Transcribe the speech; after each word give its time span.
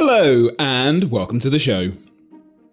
Hello, 0.00 0.48
and 0.60 1.10
welcome 1.10 1.40
to 1.40 1.50
the 1.50 1.58
show. 1.58 1.90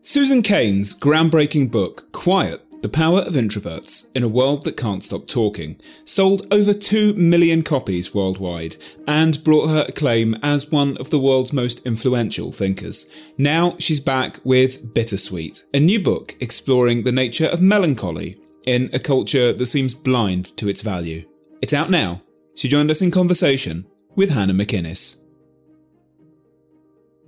Susan 0.03 0.43
Cain's 0.43 0.97
groundbreaking 0.97 1.71
book, 1.71 2.11
Quiet 2.11 2.61
The 2.83 2.87
Power 2.87 3.21
of 3.21 3.33
Introverts 3.33 4.11
in 4.13 4.21
a 4.21 4.27
World 4.27 4.63
That 4.63 4.77
Can't 4.77 5.03
Stop 5.03 5.25
Talking, 5.25 5.81
sold 6.03 6.45
over 6.51 6.71
2 6.71 7.15
million 7.15 7.63
copies 7.63 8.13
worldwide 8.13 8.77
and 9.07 9.43
brought 9.43 9.69
her 9.69 9.85
acclaim 9.89 10.35
as 10.43 10.69
one 10.69 10.97
of 10.97 11.09
the 11.09 11.17
world's 11.17 11.51
most 11.51 11.83
influential 11.83 12.51
thinkers. 12.51 13.11
Now 13.39 13.75
she's 13.79 13.99
back 13.99 14.39
with 14.43 14.93
Bittersweet, 14.93 15.63
a 15.73 15.79
new 15.79 15.99
book 15.99 16.35
exploring 16.39 17.03
the 17.03 17.11
nature 17.11 17.47
of 17.47 17.59
melancholy 17.59 18.39
in 18.67 18.91
a 18.93 18.99
culture 18.99 19.51
that 19.51 19.65
seems 19.65 19.95
blind 19.95 20.55
to 20.57 20.69
its 20.69 20.83
value. 20.83 21.27
It's 21.63 21.73
out 21.73 21.89
now. 21.89 22.21
She 22.53 22.67
joined 22.67 22.91
us 22.91 23.01
in 23.01 23.09
conversation 23.09 23.87
with 24.15 24.29
Hannah 24.29 24.53
McInnes 24.53 25.24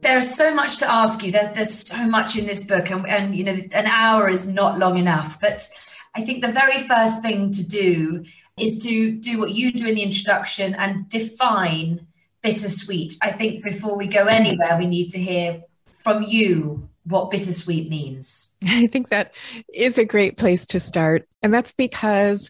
there's 0.07 0.33
so 0.33 0.53
much 0.53 0.77
to 0.77 0.91
ask 0.91 1.21
you. 1.23 1.31
There's 1.31 1.49
there's 1.49 1.73
so 1.73 2.07
much 2.07 2.37
in 2.37 2.45
this 2.45 2.63
book, 2.63 2.89
and, 2.89 3.05
and 3.07 3.35
you 3.35 3.43
know, 3.43 3.57
an 3.73 3.85
hour 3.87 4.29
is 4.29 4.47
not 4.47 4.79
long 4.79 4.97
enough. 4.97 5.39
But 5.39 5.67
I 6.15 6.21
think 6.21 6.43
the 6.43 6.51
very 6.51 6.77
first 6.77 7.21
thing 7.21 7.51
to 7.51 7.67
do 7.67 8.23
is 8.57 8.83
to 8.85 9.11
do 9.11 9.37
what 9.37 9.51
you 9.51 9.71
do 9.71 9.87
in 9.87 9.95
the 9.95 10.01
introduction 10.01 10.73
and 10.75 11.07
define 11.09 12.07
bittersweet. 12.41 13.15
I 13.21 13.31
think 13.31 13.63
before 13.63 13.97
we 13.97 14.07
go 14.07 14.25
anywhere, 14.25 14.77
we 14.77 14.87
need 14.87 15.09
to 15.11 15.19
hear 15.19 15.61
from 15.85 16.23
you 16.23 16.89
what 17.03 17.29
bittersweet 17.29 17.89
means. 17.89 18.57
I 18.67 18.87
think 18.87 19.09
that 19.09 19.33
is 19.73 19.97
a 19.97 20.05
great 20.05 20.37
place 20.37 20.65
to 20.67 20.79
start. 20.79 21.27
And 21.43 21.53
that's 21.53 21.73
because 21.73 22.49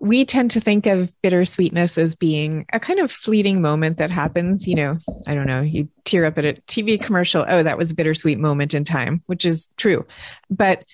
we 0.00 0.24
tend 0.24 0.52
to 0.52 0.60
think 0.60 0.86
of 0.86 1.12
bittersweetness 1.22 1.98
as 1.98 2.14
being 2.14 2.66
a 2.72 2.78
kind 2.78 3.00
of 3.00 3.10
fleeting 3.10 3.60
moment 3.60 3.98
that 3.98 4.10
happens. 4.10 4.66
You 4.66 4.76
know, 4.76 4.98
I 5.26 5.34
don't 5.34 5.46
know, 5.46 5.60
you 5.60 5.88
tear 6.04 6.24
up 6.24 6.38
at 6.38 6.44
a 6.44 6.54
TV 6.66 7.02
commercial. 7.02 7.44
Oh, 7.46 7.62
that 7.62 7.78
was 7.78 7.90
a 7.90 7.94
bittersweet 7.94 8.38
moment 8.38 8.74
in 8.74 8.84
time, 8.84 9.22
which 9.26 9.44
is 9.44 9.68
true. 9.76 10.06
But 10.50 10.84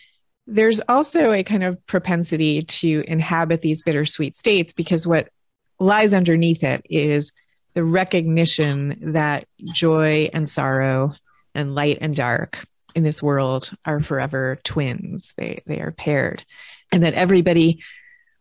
there's 0.46 0.80
also 0.88 1.32
a 1.32 1.42
kind 1.42 1.64
of 1.64 1.84
propensity 1.86 2.62
to 2.62 3.04
inhabit 3.06 3.62
these 3.62 3.82
bittersweet 3.82 4.36
states 4.36 4.72
because 4.72 5.06
what 5.06 5.28
lies 5.78 6.14
underneath 6.14 6.62
it 6.62 6.84
is 6.88 7.32
the 7.74 7.84
recognition 7.84 9.12
that 9.12 9.46
joy 9.72 10.30
and 10.32 10.48
sorrow 10.48 11.12
and 11.54 11.74
light 11.74 11.98
and 12.00 12.14
dark 12.14 12.64
in 12.94 13.02
this 13.02 13.22
world 13.22 13.70
are 13.84 14.00
forever 14.00 14.58
twins. 14.64 15.34
They 15.36 15.62
they 15.66 15.80
are 15.80 15.90
paired. 15.90 16.44
And 16.92 17.02
that 17.02 17.14
everybody 17.14 17.82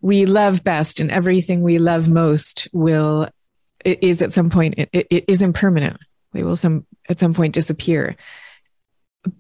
we 0.04 0.26
love 0.26 0.64
best 0.64 1.00
and 1.00 1.10
everything 1.10 1.64
we 1.64 1.80
love 1.80 2.08
most 2.10 2.68
will 2.74 3.28
is 3.84 4.22
at 4.22 4.34
some 4.34 4.50
point 4.50 4.76
it, 4.78 4.90
it 4.92 5.26
is 5.28 5.42
impermanent 5.42 5.98
they 6.34 6.44
will 6.44 6.56
some 6.56 6.86
at 7.10 7.20
some 7.20 7.34
point 7.34 7.54
disappear 7.54 8.16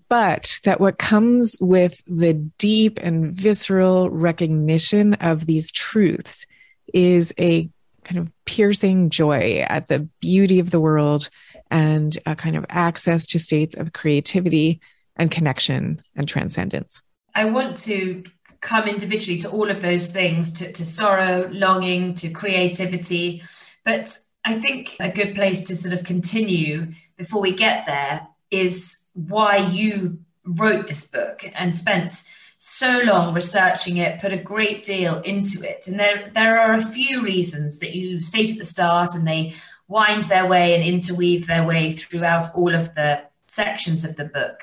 but 0.08 0.60
that 0.64 0.80
what 0.80 0.98
comes 0.98 1.58
with 1.60 2.02
the 2.08 2.34
deep 2.34 3.00
and 3.02 3.34
visceral 3.34 4.10
recognition 4.10 5.14
of 5.16 5.46
these 5.46 5.72
truths 5.72 6.46
is 6.94 7.34
a 7.38 7.70
kind 8.06 8.20
of 8.20 8.32
piercing 8.46 9.10
joy 9.10 9.66
at 9.68 9.88
the 9.88 10.08
beauty 10.22 10.60
of 10.60 10.72
the 10.72 10.80
world 10.80 11.30
and 11.70 12.18
a 12.26 12.36
kind 12.36 12.56
of 12.56 12.66
access 12.70 13.28
to 13.28 13.40
states 13.40 13.76
of 13.76 13.94
creativity 13.94 14.80
and 15.16 15.32
connection 15.32 16.02
and 16.16 16.28
transcendence. 16.28 17.02
I 17.36 17.46
want 17.46 17.78
to 17.78 18.24
come 18.64 18.88
individually 18.88 19.38
to 19.40 19.50
all 19.50 19.70
of 19.70 19.82
those 19.82 20.12
things 20.12 20.52
to, 20.54 20.72
to 20.72 20.86
sorrow, 20.86 21.50
longing, 21.52 22.14
to 22.16 22.30
creativity. 22.30 23.44
But 23.84 24.18
I 24.46 24.56
think 24.56 24.96
a 25.00 25.12
good 25.12 25.36
place 25.36 25.64
to 25.68 25.76
sort 25.76 25.94
of 25.94 26.04
continue 26.04 26.88
before 27.18 27.42
we 27.42 27.54
get 27.54 27.86
there 27.86 28.28
is 28.50 29.10
why 29.14 29.58
you 29.58 30.20
wrote 30.46 30.88
this 30.88 31.10
book 31.10 31.46
and 31.54 31.76
spent 31.76 32.24
so 32.58 33.02
long 33.06 33.34
researching 33.34 33.98
it, 33.98 34.22
put 34.22 34.32
a 34.32 34.38
great 34.38 34.84
deal 34.84 35.20
into 35.22 35.68
it. 35.70 35.88
And 35.88 36.00
there, 36.00 36.32
there 36.34 36.60
are 36.60 36.74
a 36.74 36.82
few 36.82 37.22
reasons 37.22 37.80
that 37.80 37.94
you 37.94 38.22
state 38.22 38.52
at 38.52 38.58
the 38.58 38.64
start, 38.64 39.16
and 39.16 39.28
they 39.28 39.54
wind 39.90 40.24
their 40.26 40.48
way 40.48 40.74
and 40.74 40.84
interweave 40.84 41.46
their 41.46 41.66
way 41.66 41.92
throughout 41.92 42.48
all 42.56 42.74
of 42.74 42.94
the 42.96 43.22
sections 43.48 44.06
of 44.06 44.16
the 44.16 44.26
book. 44.26 44.62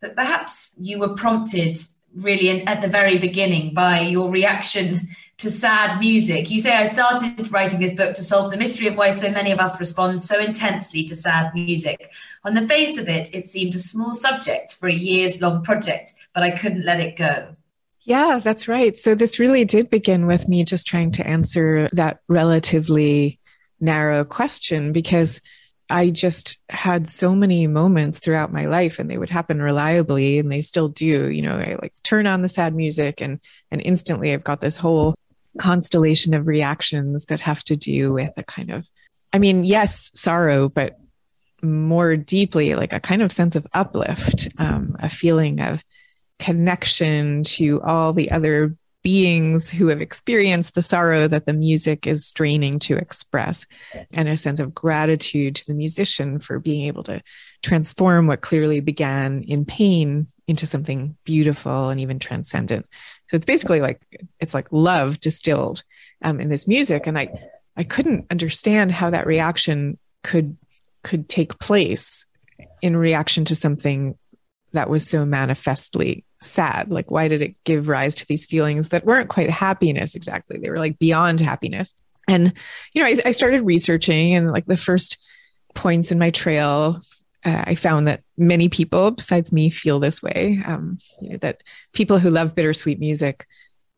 But 0.00 0.14
perhaps 0.14 0.76
you 0.80 1.00
were 1.00 1.14
prompted 1.14 1.76
really 2.14 2.48
in, 2.48 2.68
at 2.68 2.82
the 2.82 2.88
very 2.88 3.18
beginning 3.18 3.74
by 3.74 4.00
your 4.00 4.30
reaction 4.30 5.08
to 5.38 5.50
sad 5.50 5.98
music. 5.98 6.50
You 6.50 6.58
say, 6.58 6.76
I 6.76 6.84
started 6.84 7.50
writing 7.50 7.80
this 7.80 7.94
book 7.94 8.14
to 8.14 8.22
solve 8.22 8.50
the 8.50 8.58
mystery 8.58 8.88
of 8.88 8.96
why 8.96 9.10
so 9.10 9.30
many 9.30 9.50
of 9.50 9.58
us 9.58 9.78
respond 9.80 10.20
so 10.20 10.38
intensely 10.38 11.04
to 11.04 11.14
sad 11.14 11.54
music. 11.54 12.12
On 12.44 12.54
the 12.54 12.66
face 12.68 12.98
of 12.98 13.08
it, 13.08 13.34
it 13.34 13.46
seemed 13.46 13.74
a 13.74 13.78
small 13.78 14.12
subject 14.12 14.74
for 14.74 14.88
a 14.88 14.94
years 14.94 15.40
long 15.40 15.62
project, 15.62 16.12
but 16.34 16.42
I 16.42 16.50
couldn't 16.50 16.84
let 16.84 17.00
it 17.00 17.16
go. 17.16 17.56
Yeah, 18.02 18.40
that's 18.42 18.68
right. 18.68 18.96
So 18.96 19.14
this 19.14 19.38
really 19.38 19.64
did 19.64 19.88
begin 19.88 20.26
with 20.26 20.48
me 20.48 20.64
just 20.64 20.86
trying 20.86 21.12
to 21.12 21.26
answer 21.26 21.88
that 21.92 22.20
relatively 22.28 23.38
narrow 23.80 24.24
question 24.24 24.92
because 24.92 25.40
I 25.90 26.10
just 26.10 26.58
had 26.68 27.08
so 27.08 27.34
many 27.34 27.66
moments 27.66 28.18
throughout 28.18 28.52
my 28.52 28.66
life 28.66 28.98
and 28.98 29.10
they 29.10 29.18
would 29.18 29.30
happen 29.30 29.60
reliably 29.60 30.38
and 30.38 30.50
they 30.50 30.62
still 30.62 30.88
do. 30.88 31.30
You 31.30 31.42
know, 31.42 31.56
I 31.56 31.76
like 31.82 31.92
turn 32.02 32.26
on 32.26 32.42
the 32.42 32.48
sad 32.48 32.74
music 32.74 33.20
and 33.20 33.40
and 33.70 33.82
instantly 33.84 34.32
I've 34.32 34.44
got 34.44 34.60
this 34.60 34.78
whole 34.78 35.14
constellation 35.58 36.32
of 36.32 36.46
reactions 36.46 37.26
that 37.26 37.40
have 37.40 37.64
to 37.64 37.76
do 37.76 38.12
with 38.12 38.30
a 38.36 38.44
kind 38.44 38.70
of 38.70 38.88
I 39.32 39.38
mean, 39.38 39.64
yes, 39.64 40.10
sorrow, 40.14 40.68
but 40.68 40.98
more 41.62 42.16
deeply 42.16 42.74
like 42.74 42.92
a 42.92 43.00
kind 43.00 43.22
of 43.22 43.32
sense 43.32 43.54
of 43.54 43.66
uplift, 43.74 44.48
um, 44.58 44.96
a 45.00 45.08
feeling 45.08 45.60
of 45.60 45.84
connection 46.38 47.44
to 47.44 47.82
all 47.82 48.12
the 48.12 48.30
other 48.30 48.76
beings 49.02 49.70
who 49.70 49.86
have 49.88 50.00
experienced 50.00 50.74
the 50.74 50.82
sorrow 50.82 51.26
that 51.26 51.46
the 51.46 51.52
music 51.52 52.06
is 52.06 52.26
straining 52.26 52.78
to 52.80 52.96
express, 52.96 53.66
and 54.12 54.28
a 54.28 54.36
sense 54.36 54.60
of 54.60 54.74
gratitude 54.74 55.56
to 55.56 55.66
the 55.66 55.74
musician 55.74 56.38
for 56.38 56.58
being 56.58 56.86
able 56.86 57.02
to 57.04 57.22
transform 57.62 58.26
what 58.26 58.40
clearly 58.40 58.80
began 58.80 59.42
in 59.44 59.64
pain 59.64 60.26
into 60.46 60.66
something 60.66 61.16
beautiful 61.24 61.88
and 61.88 62.00
even 62.00 62.18
transcendent. 62.18 62.84
So 63.28 63.36
it's 63.36 63.46
basically 63.46 63.80
like 63.80 64.00
it's 64.40 64.54
like 64.54 64.66
love 64.70 65.20
distilled 65.20 65.82
um, 66.22 66.40
in 66.40 66.48
this 66.48 66.66
music, 66.66 67.06
and 67.06 67.18
I 67.18 67.28
I 67.76 67.84
couldn't 67.84 68.26
understand 68.30 68.92
how 68.92 69.10
that 69.10 69.26
reaction 69.26 69.98
could 70.22 70.56
could 71.02 71.28
take 71.28 71.58
place 71.58 72.26
in 72.82 72.96
reaction 72.96 73.44
to 73.46 73.54
something 73.54 74.18
that 74.72 74.90
was 74.90 75.08
so 75.08 75.24
manifestly 75.24 76.24
sad? 76.42 76.90
Like, 76.90 77.10
why 77.10 77.28
did 77.28 77.42
it 77.42 77.56
give 77.64 77.88
rise 77.88 78.14
to 78.16 78.26
these 78.26 78.46
feelings 78.46 78.88
that 78.88 79.04
weren't 79.04 79.28
quite 79.28 79.50
happiness 79.50 80.14
exactly? 80.14 80.58
They 80.58 80.70
were 80.70 80.78
like 80.78 80.98
beyond 80.98 81.40
happiness. 81.40 81.94
And, 82.28 82.52
you 82.94 83.02
know, 83.02 83.08
I, 83.08 83.16
I 83.26 83.30
started 83.32 83.62
researching, 83.62 84.34
and 84.34 84.50
like 84.50 84.66
the 84.66 84.76
first 84.76 85.18
points 85.74 86.12
in 86.12 86.18
my 86.18 86.30
trail, 86.30 87.00
uh, 87.44 87.64
I 87.66 87.74
found 87.74 88.06
that 88.08 88.22
many 88.36 88.68
people 88.68 89.10
besides 89.12 89.52
me 89.52 89.70
feel 89.70 90.00
this 90.00 90.22
way. 90.22 90.62
Um, 90.64 90.98
you 91.20 91.30
know, 91.30 91.36
that 91.38 91.62
people 91.92 92.18
who 92.18 92.30
love 92.30 92.54
bittersweet 92.54 93.00
music 93.00 93.46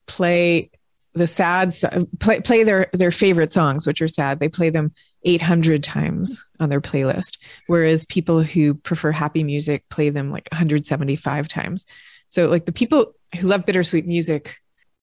play 0.06 0.70
the 1.14 1.26
sad 1.26 1.74
play, 2.20 2.40
play 2.40 2.64
their 2.64 2.88
their 2.92 3.10
favorite 3.10 3.52
songs 3.52 3.86
which 3.86 4.00
are 4.00 4.08
sad 4.08 4.40
they 4.40 4.48
play 4.48 4.70
them 4.70 4.92
800 5.24 5.82
times 5.82 6.44
on 6.58 6.70
their 6.70 6.80
playlist 6.80 7.38
whereas 7.66 8.06
people 8.06 8.42
who 8.42 8.74
prefer 8.74 9.12
happy 9.12 9.44
music 9.44 9.84
play 9.90 10.08
them 10.10 10.30
like 10.30 10.48
175 10.50 11.48
times 11.48 11.84
so 12.32 12.48
like 12.48 12.64
the 12.64 12.72
people 12.72 13.12
who 13.38 13.46
love 13.46 13.66
bittersweet 13.66 14.06
music, 14.06 14.56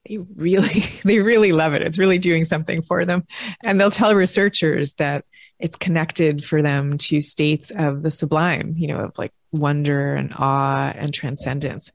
they 0.07 0.17
really, 0.17 0.79
they 1.06 1.22
really 1.22 1.51
love 1.51 1.75
it. 1.75 1.84
It's 1.84 2.00
really 2.00 2.17
doing 2.17 2.44
something 2.44 2.81
for 2.81 3.05
them. 3.05 3.28
And 3.64 3.79
they'll 3.79 3.91
tell 3.91 4.16
researchers 4.16 4.96
that 4.96 5.26
it's 5.59 5.76
connected 5.76 6.43
for 6.43 6.64
them 6.64 6.97
to 6.97 7.22
states 7.22 7.72
of 7.78 8.02
the 8.02 8.09
sublime, 8.09 8.73
you 8.76 8.87
know, 8.87 9.02
of 9.02 9.17
like 9.20 9.31
wonder 9.52 10.16
and 10.16 10.34
awe 10.40 10.91
and 10.96 11.14
transcendence. 11.14 11.91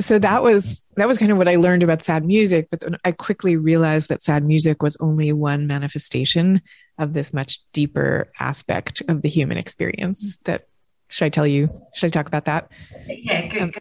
So 0.00 0.18
that 0.18 0.42
was 0.42 0.82
that 0.96 1.06
was 1.06 1.18
kind 1.18 1.30
of 1.30 1.38
what 1.38 1.46
I 1.46 1.54
learned 1.54 1.84
about 1.84 2.02
sad 2.02 2.24
music, 2.24 2.66
but 2.68 2.82
I 3.04 3.12
quickly 3.12 3.54
realized 3.54 4.08
that 4.08 4.22
sad 4.22 4.44
music 4.44 4.82
was 4.82 4.96
only 4.96 5.32
one 5.32 5.68
manifestation 5.68 6.62
of 6.98 7.12
this 7.12 7.32
much 7.32 7.60
deeper 7.72 8.32
aspect 8.40 9.02
of 9.06 9.22
the 9.22 9.28
human 9.28 9.56
experience. 9.56 10.38
That 10.46 10.66
should 11.06 11.26
I 11.26 11.28
tell 11.28 11.46
you? 11.46 11.68
Should 11.94 12.06
I 12.06 12.10
talk 12.10 12.26
about 12.26 12.46
that? 12.46 12.72
Yeah, 13.06 13.46
good. 13.46 13.62
Um, 13.62 13.72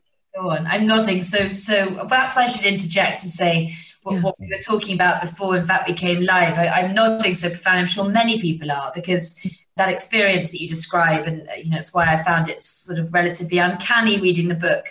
Go 0.41 0.49
on. 0.49 0.65
I'm 0.65 0.87
nodding. 0.87 1.21
So, 1.21 1.49
so 1.49 2.03
perhaps 2.07 2.35
I 2.35 2.47
should 2.47 2.65
interject 2.65 3.21
to 3.21 3.27
say 3.27 3.75
what, 4.01 4.15
yeah. 4.15 4.21
what 4.21 4.39
we 4.39 4.47
were 4.47 4.61
talking 4.61 4.95
about 4.95 5.21
before. 5.21 5.55
In 5.55 5.65
fact, 5.65 5.87
we 5.87 5.93
came 5.93 6.21
live. 6.21 6.57
I, 6.57 6.81
am 6.81 6.95
nodding 6.95 7.35
so 7.35 7.49
profound. 7.49 7.77
I'm 7.77 7.85
sure 7.85 8.09
many 8.09 8.41
people 8.41 8.71
are 8.71 8.91
because 8.95 9.45
that 9.77 9.89
experience 9.89 10.49
that 10.49 10.59
you 10.59 10.67
describe, 10.67 11.27
and 11.27 11.47
you 11.63 11.69
know, 11.69 11.77
it's 11.77 11.93
why 11.93 12.11
I 12.11 12.17
found 12.23 12.47
it 12.47 12.61
sort 12.63 12.97
of 12.97 13.13
relatively 13.13 13.59
uncanny 13.59 14.19
reading 14.19 14.47
the 14.47 14.55
book, 14.55 14.87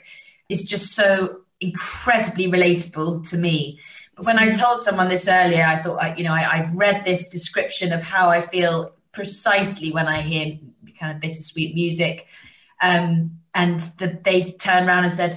is 0.49 0.65
just 0.65 0.95
so 0.95 1.41
incredibly 1.61 2.47
relatable 2.47 3.29
to 3.31 3.37
me. 3.37 3.81
But 4.15 4.27
when 4.27 4.39
I 4.39 4.51
told 4.51 4.81
someone 4.81 5.09
this 5.09 5.29
earlier, 5.29 5.65
I 5.65 5.77
thought, 5.79 6.17
you 6.17 6.23
know, 6.23 6.33
I, 6.33 6.59
I've 6.59 6.73
read 6.77 7.03
this 7.03 7.29
description 7.29 7.93
of 7.93 8.05
how 8.05 8.29
I 8.29 8.41
feel 8.41 8.95
precisely 9.11 9.91
when 9.91 10.07
I 10.07 10.21
hear 10.21 10.59
kind 10.97 11.13
of 11.13 11.21
bittersweet 11.21 11.75
music. 11.75 12.29
Um, 12.81 13.40
and 13.55 13.81
the, 13.99 14.19
they 14.23 14.41
turned 14.41 14.89
around 14.89 15.05
and 15.05 15.13
said, 15.13 15.37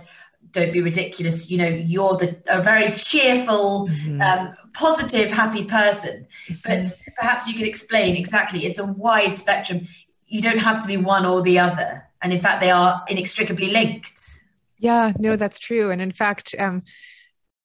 don't 0.53 0.71
be 0.71 0.81
ridiculous. 0.81 1.51
You 1.51 1.57
know, 1.57 1.67
you're 1.67 2.15
the 2.15 2.37
a 2.47 2.61
very 2.61 2.91
cheerful, 2.91 3.89
mm-hmm. 3.89 4.21
um, 4.21 4.53
positive, 4.73 5.31
happy 5.31 5.65
person. 5.65 6.25
But 6.63 6.79
mm-hmm. 6.79 7.11
perhaps 7.17 7.47
you 7.47 7.55
could 7.55 7.67
explain 7.67 8.15
exactly. 8.15 8.65
It's 8.65 8.79
a 8.79 8.85
wide 8.85 9.35
spectrum. 9.35 9.81
You 10.27 10.41
don't 10.41 10.59
have 10.59 10.79
to 10.79 10.87
be 10.87 10.97
one 10.97 11.25
or 11.25 11.41
the 11.41 11.59
other, 11.59 12.07
and 12.21 12.31
in 12.31 12.39
fact, 12.39 12.61
they 12.61 12.71
are 12.71 13.03
inextricably 13.07 13.71
linked. 13.71 14.43
Yeah, 14.77 15.13
no, 15.19 15.35
that's 15.35 15.59
true. 15.59 15.91
And 15.91 16.01
in 16.01 16.11
fact, 16.11 16.55
um, 16.57 16.83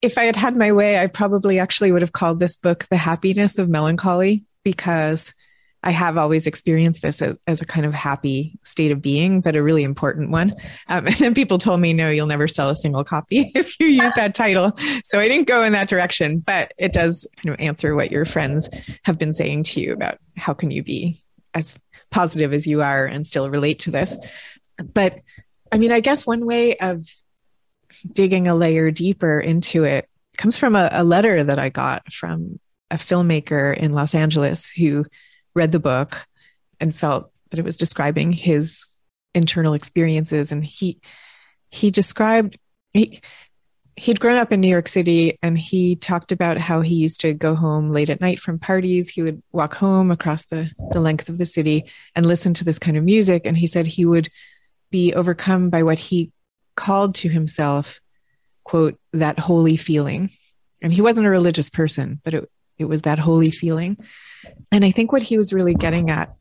if 0.01 0.17
I 0.17 0.25
had 0.25 0.35
had 0.35 0.55
my 0.55 0.71
way, 0.71 0.99
I 0.99 1.07
probably 1.07 1.59
actually 1.59 1.91
would 1.91 2.01
have 2.01 2.11
called 2.11 2.39
this 2.39 2.57
book 2.57 2.85
"The 2.89 2.97
Happiness 2.97 3.57
of 3.57 3.69
Melancholy" 3.69 4.45
because 4.63 5.33
I 5.83 5.91
have 5.91 6.17
always 6.17 6.45
experienced 6.45 7.01
this 7.01 7.21
as, 7.21 7.35
as, 7.47 7.61
a 7.61 7.65
kind 7.65 7.85
of 7.85 7.93
happy 7.93 8.59
state 8.63 8.91
of 8.91 9.01
being, 9.01 9.39
but 9.39 9.55
a 9.55 9.63
really 9.63 9.83
important 9.83 10.29
one. 10.29 10.55
Um, 10.87 11.05
and 11.07 11.15
then 11.15 11.33
people 11.33 11.57
told 11.57 11.79
me, 11.79 11.93
no, 11.93 12.09
you'll 12.09 12.27
never 12.27 12.47
sell 12.47 12.69
a 12.69 12.75
single 12.75 13.03
copy 13.03 13.51
if 13.55 13.79
you 13.79 13.87
use 13.87 14.13
that 14.15 14.35
title. 14.35 14.73
So 15.03 15.19
I 15.19 15.27
didn't 15.27 15.47
go 15.47 15.63
in 15.63 15.73
that 15.73 15.87
direction, 15.87 16.39
but 16.39 16.73
it 16.77 16.91
does 16.91 17.25
kind 17.37 17.53
of 17.53 17.59
answer 17.59 17.95
what 17.95 18.11
your 18.11 18.25
friends 18.25 18.69
have 19.03 19.17
been 19.17 19.33
saying 19.33 19.63
to 19.63 19.79
you 19.79 19.93
about 19.93 20.17
how 20.35 20.53
can 20.53 20.71
you 20.71 20.83
be 20.83 21.23
as 21.53 21.79
positive 22.11 22.53
as 22.53 22.67
you 22.67 22.81
are 22.81 23.05
and 23.05 23.25
still 23.25 23.49
relate 23.49 23.79
to 23.79 23.91
this. 23.91 24.17
But 24.93 25.19
I 25.71 25.77
mean, 25.77 25.91
I 25.91 25.99
guess 25.99 26.25
one 26.25 26.45
way 26.45 26.77
of 26.77 27.05
digging 28.11 28.47
a 28.47 28.55
layer 28.55 28.91
deeper 28.91 29.39
into 29.39 29.83
it 29.83 30.07
comes 30.37 30.57
from 30.57 30.75
a, 30.75 30.89
a 30.91 31.03
letter 31.03 31.43
that 31.43 31.59
I 31.59 31.69
got 31.69 32.11
from 32.11 32.59
a 32.91 32.95
filmmaker 32.95 33.75
in 33.75 33.93
Los 33.93 34.15
Angeles 34.15 34.69
who 34.71 35.05
read 35.59 35.71
the 35.71 35.79
book 35.79 36.25
and 36.79 36.95
felt 36.95 37.31
that 37.49 37.59
it 37.59 37.65
was 37.65 37.77
describing 37.77 38.31
his 38.31 38.85
internal 39.35 39.75
experiences 39.75 40.51
and 40.51 40.65
he 40.65 40.99
he 41.69 41.91
described 41.91 42.57
he 42.93 43.21
he'd 43.99 44.19
grown 44.19 44.37
up 44.37 44.53
in 44.53 44.61
New 44.61 44.69
York 44.69 44.87
City 44.87 45.37
and 45.43 45.57
he 45.57 45.97
talked 45.97 46.31
about 46.31 46.57
how 46.57 46.79
he 46.79 46.95
used 46.95 47.19
to 47.21 47.33
go 47.33 47.53
home 47.53 47.91
late 47.91 48.09
at 48.09 48.21
night 48.21 48.39
from 48.39 48.57
parties. 48.57 49.09
He 49.09 49.21
would 49.21 49.43
walk 49.51 49.75
home 49.75 50.09
across 50.09 50.45
the, 50.45 50.71
the 50.91 51.01
length 51.01 51.27
of 51.27 51.37
the 51.37 51.45
city 51.45 51.83
and 52.15 52.25
listen 52.25 52.53
to 52.55 52.63
this 52.63 52.79
kind 52.79 52.95
of 52.95 53.03
music. 53.03 53.41
And 53.45 53.57
he 53.57 53.67
said 53.67 53.85
he 53.85 54.05
would 54.05 54.29
be 54.89 55.13
overcome 55.13 55.69
by 55.69 55.83
what 55.83 55.99
he 55.99 56.31
called 56.77 57.15
to 57.15 57.27
himself, 57.27 57.99
quote, 58.63 58.97
that 59.11 59.37
holy 59.37 59.75
feeling. 59.75 60.31
And 60.81 60.93
he 60.93 61.01
wasn't 61.01 61.27
a 61.27 61.31
religious 61.31 61.69
person, 61.69 62.21
but 62.23 62.33
it, 62.33 62.49
it 62.79 62.85
was 62.85 63.03
that 63.03 63.19
holy 63.19 63.51
feeling. 63.51 63.97
And 64.71 64.83
I 64.83 64.91
think 64.91 65.11
what 65.11 65.23
he 65.23 65.37
was 65.37 65.53
really 65.53 65.75
getting 65.75 66.09
at 66.09 66.33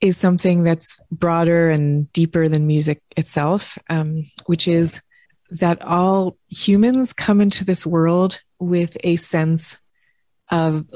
is 0.00 0.16
something 0.16 0.62
that's 0.62 0.98
broader 1.10 1.70
and 1.70 2.10
deeper 2.12 2.48
than 2.48 2.66
music 2.66 3.02
itself, 3.16 3.78
um, 3.90 4.30
which 4.46 4.68
is 4.68 5.02
that 5.50 5.82
all 5.82 6.36
humans 6.48 7.12
come 7.12 7.40
into 7.40 7.64
this 7.64 7.86
world 7.86 8.40
with 8.58 8.96
a 9.04 9.16
sense 9.16 9.78
of 10.50 10.88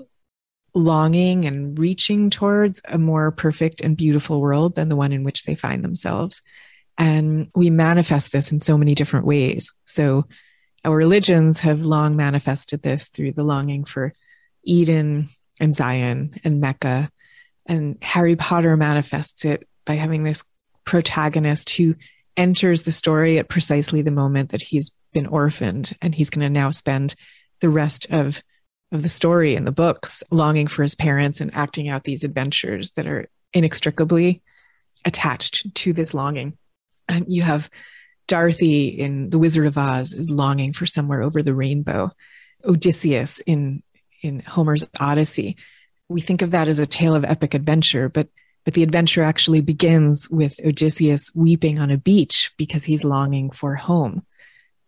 longing 0.75 1.47
and 1.47 1.79
reaching 1.79 2.31
towards 2.31 2.81
a 2.87 2.99
more 2.99 3.33
perfect 3.33 3.81
and 3.81 3.97
beautiful 3.97 4.41
world 4.41 4.77
than 4.77 4.89
the 4.89 4.97
one 4.97 5.13
in 5.13 5.25
which 5.25 5.45
they 5.45 5.55
find 5.55 5.83
themselves. 5.83 6.43
And 6.99 7.51
we 7.55 7.71
manifest 7.71 8.33
this 8.33 8.53
in 8.53 8.61
so 8.61 8.77
many 8.77 8.95
different 8.95 9.27
ways. 9.27 9.73
So, 9.87 10.27
our 10.83 10.97
religions 10.97 11.61
have 11.61 11.83
long 11.83 12.17
manifested 12.17 12.81
this 12.81 13.09
through 13.09 13.33
the 13.33 13.43
longing 13.43 13.85
for 13.85 14.15
Eden 14.65 15.29
and 15.61 15.75
Zion 15.75 16.39
and 16.45 16.61
Mecca. 16.61 17.11
And 17.67 17.99
Harry 18.03 18.37
Potter 18.37 18.77
manifests 18.77 19.45
it 19.45 19.69
by 19.85 19.95
having 19.95 20.23
this 20.23 20.45
protagonist 20.85 21.71
who 21.71 21.95
enters 22.37 22.83
the 22.83 22.93
story 22.93 23.39
at 23.39 23.49
precisely 23.49 24.03
the 24.03 24.11
moment 24.11 24.51
that 24.51 24.63
he's 24.63 24.91
been 25.13 25.27
orphaned 25.27 25.93
and 26.01 26.15
he's 26.15 26.31
going 26.31 26.41
to 26.43 26.51
now 26.51 26.71
spend 26.71 27.15
the 27.61 27.69
rest 27.69 28.07
of 28.11 28.43
of 28.93 29.03
the 29.05 29.09
story 29.09 29.55
in 29.55 29.65
the 29.65 29.73
books 29.73 30.23
longing 30.33 30.67
for 30.67 30.83
his 30.83 30.97
parents 30.97 31.41
and 31.41 31.55
acting 31.55 31.89
out 31.89 32.03
these 32.03 32.25
adventures 32.25 32.91
that 32.93 33.07
are 33.07 33.29
inextricably 33.53 34.43
attached 35.05 35.73
to 35.75 35.93
this 35.93 36.13
longing 36.13 36.57
and 37.09 37.25
you 37.29 37.43
have 37.43 37.71
dorothy 38.27 38.89
in 38.89 39.31
the 39.31 39.39
wizard 39.39 39.67
of 39.67 39.79
oz 39.79 40.13
is 40.13 40.31
longing 40.31 40.73
for 40.73 40.87
somewhere 40.87 41.23
over 41.23 41.43
the 41.43 41.55
rainbow 41.55 42.11
odysseus 42.65 43.41
in 43.47 43.83
in 44.21 44.41
Homer's 44.41 44.85
Odyssey. 44.99 45.57
We 46.09 46.21
think 46.21 46.43
of 46.43 46.51
that 46.53 46.69
as 46.69 46.79
a 46.79 46.87
tale 46.87 47.15
of 47.15 47.25
epic 47.25 47.55
adventure, 47.55 48.09
but 48.09 48.29
but 48.65 48.75
the 48.75 48.83
adventure 48.83 49.23
actually 49.23 49.63
begins 49.63 50.29
with 50.29 50.61
Odysseus 50.65 51.35
weeping 51.35 51.79
on 51.79 51.91
a 51.91 51.97
beach 51.97 52.53
because 52.59 52.85
he's 52.85 53.05
longing 53.05 53.51
for 53.51 53.75
home, 53.75 54.27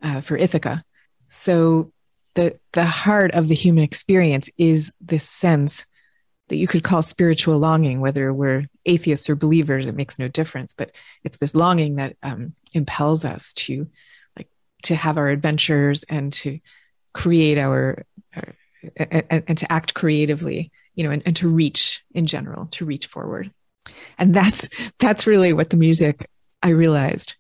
uh, 0.02 0.20
for 0.20 0.37
Ithaca. 0.37 0.84
So 1.31 1.93
the 2.34 2.58
the 2.73 2.84
heart 2.84 3.32
of 3.32 3.49
the 3.49 3.55
human 3.55 3.84
experience 3.84 4.50
is 4.58 4.93
this 5.00 5.29
sense 5.29 5.87
that 6.49 6.56
you 6.56 6.67
could 6.67 6.84
call 6.84 7.00
spiritual 7.00 7.58
longing, 7.58 8.00
whether 8.00 8.32
we're 8.32 8.67
atheists 8.84 9.31
or 9.31 9.37
believers, 9.37 9.88
it 9.88 9.94
makes 9.94 10.19
no 10.19 10.29
difference. 10.29 10.75
But 10.75 10.93
it's 11.25 11.38
this 11.38 11.55
longing 11.55 11.96
that 11.96 12.17
um, 12.23 12.55
impels 12.75 13.25
us 13.25 13.55
to 13.55 13.88
like 14.37 14.49
to 14.82 14.94
have 14.94 15.17
our 15.17 15.31
adventures 15.31 16.05
and 16.05 16.32
to 16.34 16.61
create 17.14 17.56
our, 17.58 18.05
our 18.37 18.55
and, 18.96 19.44
and, 19.46 19.58
to 19.58 19.70
act 19.70 19.94
creatively 19.94 20.70
you 20.94 21.05
know 21.05 21.11
and, 21.11 21.23
and 21.26 21.37
to 21.37 21.49
reach 21.49 22.05
in 22.14 22.26
general 22.26 22.67
to 22.67 22.84
reach 22.84 23.06
forward 23.06 23.50
and 24.19 24.34
that's 24.34 24.69
that's 24.99 25.26
really 25.26 25.52
what 25.52 25.70
the 25.70 25.76
music 25.76 26.29
i 26.62 26.70
realized 26.70 27.37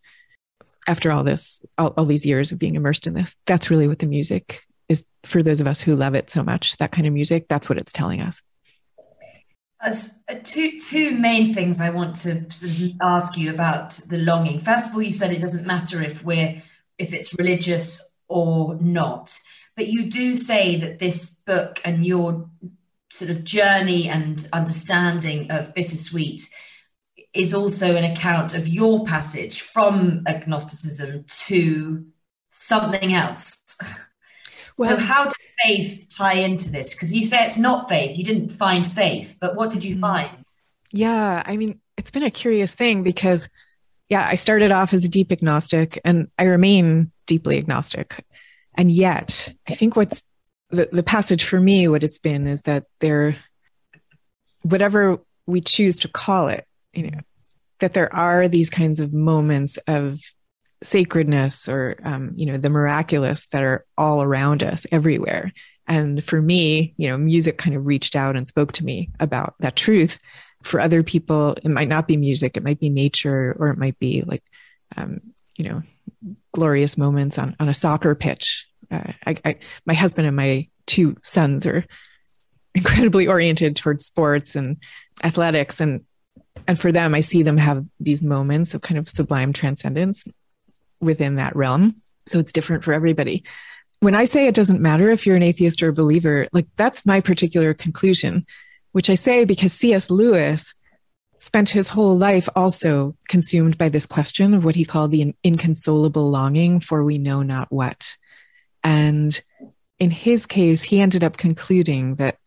after 0.86 1.10
all 1.10 1.24
this 1.24 1.62
all, 1.78 1.94
all 1.96 2.04
these 2.04 2.26
years 2.26 2.52
of 2.52 2.58
being 2.58 2.74
immersed 2.74 3.06
in 3.06 3.14
this 3.14 3.36
that's 3.46 3.70
really 3.70 3.88
what 3.88 3.98
the 3.98 4.06
music 4.06 4.62
is 4.88 5.04
for 5.24 5.42
those 5.42 5.60
of 5.60 5.66
us 5.66 5.80
who 5.80 5.96
love 5.96 6.14
it 6.14 6.30
so 6.30 6.42
much 6.42 6.76
that 6.78 6.92
kind 6.92 7.06
of 7.06 7.12
music 7.12 7.46
that's 7.48 7.68
what 7.68 7.78
it's 7.78 7.92
telling 7.92 8.20
us 8.20 8.42
as 9.82 10.24
uh, 10.28 10.34
two 10.44 10.78
two 10.78 11.18
main 11.18 11.52
things 11.52 11.80
I 11.80 11.90
want 11.90 12.14
to 12.16 12.46
ask 13.00 13.36
you 13.36 13.52
about 13.52 13.90
the 14.08 14.18
longing. 14.18 14.60
First 14.60 14.90
of 14.90 14.94
all, 14.94 15.02
you 15.02 15.10
said 15.10 15.32
it 15.32 15.40
doesn't 15.40 15.66
matter 15.66 16.00
if 16.02 16.24
we're 16.24 16.62
if 16.98 17.12
it's 17.12 17.36
religious 17.36 18.18
or 18.28 18.76
not. 18.76 19.36
But 19.76 19.88
you 19.88 20.10
do 20.10 20.34
say 20.34 20.76
that 20.76 20.98
this 20.98 21.42
book 21.46 21.80
and 21.84 22.04
your 22.04 22.48
sort 23.10 23.30
of 23.30 23.44
journey 23.44 24.08
and 24.08 24.46
understanding 24.52 25.50
of 25.50 25.74
bittersweet 25.74 26.42
is 27.34 27.54
also 27.54 27.96
an 27.96 28.04
account 28.04 28.54
of 28.54 28.68
your 28.68 29.04
passage 29.04 29.62
from 29.62 30.22
agnosticism 30.26 31.24
to 31.46 32.06
something 32.50 33.14
else. 33.14 33.78
Well, 34.78 34.98
so, 34.98 35.04
how 35.04 35.24
did 35.24 35.34
faith 35.62 36.06
tie 36.16 36.32
into 36.32 36.70
this? 36.70 36.94
Because 36.94 37.12
you 37.12 37.26
say 37.26 37.44
it's 37.44 37.58
not 37.58 37.90
faith, 37.90 38.16
you 38.16 38.24
didn't 38.24 38.48
find 38.48 38.86
faith, 38.86 39.36
but 39.40 39.54
what 39.54 39.68
did 39.70 39.84
you 39.84 39.96
mm. 39.96 40.00
find? 40.00 40.46
Yeah, 40.90 41.42
I 41.44 41.56
mean, 41.58 41.78
it's 41.98 42.10
been 42.10 42.22
a 42.22 42.30
curious 42.30 42.72
thing 42.72 43.02
because, 43.02 43.48
yeah, 44.08 44.26
I 44.26 44.34
started 44.34 44.72
off 44.72 44.94
as 44.94 45.04
a 45.04 45.10
deep 45.10 45.30
agnostic 45.30 46.00
and 46.04 46.28
I 46.38 46.44
remain 46.44 47.12
deeply 47.26 47.58
agnostic. 47.58 48.24
And 48.74 48.90
yet, 48.90 49.52
I 49.68 49.74
think 49.74 49.96
what's 49.96 50.22
the, 50.70 50.88
the 50.90 51.02
passage 51.02 51.44
for 51.44 51.60
me, 51.60 51.88
what 51.88 52.04
it's 52.04 52.18
been 52.18 52.46
is 52.46 52.62
that 52.62 52.84
there, 53.00 53.36
whatever 54.62 55.18
we 55.46 55.60
choose 55.60 55.98
to 56.00 56.08
call 56.08 56.48
it, 56.48 56.66
you 56.92 57.10
know, 57.10 57.18
that 57.80 57.94
there 57.94 58.14
are 58.14 58.48
these 58.48 58.70
kinds 58.70 59.00
of 59.00 59.12
moments 59.12 59.76
of 59.86 60.20
sacredness 60.82 61.68
or, 61.68 61.96
um, 62.04 62.32
you 62.36 62.46
know, 62.46 62.56
the 62.56 62.70
miraculous 62.70 63.46
that 63.48 63.62
are 63.62 63.84
all 63.98 64.22
around 64.22 64.62
us 64.62 64.86
everywhere. 64.90 65.52
And 65.86 66.24
for 66.24 66.40
me, 66.40 66.94
you 66.96 67.08
know, 67.08 67.18
music 67.18 67.58
kind 67.58 67.76
of 67.76 67.86
reached 67.86 68.16
out 68.16 68.36
and 68.36 68.46
spoke 68.46 68.72
to 68.72 68.84
me 68.84 69.10
about 69.20 69.54
that 69.60 69.76
truth. 69.76 70.18
For 70.62 70.80
other 70.80 71.02
people, 71.02 71.56
it 71.62 71.68
might 71.68 71.88
not 71.88 72.06
be 72.06 72.16
music, 72.16 72.56
it 72.56 72.62
might 72.62 72.78
be 72.78 72.88
nature, 72.88 73.56
or 73.58 73.68
it 73.68 73.78
might 73.78 73.98
be 73.98 74.22
like, 74.22 74.44
um, 74.96 75.20
you 75.56 75.68
know, 75.68 75.82
glorious 76.52 76.98
moments 76.98 77.38
on, 77.38 77.56
on 77.58 77.68
a 77.68 77.74
soccer 77.74 78.14
pitch. 78.14 78.68
Uh, 78.90 79.12
I, 79.26 79.36
I, 79.44 79.58
my 79.86 79.94
husband 79.94 80.26
and 80.26 80.36
my 80.36 80.68
two 80.86 81.16
sons 81.22 81.66
are 81.66 81.84
incredibly 82.74 83.26
oriented 83.26 83.76
towards 83.76 84.04
sports 84.04 84.54
and 84.54 84.76
athletics, 85.24 85.80
and 85.80 86.04
and 86.68 86.78
for 86.78 86.92
them, 86.92 87.14
I 87.14 87.20
see 87.20 87.42
them 87.42 87.56
have 87.56 87.84
these 87.98 88.22
moments 88.22 88.74
of 88.74 88.82
kind 88.82 88.98
of 88.98 89.08
sublime 89.08 89.52
transcendence 89.52 90.28
within 91.00 91.36
that 91.36 91.56
realm. 91.56 91.96
So 92.26 92.38
it's 92.38 92.52
different 92.52 92.84
for 92.84 92.92
everybody. 92.92 93.44
When 94.00 94.14
I 94.14 94.24
say 94.24 94.46
it 94.46 94.54
doesn't 94.54 94.80
matter 94.80 95.10
if 95.10 95.26
you're 95.26 95.36
an 95.36 95.42
atheist 95.42 95.82
or 95.82 95.88
a 95.88 95.92
believer, 95.92 96.48
like 96.52 96.66
that's 96.76 97.06
my 97.06 97.20
particular 97.20 97.74
conclusion, 97.74 98.46
which 98.92 99.10
I 99.10 99.14
say 99.14 99.44
because 99.44 99.72
C.S. 99.72 100.10
Lewis 100.10 100.74
spent 101.42 101.68
his 101.68 101.88
whole 101.88 102.16
life 102.16 102.48
also 102.54 103.16
consumed 103.28 103.76
by 103.76 103.88
this 103.88 104.06
question 104.06 104.54
of 104.54 104.64
what 104.64 104.76
he 104.76 104.84
called 104.84 105.10
the 105.10 105.34
inconsolable 105.42 106.30
longing 106.30 106.78
for 106.78 107.02
we 107.02 107.18
know 107.18 107.42
not 107.42 107.70
what. 107.72 108.16
And 108.84 109.38
in 109.98 110.12
his 110.12 110.46
case, 110.46 110.84
he 110.84 111.00
ended 111.00 111.24
up 111.24 111.36
concluding 111.36 112.14
that 112.14 112.38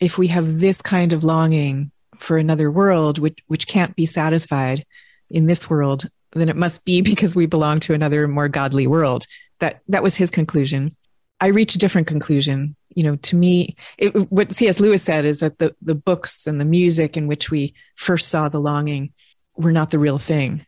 if 0.00 0.16
we 0.16 0.28
have 0.28 0.60
this 0.60 0.80
kind 0.80 1.12
of 1.12 1.24
longing 1.24 1.92
for 2.16 2.38
another 2.38 2.70
world 2.70 3.18
which 3.18 3.38
which 3.48 3.66
can't 3.66 3.94
be 3.94 4.06
satisfied 4.06 4.86
in 5.28 5.44
this 5.44 5.68
world 5.68 6.08
then 6.32 6.48
it 6.48 6.56
must 6.56 6.82
be 6.86 7.00
because 7.12 7.36
we 7.36 7.44
belong 7.44 7.80
to 7.80 7.92
another 7.92 8.26
more 8.26 8.48
godly 8.48 8.86
world. 8.86 9.26
That 9.60 9.80
that 9.88 10.02
was 10.02 10.14
his 10.14 10.30
conclusion. 10.30 10.96
I 11.38 11.48
reached 11.48 11.76
a 11.76 11.78
different 11.78 12.06
conclusion 12.06 12.76
you 12.96 13.04
know 13.04 13.14
to 13.16 13.36
me 13.36 13.76
it, 13.98 14.08
what 14.32 14.52
cs 14.52 14.80
lewis 14.80 15.04
said 15.04 15.24
is 15.24 15.38
that 15.38 15.58
the 15.58 15.76
the 15.80 15.94
books 15.94 16.46
and 16.46 16.60
the 16.60 16.64
music 16.64 17.16
in 17.16 17.28
which 17.28 17.50
we 17.50 17.74
first 17.94 18.28
saw 18.28 18.48
the 18.48 18.58
longing 18.58 19.12
were 19.56 19.72
not 19.72 19.90
the 19.90 19.98
real 19.98 20.18
thing. 20.18 20.64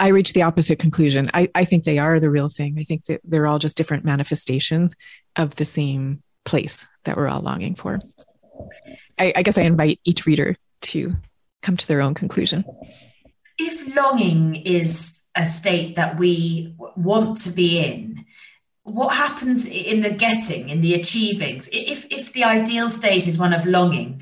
I 0.00 0.08
reached 0.08 0.34
the 0.34 0.42
opposite 0.42 0.78
conclusion. 0.78 1.30
I, 1.32 1.48
I 1.54 1.64
think 1.64 1.84
they 1.84 1.98
are 1.98 2.18
the 2.18 2.30
real 2.30 2.48
thing. 2.48 2.76
I 2.78 2.84
think 2.84 3.04
that 3.04 3.20
they're 3.22 3.46
all 3.46 3.60
just 3.60 3.76
different 3.76 4.04
manifestations 4.04 4.96
of 5.36 5.54
the 5.54 5.64
same 5.64 6.22
place 6.44 6.86
that 7.04 7.16
we're 7.16 7.28
all 7.28 7.40
longing 7.40 7.76
for. 7.76 8.00
I, 9.18 9.32
I 9.36 9.42
guess 9.42 9.58
I 9.58 9.62
invite 9.62 10.00
each 10.04 10.26
reader 10.26 10.56
to 10.82 11.14
come 11.62 11.76
to 11.76 11.86
their 11.86 12.00
own 12.00 12.14
conclusion. 12.14 12.64
If 13.58 13.94
longing 13.94 14.56
is 14.56 15.22
a 15.36 15.46
state 15.46 15.94
that 15.94 16.18
we 16.18 16.74
want 16.96 17.38
to 17.38 17.52
be 17.52 17.78
in, 17.78 18.24
what 18.84 19.14
happens 19.14 19.66
in 19.66 20.00
the 20.00 20.10
getting, 20.10 20.68
in 20.68 20.80
the 20.80 20.94
achievings? 20.94 21.68
If, 21.72 22.10
if 22.10 22.32
the 22.32 22.44
ideal 22.44 22.90
state 22.90 23.28
is 23.28 23.38
one 23.38 23.52
of 23.52 23.66
longing, 23.66 24.20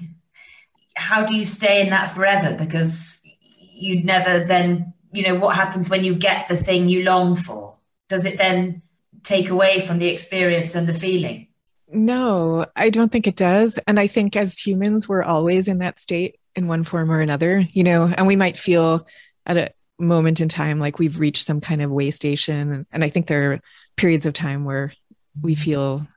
how 0.96 1.24
do 1.24 1.36
you 1.36 1.44
stay 1.44 1.80
in 1.80 1.90
that 1.90 2.10
forever? 2.10 2.54
Because 2.54 3.26
you'd 3.72 4.04
never 4.04 4.44
then, 4.44 4.92
you 5.12 5.22
know, 5.22 5.38
what 5.38 5.56
happens 5.56 5.88
when 5.88 6.04
you 6.04 6.14
get 6.14 6.48
the 6.48 6.56
thing 6.56 6.88
you 6.88 7.04
long 7.04 7.34
for? 7.34 7.76
Does 8.08 8.24
it 8.24 8.38
then 8.38 8.82
take 9.22 9.50
away 9.50 9.80
from 9.80 9.98
the 9.98 10.08
experience 10.08 10.74
and 10.74 10.86
the 10.86 10.92
feeling? 10.92 11.48
No, 11.92 12.66
I 12.76 12.90
don't 12.90 13.10
think 13.10 13.26
it 13.26 13.36
does. 13.36 13.78
And 13.86 13.98
I 13.98 14.06
think 14.06 14.36
as 14.36 14.58
humans, 14.58 15.08
we're 15.08 15.22
always 15.22 15.68
in 15.68 15.78
that 15.78 15.98
state 15.98 16.38
in 16.54 16.68
one 16.68 16.84
form 16.84 17.10
or 17.10 17.20
another, 17.20 17.66
you 17.72 17.82
know, 17.82 18.04
and 18.04 18.26
we 18.26 18.36
might 18.36 18.56
feel 18.56 19.06
at 19.46 19.56
a 19.56 19.72
moment 20.00 20.40
in 20.40 20.48
time 20.48 20.78
like 20.78 20.98
we've 20.98 21.20
reached 21.20 21.44
some 21.44 21.60
kind 21.60 21.82
of 21.82 21.90
way 21.90 22.10
station. 22.10 22.86
And 22.92 23.04
I 23.04 23.10
think 23.10 23.26
there 23.26 23.52
are 23.52 23.60
periods 23.96 24.26
of 24.26 24.34
time 24.34 24.64
where 24.64 24.92
we 25.40 25.54
mm-hmm. 25.54 25.62
feel 25.62 26.08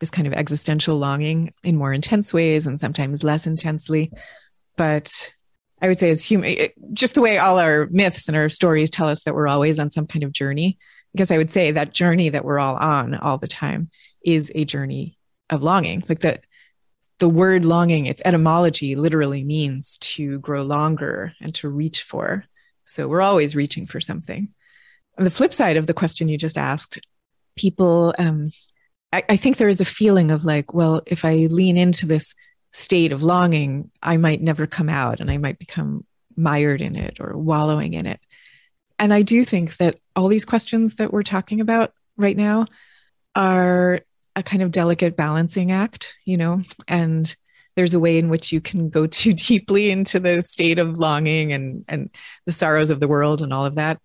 this 0.00 0.10
kind 0.10 0.26
of 0.26 0.32
existential 0.32 0.98
longing 0.98 1.52
in 1.62 1.76
more 1.76 1.92
intense 1.92 2.32
ways 2.32 2.66
and 2.66 2.78
sometimes 2.78 3.24
less 3.24 3.46
intensely. 3.46 4.12
But 4.76 5.32
I 5.80 5.88
would 5.88 5.98
say, 5.98 6.10
as 6.10 6.24
human, 6.24 6.68
just 6.92 7.14
the 7.14 7.20
way 7.20 7.38
all 7.38 7.58
our 7.58 7.86
myths 7.90 8.28
and 8.28 8.36
our 8.36 8.48
stories 8.48 8.90
tell 8.90 9.08
us 9.08 9.24
that 9.24 9.34
we're 9.34 9.48
always 9.48 9.78
on 9.78 9.90
some 9.90 10.06
kind 10.06 10.22
of 10.22 10.32
journey, 10.32 10.78
because 11.12 11.30
I 11.30 11.38
would 11.38 11.50
say 11.50 11.72
that 11.72 11.92
journey 11.92 12.30
that 12.30 12.44
we're 12.44 12.58
all 12.58 12.76
on 12.76 13.14
all 13.14 13.38
the 13.38 13.46
time 13.46 13.90
is 14.24 14.50
a 14.54 14.64
journey 14.64 15.18
of 15.50 15.62
longing. 15.62 16.02
Like 16.08 16.20
the 16.20 16.40
the 17.20 17.28
word 17.28 17.64
longing, 17.64 18.06
its 18.06 18.22
etymology 18.24 18.96
literally 18.96 19.44
means 19.44 19.98
to 19.98 20.38
grow 20.40 20.62
longer 20.62 21.32
and 21.40 21.54
to 21.56 21.68
reach 21.68 22.02
for. 22.02 22.44
So 22.84 23.08
we're 23.08 23.22
always 23.22 23.56
reaching 23.56 23.86
for 23.86 24.00
something. 24.00 24.48
On 25.18 25.24
the 25.24 25.30
flip 25.30 25.52
side 25.52 25.76
of 25.76 25.86
the 25.86 25.94
question 25.94 26.28
you 26.28 26.38
just 26.38 26.58
asked, 26.58 27.00
people, 27.56 28.14
um, 28.18 28.50
I, 29.12 29.22
I 29.28 29.36
think 29.36 29.56
there 29.56 29.68
is 29.68 29.80
a 29.80 29.86
feeling 29.86 30.30
of 30.30 30.44
like, 30.44 30.74
well, 30.74 31.02
if 31.06 31.24
I 31.24 31.46
lean 31.50 31.76
into 31.76 32.06
this 32.06 32.34
state 32.72 33.12
of 33.12 33.22
longing, 33.22 33.90
I 34.02 34.16
might 34.16 34.42
never 34.42 34.66
come 34.66 34.88
out 34.88 35.20
and 35.20 35.30
I 35.30 35.36
might 35.36 35.58
become 35.58 36.04
mired 36.36 36.80
in 36.80 36.96
it 36.96 37.18
or 37.20 37.38
wallowing 37.38 37.94
in 37.94 38.06
it. 38.06 38.20
And 38.98 39.14
I 39.14 39.22
do 39.22 39.44
think 39.44 39.76
that 39.76 39.98
all 40.16 40.28
these 40.28 40.44
questions 40.44 40.96
that 40.96 41.12
we're 41.12 41.22
talking 41.22 41.60
about 41.60 41.92
right 42.16 42.36
now 42.36 42.66
are 43.36 44.00
a 44.36 44.42
kind 44.42 44.62
of 44.62 44.72
delicate 44.72 45.16
balancing 45.16 45.72
act, 45.72 46.16
you 46.24 46.36
know, 46.36 46.62
and 46.88 47.34
there's 47.76 47.94
a 47.94 48.00
way 48.00 48.18
in 48.18 48.28
which 48.28 48.52
you 48.52 48.60
can 48.60 48.88
go 48.88 49.06
too 49.06 49.32
deeply 49.48 49.90
into 49.90 50.20
the 50.20 50.42
state 50.42 50.78
of 50.78 50.98
longing 50.98 51.52
and 51.52 51.84
and 51.88 52.10
the 52.46 52.52
sorrows 52.52 52.90
of 52.90 53.00
the 53.00 53.08
world 53.08 53.42
and 53.42 53.52
all 53.52 53.66
of 53.66 53.76
that. 53.76 54.00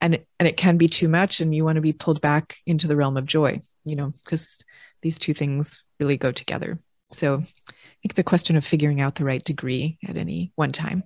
And 0.00 0.24
and 0.38 0.46
it 0.46 0.56
can 0.56 0.76
be 0.76 0.88
too 0.88 1.08
much 1.08 1.40
and 1.40 1.54
you 1.54 1.64
want 1.64 1.76
to 1.76 1.82
be 1.82 1.92
pulled 1.92 2.20
back 2.20 2.56
into 2.66 2.86
the 2.86 2.96
realm 2.96 3.16
of 3.16 3.26
joy 3.26 3.62
you 3.84 3.96
know 3.96 4.12
because 4.24 4.58
these 5.00 5.18
two 5.18 5.32
things 5.32 5.82
really 5.98 6.16
go 6.16 6.32
together. 6.32 6.78
So 7.10 7.44
it's 8.02 8.18
a 8.18 8.24
question 8.24 8.56
of 8.56 8.64
figuring 8.64 9.00
out 9.00 9.14
the 9.14 9.24
right 9.24 9.42
degree 9.42 9.98
at 10.06 10.16
any 10.16 10.52
one 10.56 10.72
time. 10.72 11.04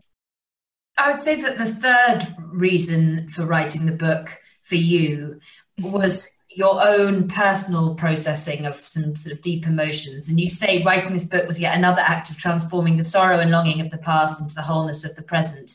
I 0.97 1.11
would 1.11 1.21
say 1.21 1.41
that 1.41 1.59
the 1.59 1.67
third 1.67 2.27
reason 2.53 3.29
for 3.29 3.47
writing 3.47 3.87
the 3.87 3.93
book 3.93 4.31
for 4.63 4.77
you 4.77 5.41
was 5.83 6.31
your 6.51 6.85
own 6.85 7.29
personal 7.29 7.95
processing 7.95 8.67
of 8.67 8.75
some 8.75 9.15
sort 9.15 9.35
of 9.35 9.41
deep 9.41 9.67
emotions. 9.67 10.29
And 10.29 10.41
you 10.41 10.49
say 10.49 10.83
writing 10.83 11.13
this 11.13 11.29
book 11.29 11.47
was 11.47 11.61
yet 11.61 11.77
another 11.77 12.03
act 12.03 12.31
of 12.31 12.39
transforming 12.39 12.97
the 12.97 13.05
sorrow 13.05 13.39
and 13.39 13.51
longing 13.51 13.81
of 13.81 13.91
the 13.91 13.99
past 13.99 14.41
into 14.41 14.55
the 14.55 14.63
wholeness 14.63 15.05
of 15.05 15.15
the 15.15 15.23
present. 15.23 15.73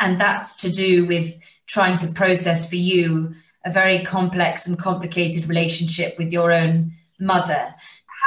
And 0.00 0.20
that's 0.20 0.54
to 0.56 0.70
do 0.70 1.06
with 1.06 1.34
trying 1.66 1.96
to 1.98 2.12
process 2.12 2.68
for 2.68 2.76
you 2.76 3.32
a 3.64 3.70
very 3.70 4.04
complex 4.04 4.66
and 4.66 4.78
complicated 4.78 5.48
relationship 5.48 6.18
with 6.18 6.32
your 6.32 6.52
own 6.52 6.92
mother. 7.18 7.74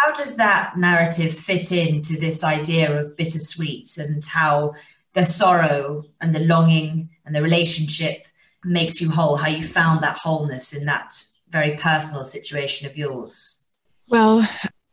How 0.03 0.11
does 0.13 0.37
that 0.37 0.77
narrative 0.77 1.31
fit 1.31 1.71
into 1.71 2.17
this 2.17 2.43
idea 2.43 2.97
of 2.97 3.15
bittersweet 3.15 3.97
and 3.97 4.23
how 4.25 4.73
the 5.13 5.25
sorrow 5.25 6.03
and 6.19 6.33
the 6.33 6.39
longing 6.39 7.09
and 7.25 7.35
the 7.35 7.41
relationship 7.41 8.27
makes 8.65 8.99
you 8.99 9.09
whole, 9.09 9.35
how 9.35 9.47
you 9.47 9.61
found 9.61 10.01
that 10.01 10.17
wholeness 10.17 10.75
in 10.75 10.85
that 10.85 11.13
very 11.49 11.75
personal 11.77 12.23
situation 12.23 12.87
of 12.87 12.97
yours? 12.97 13.63
Well, 14.09 14.47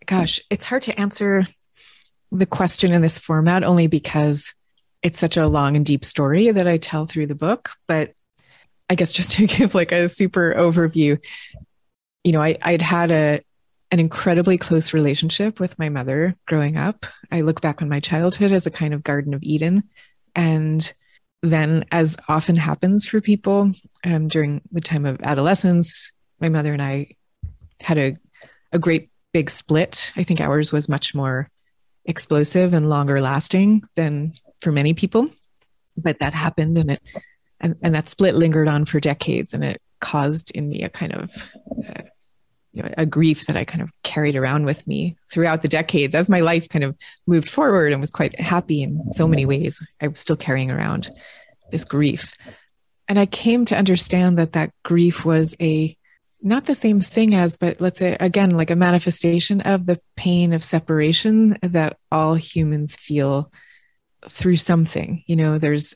gosh, 0.07 0.41
it's 0.51 0.65
hard 0.65 0.83
to 0.83 0.99
answer 0.99 1.47
the 2.31 2.47
question 2.47 2.93
in 2.93 3.03
this 3.03 3.19
format 3.19 3.63
only 3.63 3.87
because 3.87 4.55
it's 5.03 5.19
such 5.19 5.37
a 5.37 5.49
long 5.49 5.77
and 5.77 5.85
deep 5.85 6.05
story 6.05 6.51
that 6.51 6.69
I 6.69 6.77
tell 6.77 7.07
through 7.07 7.27
the 7.27 7.35
book. 7.35 7.71
But 7.87 8.13
I 8.89 8.95
guess 8.95 9.13
just 9.13 9.33
to 9.37 9.47
give 9.47 9.75
like 9.75 9.93
a 9.93 10.09
super 10.09 10.55
overview, 10.57 11.23
you 12.25 12.33
know, 12.33 12.43
I, 12.43 12.57
I'd 12.63 12.83
had 12.83 13.11
a 13.11 13.41
an 13.91 14.01
incredibly 14.01 14.57
close 14.57 14.95
relationship 14.95 15.61
with 15.61 15.79
my 15.79 15.91
mother 15.91 16.35
growing 16.47 16.79
up. 16.79 17.05
I 17.31 17.43
look 17.43 17.61
back 17.61 17.83
on 17.83 17.91
my 17.91 18.01
childhood 18.01 18.51
as 18.51 18.67
a 18.67 18.71
kind 18.71 18.95
of 18.95 19.03
Garden 19.03 19.35
of 19.35 19.43
Eden. 19.43 19.83
And 20.35 20.91
then, 21.43 21.85
as 21.91 22.17
often 22.29 22.57
happens 22.57 23.07
for 23.07 23.21
people 23.21 23.73
um, 24.05 24.29
during 24.29 24.63
the 24.71 24.81
time 24.81 25.05
of 25.05 25.21
adolescence, 25.23 26.13
my 26.41 26.49
mother 26.49 26.73
and 26.73 26.83
I 26.83 27.17
had 27.81 27.99
a, 27.99 28.17
a 28.73 28.79
great 28.79 29.11
big 29.33 29.51
split. 29.51 30.13
I 30.17 30.23
think 30.23 30.41
ours 30.41 30.73
was 30.73 30.89
much 30.89 31.15
more 31.15 31.51
explosive 32.05 32.73
and 32.73 32.89
longer 32.89 33.21
lasting 33.21 33.83
than 33.97 34.35
for 34.61 34.73
many 34.73 34.95
people. 34.95 35.31
But 35.97 36.21
that 36.21 36.33
happened 36.33 36.79
and 36.79 36.93
it 36.93 37.03
and, 37.61 37.77
and 37.83 37.95
that 37.95 38.09
split 38.09 38.35
lingered 38.35 38.69
on 38.69 38.85
for 38.85 38.99
decades 38.99 39.55
and 39.55 39.63
it 39.63 39.81
caused 40.01 40.51
in 40.51 40.69
me 40.69 40.83
a 40.83 40.89
kind 40.89 41.13
of 41.15 41.53
uh, 41.89 42.02
you 42.73 42.83
know, 42.83 42.89
a 42.97 43.07
grief 43.07 43.47
that 43.47 43.57
I 43.57 43.65
kind 43.65 43.83
of 43.83 43.91
carried 44.03 44.37
around 44.37 44.65
with 44.65 44.87
me 44.87 45.17
throughout 45.31 45.63
the 45.63 45.69
decades 45.69 46.15
as 46.15 46.29
my 46.29 46.41
life 46.41 46.69
kind 46.69 46.85
of 46.85 46.97
moved 47.27 47.49
forward 47.49 47.93
and 47.93 48.01
was 48.01 48.11
quite 48.11 48.39
happy 48.41 48.83
in 48.83 49.13
so 49.13 49.29
many 49.29 49.45
ways. 49.45 49.87
I 50.01 50.09
was 50.09 50.21
still 50.21 50.37
carrying 50.37 50.71
around 50.71 51.11
this 51.71 51.85
grief. 51.85 52.35
And 53.09 53.19
I 53.19 53.27
came 53.27 53.65
to 53.67 53.77
understand 53.77 54.39
that 54.39 54.53
that 54.53 54.73
grief 54.85 55.25
was 55.25 55.55
a 55.61 55.97
not 56.45 56.65
the 56.65 56.75
same 56.75 57.01
thing 57.01 57.35
as, 57.35 57.57
but 57.57 57.81
let's 57.81 57.99
say 57.99 58.17
again, 58.19 58.51
like 58.51 58.71
a 58.71 58.77
manifestation 58.77 59.61
of 59.61 59.87
the 59.87 60.01
pain 60.17 60.53
of 60.53 60.65
separation 60.65 61.57
that 61.63 61.99
all 62.11 62.35
humans 62.35 62.97
feel 62.97 63.53
through 64.29 64.57
something. 64.57 65.23
You 65.27 65.37
know, 65.37 65.59
there's 65.59 65.95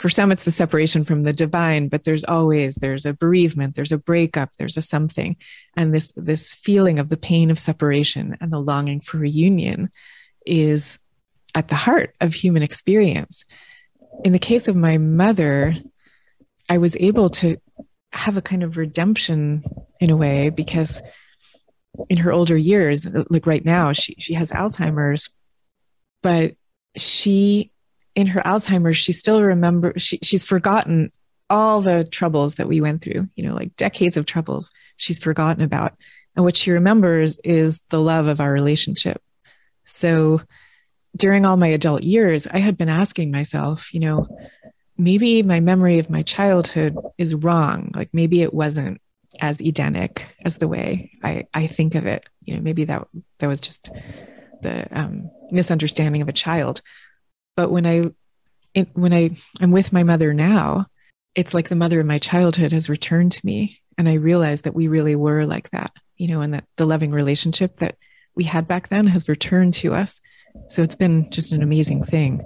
for 0.00 0.08
some 0.08 0.32
it's 0.32 0.44
the 0.44 0.50
separation 0.50 1.04
from 1.04 1.24
the 1.24 1.32
divine, 1.32 1.88
but 1.88 2.04
there's 2.04 2.24
always 2.24 2.76
there's 2.76 3.04
a 3.04 3.12
bereavement, 3.12 3.74
there's 3.74 3.92
a 3.92 3.98
breakup, 3.98 4.50
there's 4.58 4.78
a 4.78 4.82
something, 4.82 5.36
and 5.76 5.94
this 5.94 6.10
this 6.16 6.54
feeling 6.54 6.98
of 6.98 7.10
the 7.10 7.18
pain 7.18 7.50
of 7.50 7.58
separation 7.58 8.34
and 8.40 8.50
the 8.50 8.58
longing 8.58 9.02
for 9.02 9.18
reunion 9.18 9.90
is 10.46 10.98
at 11.54 11.68
the 11.68 11.74
heart 11.74 12.14
of 12.18 12.32
human 12.32 12.62
experience. 12.62 13.44
In 14.24 14.32
the 14.32 14.38
case 14.38 14.68
of 14.68 14.76
my 14.76 14.96
mother, 14.96 15.76
I 16.66 16.78
was 16.78 16.96
able 16.98 17.28
to 17.30 17.58
have 18.12 18.38
a 18.38 18.42
kind 18.42 18.62
of 18.62 18.78
redemption 18.78 19.64
in 20.00 20.08
a 20.08 20.16
way 20.16 20.48
because 20.48 21.02
in 22.08 22.16
her 22.16 22.32
older 22.32 22.56
years 22.56 23.06
like 23.28 23.46
right 23.46 23.66
now 23.66 23.92
she 23.92 24.14
she 24.18 24.32
has 24.32 24.50
alzheimer's 24.50 25.28
but 26.22 26.54
she 26.96 27.70
in 28.14 28.26
her 28.26 28.40
alzheimer's 28.42 28.96
she 28.96 29.12
still 29.12 29.42
remember 29.42 29.92
she, 29.96 30.18
she's 30.22 30.44
forgotten 30.44 31.10
all 31.48 31.80
the 31.80 32.04
troubles 32.04 32.56
that 32.56 32.68
we 32.68 32.80
went 32.80 33.02
through 33.02 33.28
you 33.34 33.44
know 33.44 33.54
like 33.54 33.74
decades 33.76 34.16
of 34.16 34.26
troubles 34.26 34.72
she's 34.96 35.18
forgotten 35.18 35.62
about 35.62 35.94
and 36.36 36.44
what 36.44 36.56
she 36.56 36.70
remembers 36.70 37.38
is 37.40 37.82
the 37.90 38.00
love 38.00 38.26
of 38.26 38.40
our 38.40 38.52
relationship 38.52 39.20
so 39.84 40.40
during 41.16 41.44
all 41.44 41.56
my 41.56 41.68
adult 41.68 42.02
years 42.02 42.46
i 42.48 42.58
had 42.58 42.76
been 42.76 42.88
asking 42.88 43.30
myself 43.30 43.92
you 43.92 44.00
know 44.00 44.26
maybe 45.00 45.42
my 45.42 45.60
memory 45.60 45.98
of 45.98 46.10
my 46.10 46.22
childhood 46.22 46.96
is 47.16 47.34
wrong. 47.34 47.90
Like 47.94 48.10
maybe 48.12 48.42
it 48.42 48.52
wasn't 48.52 49.00
as 49.40 49.60
Edenic 49.60 50.26
as 50.44 50.58
the 50.58 50.68
way 50.68 51.12
I, 51.22 51.46
I 51.54 51.66
think 51.66 51.94
of 51.94 52.06
it. 52.06 52.28
You 52.44 52.56
know, 52.56 52.62
maybe 52.62 52.84
that 52.84 53.08
that 53.38 53.46
was 53.46 53.60
just 53.60 53.90
the 54.62 54.86
um, 54.96 55.30
misunderstanding 55.50 56.20
of 56.22 56.28
a 56.28 56.34
child. 56.34 56.82
But 57.60 57.70
when 57.70 57.84
I 57.84 58.10
it, 58.72 58.88
when 58.94 59.12
I 59.12 59.36
am 59.60 59.70
with 59.70 59.92
my 59.92 60.02
mother 60.02 60.32
now, 60.32 60.86
it's 61.34 61.52
like 61.52 61.68
the 61.68 61.76
mother 61.76 62.00
of 62.00 62.06
my 62.06 62.18
childhood 62.18 62.72
has 62.72 62.88
returned 62.88 63.32
to 63.32 63.44
me. 63.44 63.82
And 63.98 64.08
I 64.08 64.14
realize 64.14 64.62
that 64.62 64.74
we 64.74 64.88
really 64.88 65.14
were 65.14 65.44
like 65.44 65.68
that, 65.72 65.92
you 66.16 66.28
know, 66.28 66.40
and 66.40 66.54
that 66.54 66.64
the 66.78 66.86
loving 66.86 67.10
relationship 67.10 67.76
that 67.76 67.98
we 68.34 68.44
had 68.44 68.66
back 68.66 68.88
then 68.88 69.06
has 69.08 69.28
returned 69.28 69.74
to 69.74 69.94
us. 69.94 70.22
So 70.70 70.82
it's 70.82 70.94
been 70.94 71.30
just 71.30 71.52
an 71.52 71.62
amazing 71.62 72.02
thing. 72.02 72.40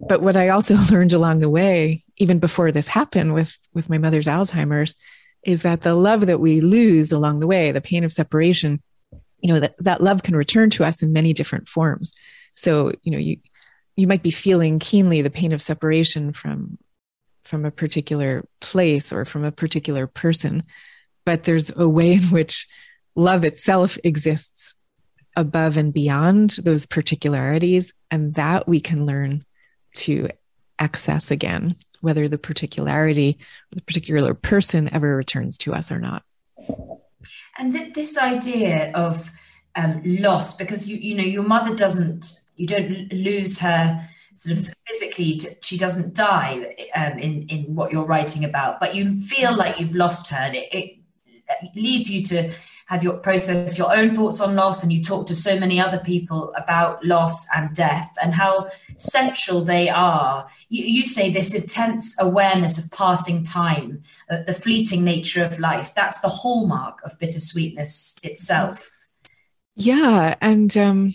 But 0.00 0.22
what 0.22 0.36
I 0.36 0.48
also 0.48 0.74
learned 0.90 1.12
along 1.12 1.38
the 1.38 1.48
way, 1.48 2.02
even 2.16 2.40
before 2.40 2.72
this 2.72 2.88
happened 2.88 3.32
with, 3.32 3.56
with 3.74 3.88
my 3.88 3.98
mother's 3.98 4.26
Alzheimer's, 4.26 4.96
is 5.44 5.62
that 5.62 5.82
the 5.82 5.94
love 5.94 6.26
that 6.26 6.40
we 6.40 6.60
lose 6.60 7.12
along 7.12 7.38
the 7.38 7.46
way, 7.46 7.70
the 7.70 7.80
pain 7.80 8.02
of 8.02 8.12
separation, 8.12 8.82
you 9.38 9.54
know, 9.54 9.60
that, 9.60 9.76
that 9.78 10.02
love 10.02 10.24
can 10.24 10.34
return 10.34 10.68
to 10.70 10.82
us 10.82 11.00
in 11.00 11.12
many 11.12 11.32
different 11.32 11.68
forms. 11.68 12.10
So, 12.56 12.90
you 13.04 13.12
know, 13.12 13.18
you 13.18 13.36
you 13.96 14.06
might 14.06 14.22
be 14.22 14.30
feeling 14.30 14.78
keenly 14.78 15.22
the 15.22 15.30
pain 15.30 15.52
of 15.52 15.62
separation 15.62 16.32
from 16.32 16.78
from 17.44 17.64
a 17.64 17.70
particular 17.70 18.44
place 18.60 19.12
or 19.12 19.24
from 19.24 19.44
a 19.44 19.52
particular 19.52 20.06
person 20.06 20.62
but 21.24 21.44
there's 21.44 21.74
a 21.76 21.88
way 21.88 22.12
in 22.14 22.22
which 22.24 22.66
love 23.14 23.44
itself 23.44 23.98
exists 24.04 24.74
above 25.36 25.76
and 25.76 25.92
beyond 25.92 26.50
those 26.62 26.86
particularities 26.86 27.92
and 28.10 28.34
that 28.34 28.66
we 28.66 28.80
can 28.80 29.04
learn 29.04 29.44
to 29.94 30.28
access 30.78 31.30
again 31.30 31.76
whether 32.00 32.28
the 32.28 32.38
particularity 32.38 33.38
the 33.72 33.82
particular 33.82 34.34
person 34.34 34.92
ever 34.92 35.16
returns 35.16 35.58
to 35.58 35.74
us 35.74 35.90
or 35.90 35.98
not. 35.98 36.22
And 37.58 37.72
th- 37.72 37.94
this 37.94 38.18
idea 38.18 38.92
of 38.92 39.30
um, 39.74 40.02
loss 40.04 40.56
because 40.56 40.88
you 40.88 40.96
you 40.96 41.14
know 41.14 41.24
your 41.24 41.42
mother 41.42 41.74
doesn't 41.74 42.40
you 42.56 42.66
don't 42.66 43.12
lose 43.12 43.58
her 43.58 44.00
sort 44.34 44.58
of 44.58 44.68
physically 44.86 45.40
she 45.62 45.78
doesn't 45.78 46.14
die 46.14 46.74
um, 46.94 47.18
in 47.18 47.46
in 47.48 47.74
what 47.74 47.90
you're 47.90 48.04
writing 48.04 48.44
about 48.44 48.78
but 48.78 48.94
you 48.94 49.14
feel 49.14 49.56
like 49.56 49.78
you've 49.78 49.94
lost 49.94 50.28
her 50.30 50.36
and 50.36 50.54
it, 50.54 50.68
it, 50.72 50.92
leads 51.74 52.10
you 52.10 52.22
to 52.22 52.50
have 52.86 53.02
your 53.02 53.18
process 53.18 53.78
your 53.78 53.94
own 53.94 54.14
thoughts 54.14 54.40
on 54.40 54.54
loss 54.54 54.82
and 54.82 54.92
you 54.92 55.02
talk 55.02 55.26
to 55.26 55.34
so 55.34 55.58
many 55.58 55.80
other 55.80 55.98
people 55.98 56.52
about 56.56 57.04
loss 57.04 57.46
and 57.54 57.74
death 57.74 58.14
and 58.22 58.32
how 58.32 58.66
central 58.96 59.62
they 59.62 59.88
are. 59.88 60.46
You, 60.68 60.84
you 60.84 61.04
say 61.04 61.30
this 61.30 61.54
intense 61.54 62.16
awareness 62.20 62.84
of 62.84 62.90
passing 62.92 63.42
time 63.42 64.02
uh, 64.30 64.42
the 64.46 64.52
fleeting 64.52 65.04
nature 65.04 65.44
of 65.44 65.58
life 65.58 65.94
that's 65.94 66.20
the 66.20 66.28
hallmark 66.28 67.00
of 67.04 67.18
bittersweetness 67.18 68.18
itself. 68.22 69.08
Yeah 69.74 70.36
and 70.40 70.76
um 70.76 71.14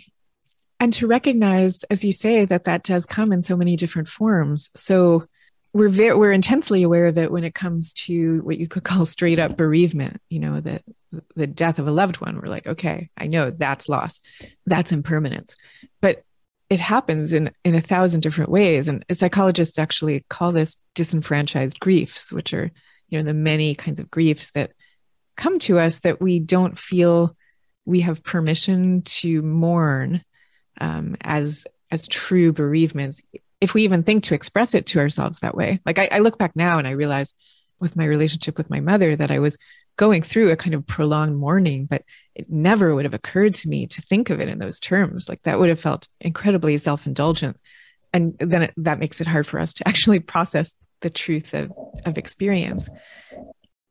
and 0.81 0.91
to 0.93 1.05
recognize 1.05 1.83
as 1.85 2.03
you 2.03 2.11
say 2.11 2.43
that 2.43 2.63
that 2.63 2.81
does 2.81 3.05
come 3.05 3.31
in 3.31 3.43
so 3.43 3.55
many 3.55 3.75
different 3.75 4.07
forms. 4.07 4.67
So 4.75 5.27
we're 5.73 5.89
very 5.89 6.15
we're 6.15 6.31
intensely 6.31 6.81
aware 6.81 7.05
of 7.05 7.19
it 7.19 7.31
when 7.31 7.43
it 7.43 7.53
comes 7.53 7.93
to 7.93 8.41
what 8.41 8.57
you 8.57 8.67
could 8.67 8.83
call 8.83 9.05
straight 9.05 9.39
up 9.39 9.55
bereavement 9.55 10.21
you 10.27 10.39
know 10.39 10.59
the 10.59 10.81
the 11.35 11.47
death 11.47 11.77
of 11.77 11.87
a 11.87 11.91
loved 11.91 12.19
one. 12.19 12.41
We're 12.41 12.49
like 12.49 12.65
okay 12.65 13.09
i 13.15 13.27
know 13.27 13.51
that's 13.51 13.87
loss 13.87 14.19
that's 14.65 14.91
impermanence. 14.91 15.55
But 16.01 16.23
it 16.69 16.79
happens 16.79 17.31
in 17.31 17.51
in 17.63 17.75
a 17.75 17.81
thousand 17.81 18.21
different 18.21 18.49
ways. 18.49 18.87
And 18.87 19.05
psychologists 19.11 19.77
actually 19.77 20.25
call 20.29 20.51
this 20.51 20.77
disenfranchised 20.95 21.79
griefs 21.79 22.33
which 22.33 22.55
are 22.55 22.71
you 23.07 23.19
know 23.19 23.23
the 23.23 23.35
many 23.35 23.75
kinds 23.75 23.99
of 23.99 24.09
griefs 24.09 24.49
that 24.51 24.71
come 25.37 25.59
to 25.59 25.77
us 25.77 25.99
that 25.99 26.19
we 26.19 26.39
don't 26.39 26.79
feel 26.79 27.35
we 27.85 27.99
have 27.99 28.23
permission 28.23 29.03
to 29.03 29.43
mourn 29.43 30.23
um, 30.79 31.15
as 31.21 31.65
as 31.91 32.07
true 32.07 32.53
bereavements 32.53 33.21
if 33.59 33.73
we 33.75 33.83
even 33.83 34.01
think 34.01 34.23
to 34.23 34.33
express 34.33 34.73
it 34.73 34.87
to 34.87 34.99
ourselves 34.99 35.39
that 35.39 35.55
way. 35.55 35.79
Like 35.85 35.99
I, 35.99 36.09
I 36.11 36.19
look 36.19 36.37
back 36.37 36.55
now 36.55 36.79
and 36.79 36.87
i 36.87 36.91
realize 36.91 37.33
with 37.79 37.95
my 37.95 38.05
relationship 38.05 38.57
with 38.57 38.69
my 38.69 38.79
mother 38.79 39.15
that 39.15 39.31
i 39.31 39.39
was 39.39 39.57
going 39.97 40.21
through 40.21 40.49
a 40.49 40.55
kind 40.55 40.73
of 40.73 40.87
prolonged 40.87 41.37
mourning 41.37 41.85
but 41.85 42.03
it 42.35 42.49
never 42.49 42.95
would 42.95 43.05
have 43.05 43.13
occurred 43.13 43.53
to 43.55 43.69
me 43.69 43.87
to 43.87 44.01
think 44.01 44.29
of 44.29 44.39
it 44.39 44.47
in 44.47 44.57
those 44.57 44.79
terms. 44.79 45.27
Like 45.27 45.41
that 45.43 45.59
would 45.59 45.69
have 45.69 45.79
felt 45.79 46.07
incredibly 46.19 46.77
self-indulgent. 46.77 47.57
And 48.13 48.35
then 48.39 48.63
it, 48.63 48.73
that 48.77 48.99
makes 48.99 49.21
it 49.21 49.27
hard 49.27 49.45
for 49.45 49.59
us 49.59 49.73
to 49.75 49.87
actually 49.87 50.19
process 50.19 50.73
the 51.01 51.09
truth 51.09 51.53
of, 51.53 51.71
of 52.05 52.17
experience. 52.17 52.89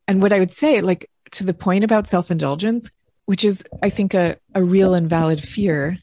And 0.07 0.21
what 0.21 0.33
i 0.33 0.39
would 0.39 0.51
say 0.51 0.81
like 0.81 1.09
to 1.31 1.43
the 1.45 1.53
point 1.53 1.83
about 1.83 2.07
self-indulgence 2.07 2.89
which 3.25 3.45
is 3.45 3.63
i 3.81 3.89
think 3.89 4.13
a, 4.13 4.37
a 4.53 4.61
real 4.61 4.93
and 4.93 5.09
valid 5.09 5.41
fear 5.41 5.97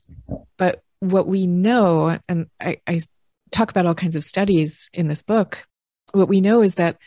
but 0.56 0.82
what 1.00 1.26
we 1.26 1.46
know, 1.46 2.18
and 2.28 2.46
I, 2.60 2.78
I 2.86 3.00
talk 3.50 3.70
about 3.70 3.86
all 3.86 3.94
kinds 3.94 4.16
of 4.16 4.24
studies 4.24 4.88
in 4.92 5.08
this 5.08 5.22
book, 5.22 5.64
what 6.12 6.28
we 6.28 6.40
know 6.40 6.62
is 6.62 6.76
that 6.76 6.98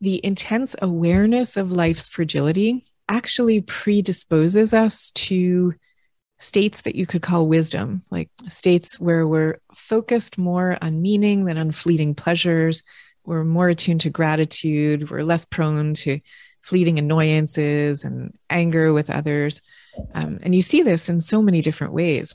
the 0.00 0.24
intense 0.24 0.76
awareness 0.80 1.56
of 1.56 1.72
life's 1.72 2.08
fragility 2.08 2.84
actually 3.08 3.60
predisposes 3.60 4.72
us 4.74 5.10
to 5.12 5.74
states 6.40 6.82
that 6.82 6.94
you 6.94 7.06
could 7.06 7.22
call 7.22 7.46
wisdom, 7.46 8.02
like 8.10 8.28
states 8.48 8.98
where 8.98 9.26
we're 9.26 9.58
focused 9.74 10.36
more 10.36 10.76
on 10.82 11.00
meaning 11.00 11.44
than 11.44 11.58
on 11.58 11.70
fleeting 11.70 12.14
pleasures. 12.14 12.82
We're 13.24 13.44
more 13.44 13.68
attuned 13.68 14.02
to 14.02 14.10
gratitude. 14.10 15.10
We're 15.10 15.22
less 15.22 15.44
prone 15.44 15.94
to 15.94 16.20
fleeting 16.64 16.98
annoyances 16.98 18.04
and 18.04 18.36
anger 18.48 18.92
with 18.92 19.10
others. 19.10 19.60
Um, 20.14 20.38
and 20.42 20.54
you 20.54 20.62
see 20.62 20.82
this 20.82 21.08
in 21.08 21.20
so 21.20 21.42
many 21.42 21.62
different 21.62 21.92
ways. 21.92 22.34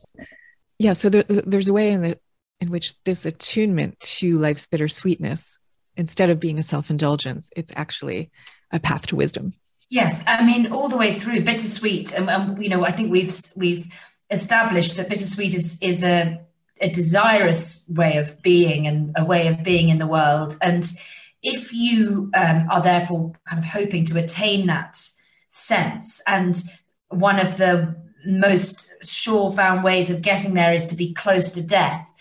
Yeah 0.78 0.94
so 0.94 1.10
there, 1.10 1.24
there's 1.24 1.68
a 1.68 1.74
way 1.74 1.92
in 1.92 2.02
the 2.02 2.20
in 2.62 2.70
which 2.70 2.94
this 3.04 3.26
attunement 3.26 4.00
to 4.00 4.38
life's 4.38 4.68
bittersweetness 4.68 5.58
instead 5.98 6.30
of 6.30 6.40
being 6.40 6.60
a 6.60 6.64
self-indulgence 6.64 7.50
it's 7.56 7.74
actually 7.76 8.32
a 8.72 8.80
path 8.80 9.08
to 9.08 9.16
wisdom. 9.16 9.54
Yes 9.90 10.24
i 10.28 10.46
mean 10.46 10.72
all 10.72 10.88
the 10.88 10.98
way 10.98 11.14
through 11.14 11.42
bittersweet 11.42 12.14
and, 12.14 12.30
and 12.30 12.62
you 12.62 12.70
know 12.70 12.86
i 12.86 12.92
think 12.92 13.12
we've 13.12 13.34
we've 13.58 13.88
established 14.30 14.96
that 14.98 15.10
bittersweet 15.10 15.54
is 15.54 15.82
is 15.82 16.04
a 16.04 16.40
a 16.82 16.90
desirous 16.90 17.90
way 17.90 18.18
of 18.18 18.42
being 18.42 18.88
and 18.88 19.14
a 19.18 19.26
way 19.26 19.48
of 19.48 19.64
being 19.64 19.90
in 19.90 19.98
the 19.98 20.08
world. 20.08 20.56
And 20.62 20.84
if 21.42 21.74
you 21.74 22.30
um, 22.36 22.68
are 22.70 22.82
therefore 22.82 23.32
kind 23.46 23.60
of 23.60 23.66
hoping 23.66 24.04
to 24.06 24.22
attain 24.22 24.68
that 24.68 24.98
sense 25.48 26.22
and 26.28 26.62
one 27.10 27.40
of 27.40 27.58
the 27.58 27.96
most 28.26 28.94
sure 29.04 29.52
found 29.52 29.84
ways 29.84 30.12
of 30.12 30.22
getting 30.22 30.54
there 30.54 30.74
is 30.74 30.86
to 30.86 30.96
be 30.96 31.14
close 31.14 31.52
to 31.52 31.66
death 31.66 32.14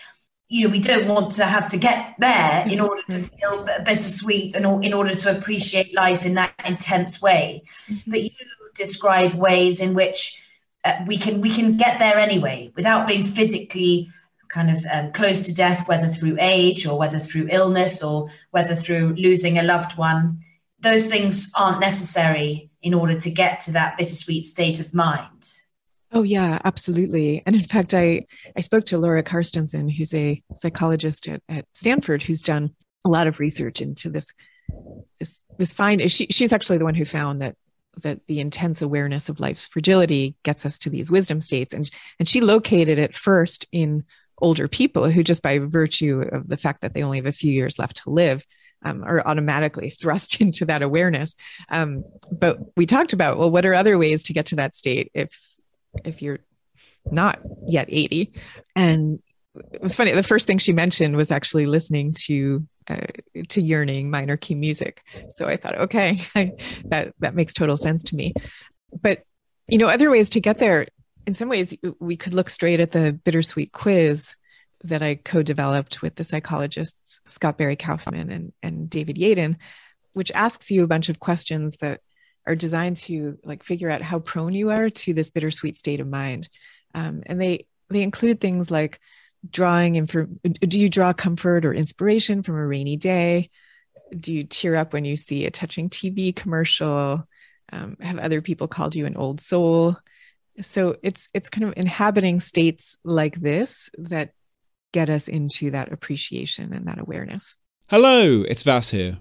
you 0.48 0.64
know 0.64 0.70
we 0.70 0.80
don't 0.80 1.06
want 1.08 1.30
to 1.30 1.44
have 1.44 1.68
to 1.68 1.76
get 1.76 2.14
there 2.18 2.66
in 2.68 2.80
order 2.80 3.02
to 3.08 3.18
mm-hmm. 3.18 3.36
feel 3.36 3.84
bittersweet 3.84 4.54
and 4.54 4.84
in 4.84 4.94
order 4.94 5.14
to 5.14 5.36
appreciate 5.36 5.94
life 5.94 6.24
in 6.24 6.34
that 6.34 6.52
intense 6.64 7.20
way 7.20 7.62
mm-hmm. 7.86 8.10
but 8.10 8.22
you 8.22 8.30
describe 8.74 9.34
ways 9.34 9.80
in 9.80 9.94
which 9.94 10.42
uh, 10.84 10.94
we 11.06 11.18
can 11.18 11.40
we 11.40 11.50
can 11.50 11.76
get 11.76 11.98
there 11.98 12.18
anyway 12.18 12.72
without 12.76 13.06
being 13.06 13.22
physically 13.22 14.08
kind 14.48 14.70
of 14.70 14.84
um, 14.92 15.12
close 15.12 15.40
to 15.40 15.54
death 15.54 15.86
whether 15.88 16.08
through 16.08 16.36
age 16.40 16.86
or 16.86 16.98
whether 16.98 17.18
through 17.18 17.48
illness 17.50 18.02
or 18.02 18.28
whether 18.50 18.74
through 18.74 19.14
losing 19.14 19.58
a 19.58 19.62
loved 19.62 19.96
one 19.98 20.38
those 20.80 21.08
things 21.08 21.52
aren't 21.56 21.80
necessary 21.80 22.70
in 22.82 22.94
order 22.94 23.18
to 23.18 23.30
get 23.30 23.60
to 23.60 23.72
that 23.72 23.96
bittersweet 23.96 24.44
state 24.44 24.80
of 24.80 24.94
mind 24.94 25.58
Oh 26.10 26.22
yeah, 26.22 26.58
absolutely. 26.64 27.42
And 27.44 27.54
in 27.54 27.64
fact, 27.64 27.92
I 27.92 28.24
I 28.56 28.60
spoke 28.60 28.86
to 28.86 28.98
Laura 28.98 29.22
Carstensen, 29.22 29.94
who's 29.94 30.14
a 30.14 30.42
psychologist 30.54 31.28
at, 31.28 31.42
at 31.48 31.66
Stanford, 31.74 32.22
who's 32.22 32.40
done 32.40 32.74
a 33.04 33.10
lot 33.10 33.26
of 33.26 33.38
research 33.38 33.80
into 33.80 34.08
this 34.08 34.32
this 35.20 35.42
this 35.58 35.72
find. 35.72 36.10
She 36.10 36.26
she's 36.30 36.52
actually 36.52 36.78
the 36.78 36.84
one 36.84 36.94
who 36.94 37.04
found 37.04 37.42
that 37.42 37.56
that 38.02 38.20
the 38.26 38.40
intense 38.40 38.80
awareness 38.80 39.28
of 39.28 39.40
life's 39.40 39.66
fragility 39.66 40.34
gets 40.44 40.64
us 40.64 40.78
to 40.78 40.90
these 40.90 41.10
wisdom 41.10 41.42
states, 41.42 41.74
and 41.74 41.90
and 42.18 42.26
she 42.26 42.40
located 42.40 42.98
it 42.98 43.14
first 43.14 43.66
in 43.70 44.04
older 44.40 44.68
people 44.68 45.10
who 45.10 45.22
just 45.22 45.42
by 45.42 45.58
virtue 45.58 46.24
of 46.32 46.48
the 46.48 46.56
fact 46.56 46.82
that 46.82 46.94
they 46.94 47.02
only 47.02 47.18
have 47.18 47.26
a 47.26 47.32
few 47.32 47.52
years 47.52 47.78
left 47.78 48.02
to 48.04 48.10
live 48.10 48.44
um, 48.84 49.02
are 49.04 49.26
automatically 49.26 49.90
thrust 50.00 50.40
into 50.40 50.64
that 50.66 50.82
awareness. 50.82 51.34
Um, 51.68 52.04
but 52.30 52.58
we 52.76 52.86
talked 52.86 53.12
about, 53.12 53.38
well, 53.38 53.50
what 53.50 53.66
are 53.66 53.74
other 53.74 53.98
ways 53.98 54.24
to 54.24 54.32
get 54.32 54.46
to 54.46 54.56
that 54.56 54.74
state 54.74 55.10
if 55.14 55.36
if 56.04 56.22
you're 56.22 56.40
not 57.10 57.40
yet 57.66 57.86
80 57.88 58.32
and 58.76 59.20
it 59.72 59.82
was 59.82 59.96
funny 59.96 60.12
the 60.12 60.22
first 60.22 60.46
thing 60.46 60.58
she 60.58 60.74
mentioned 60.74 61.16
was 61.16 61.32
actually 61.32 61.64
listening 61.64 62.12
to 62.26 62.66
uh, 62.88 63.06
to 63.48 63.62
yearning 63.62 64.10
minor 64.10 64.36
key 64.36 64.54
music. 64.54 65.02
So 65.30 65.46
i 65.46 65.56
thought 65.56 65.78
okay 65.78 66.20
that 66.84 67.14
that 67.18 67.34
makes 67.34 67.54
total 67.54 67.76
sense 67.76 68.02
to 68.04 68.16
me. 68.16 68.34
But 69.00 69.22
you 69.68 69.78
know 69.78 69.88
other 69.88 70.10
ways 70.10 70.30
to 70.30 70.40
get 70.40 70.58
there 70.58 70.86
in 71.28 71.34
some 71.34 71.48
ways 71.48 71.76
we 72.00 72.16
could 72.16 72.32
look 72.32 72.48
straight 72.48 72.80
at 72.80 72.90
the 72.90 73.12
bittersweet 73.12 73.70
quiz 73.72 74.34
that 74.84 75.02
i 75.02 75.14
co-developed 75.14 76.02
with 76.02 76.14
the 76.16 76.24
psychologists 76.24 77.20
scott 77.26 77.58
barry 77.58 77.76
kaufman 77.76 78.30
and, 78.30 78.52
and 78.62 78.90
david 78.90 79.16
yaden 79.16 79.56
which 80.14 80.32
asks 80.34 80.70
you 80.70 80.82
a 80.82 80.88
bunch 80.88 81.08
of 81.08 81.20
questions 81.20 81.76
that 81.80 82.00
are 82.48 82.56
designed 82.56 82.96
to 82.96 83.38
like 83.44 83.62
figure 83.62 83.90
out 83.90 84.02
how 84.02 84.18
prone 84.18 84.54
you 84.54 84.70
are 84.70 84.88
to 84.88 85.12
this 85.12 85.30
bittersweet 85.30 85.76
state 85.76 86.00
of 86.00 86.08
mind. 86.08 86.48
Um, 86.94 87.22
and 87.26 87.40
they 87.40 87.66
they 87.90 88.02
include 88.02 88.40
things 88.40 88.70
like 88.70 88.98
drawing 89.48 89.96
in 89.96 90.06
for 90.06 90.28
do 90.42 90.80
you 90.80 90.88
draw 90.88 91.12
comfort 91.12 91.64
or 91.64 91.74
inspiration 91.74 92.42
from 92.42 92.56
a 92.56 92.66
rainy 92.66 92.96
day? 92.96 93.50
Do 94.18 94.32
you 94.32 94.44
tear 94.44 94.74
up 94.76 94.94
when 94.94 95.04
you 95.04 95.14
see 95.14 95.44
a 95.44 95.50
touching 95.50 95.90
tv 95.90 96.34
commercial? 96.34 97.28
Um, 97.70 97.98
have 98.00 98.18
other 98.18 98.40
people 98.40 98.66
called 98.66 98.96
you 98.96 99.04
an 99.04 99.16
old 99.16 99.42
soul 99.42 99.98
so 100.60 100.96
it's 101.02 101.28
it's 101.34 101.50
kind 101.50 101.64
of 101.64 101.74
inhabiting 101.76 102.40
states 102.40 102.96
like 103.04 103.40
this 103.40 103.90
that 103.98 104.32
get 104.92 105.10
us 105.10 105.28
into 105.28 105.70
that 105.70 105.92
appreciation 105.92 106.72
and 106.72 106.86
that 106.86 106.98
awareness 106.98 107.54
hello 107.90 108.42
it's 108.48 108.62
vas 108.62 108.90
here 108.90 109.18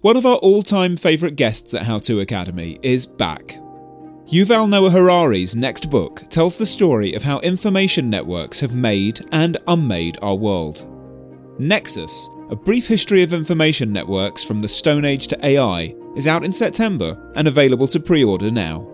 one 0.00 0.16
of 0.16 0.26
our 0.26 0.36
all-time 0.36 0.96
favorite 0.96 1.36
guests 1.36 1.74
at 1.74 1.82
how 1.82 1.98
to 1.98 2.20
academy 2.20 2.78
is 2.82 3.06
back 3.06 3.58
Yuval 4.28 4.70
Noah 4.70 4.90
Harari's 4.90 5.54
next 5.54 5.90
book 5.90 6.22
tells 6.30 6.56
the 6.56 6.64
story 6.64 7.12
of 7.12 7.22
how 7.22 7.40
information 7.40 8.08
networks 8.08 8.58
have 8.58 8.74
made 8.74 9.20
and 9.32 9.58
unmade 9.68 10.16
our 10.22 10.34
world. 10.34 10.88
Nexus, 11.58 12.30
a 12.48 12.56
brief 12.56 12.88
history 12.88 13.22
of 13.22 13.34
information 13.34 13.92
networks 13.92 14.42
from 14.42 14.60
the 14.60 14.68
Stone 14.68 15.04
Age 15.04 15.28
to 15.28 15.46
AI, 15.46 15.94
is 16.16 16.26
out 16.26 16.42
in 16.42 16.54
September 16.54 17.32
and 17.36 17.46
available 17.46 17.86
to 17.86 18.00
pre 18.00 18.24
order 18.24 18.50
now. 18.50 18.93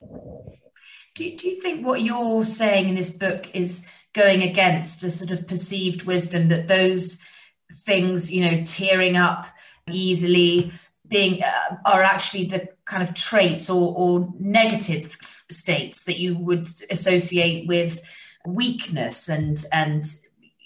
Do, 0.00 1.36
do 1.36 1.48
you 1.48 1.60
think 1.60 1.84
what 1.84 2.02
you're 2.02 2.44
saying 2.44 2.88
in 2.88 2.94
this 2.94 3.16
book 3.16 3.54
is 3.54 3.90
going 4.12 4.42
against 4.42 5.02
a 5.02 5.10
sort 5.10 5.30
of 5.30 5.46
perceived 5.48 6.04
wisdom 6.04 6.48
that 6.48 6.68
those 6.68 7.26
things, 7.72 8.32
you 8.32 8.48
know, 8.48 8.62
tearing 8.64 9.16
up 9.16 9.46
easily, 9.88 10.72
being 11.08 11.42
uh, 11.42 11.76
are 11.84 12.02
actually 12.02 12.44
the 12.44 12.68
kind 12.84 13.02
of 13.02 13.14
traits 13.14 13.68
or, 13.68 13.94
or 13.96 14.32
negative 14.38 15.16
states 15.50 16.04
that 16.04 16.18
you 16.18 16.36
would 16.36 16.66
associate 16.90 17.66
with 17.66 18.00
weakness 18.46 19.28
and 19.28 19.64
and 19.72 20.04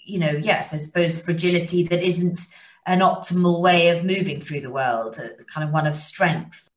you 0.05 0.19
know 0.19 0.31
yes 0.41 0.73
i 0.73 0.77
suppose 0.77 1.23
fragility 1.23 1.83
that 1.83 2.01
isn't 2.01 2.39
an 2.85 2.99
optimal 2.99 3.61
way 3.61 3.89
of 3.89 4.05
moving 4.05 4.39
through 4.39 4.59
the 4.59 4.71
world 4.71 5.19
kind 5.53 5.67
of 5.67 5.73
one 5.73 5.87
of 5.87 5.95
strength 5.95 6.69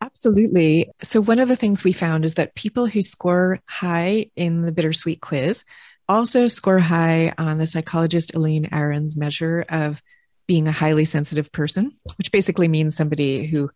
Absolutely. 0.00 0.90
So, 1.02 1.20
one 1.20 1.38
of 1.38 1.48
the 1.48 1.56
things 1.56 1.84
we 1.84 1.92
found 1.92 2.24
is 2.24 2.34
that 2.34 2.54
people 2.54 2.86
who 2.86 3.02
score 3.02 3.60
high 3.66 4.30
in 4.34 4.62
the 4.62 4.72
bittersweet 4.72 5.20
quiz 5.20 5.64
also 6.08 6.48
score 6.48 6.78
high 6.78 7.32
on 7.38 7.58
the 7.58 7.66
psychologist 7.66 8.34
Elaine 8.34 8.68
Aron's 8.72 9.16
measure 9.16 9.64
of 9.68 10.02
being 10.46 10.66
a 10.66 10.72
highly 10.72 11.04
sensitive 11.04 11.52
person, 11.52 11.92
which 12.16 12.32
basically 12.32 12.66
means 12.66 12.96
somebody 12.96 13.46
who 13.46 13.70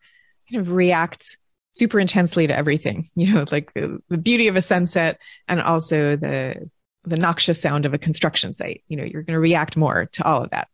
kind 0.51 0.61
of 0.61 0.73
reacts 0.73 1.37
super 1.73 2.01
intensely 2.01 2.47
to 2.47 2.57
everything, 2.57 3.09
you 3.15 3.33
know, 3.33 3.45
like 3.53 3.73
the, 3.75 4.01
the 4.09 4.19
beauty 4.19 4.49
of 4.49 4.57
a 4.57 4.63
sunset 4.63 5.21
and 5.49 5.61
also 5.61 6.17
the 6.17 6.71
the 7.07 7.19
noxious 7.19 7.61
sound 7.61 7.85
of 7.85 7.93
a 7.93 7.99
construction 7.99 8.55
site. 8.55 8.83
You 8.89 8.97
know, 8.97 9.05
you're 9.05 9.23
going 9.23 9.35
to 9.35 9.41
react 9.41 9.77
more 9.77 10.07
to 10.07 10.25
all 10.25 10.43
of 10.43 10.51
that. 10.51 10.69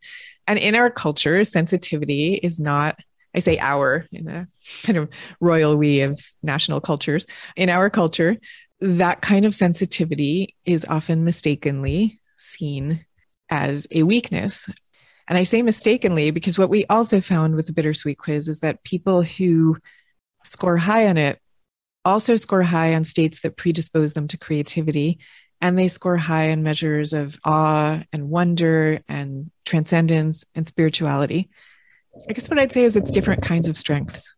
And 0.47 0.57
in 0.57 0.75
our 0.75 0.89
culture, 0.89 1.43
sensitivity 1.43 2.35
is 2.35 2.57
not 2.57 2.97
I 3.35 3.39
say 3.39 3.57
our 3.59 4.05
in 4.11 4.27
a 4.27 4.47
kind 4.83 4.97
of 4.97 5.09
royal 5.39 5.75
we 5.75 6.01
of 6.01 6.19
national 6.43 6.81
cultures. 6.81 7.25
In 7.55 7.69
our 7.69 7.89
culture, 7.89 8.37
that 8.81 9.21
kind 9.21 9.45
of 9.45 9.55
sensitivity 9.55 10.55
is 10.65 10.85
often 10.89 11.23
mistakenly 11.23 12.19
seen 12.37 13.05
as 13.49 13.87
a 13.91 14.03
weakness. 14.03 14.69
And 15.27 15.37
I 15.37 15.43
say 15.43 15.61
mistakenly 15.61 16.31
because 16.31 16.57
what 16.57 16.69
we 16.69 16.85
also 16.87 17.21
found 17.21 17.55
with 17.55 17.67
the 17.67 17.73
bittersweet 17.73 18.17
quiz 18.17 18.47
is 18.47 18.59
that 18.61 18.83
people 18.83 19.21
who 19.21 19.77
score 20.43 20.77
high 20.77 21.07
on 21.07 21.17
it 21.17 21.39
also 22.03 22.35
score 22.35 22.63
high 22.63 22.95
on 22.95 23.05
states 23.05 23.41
that 23.41 23.57
predispose 23.57 24.13
them 24.13 24.27
to 24.29 24.37
creativity. 24.37 25.19
And 25.61 25.77
they 25.77 25.87
score 25.87 26.17
high 26.17 26.51
on 26.51 26.63
measures 26.63 27.13
of 27.13 27.37
awe 27.45 28.01
and 28.11 28.29
wonder 28.29 29.01
and 29.07 29.51
transcendence 29.63 30.43
and 30.55 30.65
spirituality. 30.65 31.49
I 32.29 32.33
guess 32.33 32.49
what 32.49 32.59
I'd 32.59 32.71
say 32.71 32.83
is 32.83 32.95
it's 32.95 33.11
different 33.11 33.43
kinds 33.43 33.67
of 33.67 33.77
strengths. 33.77 34.35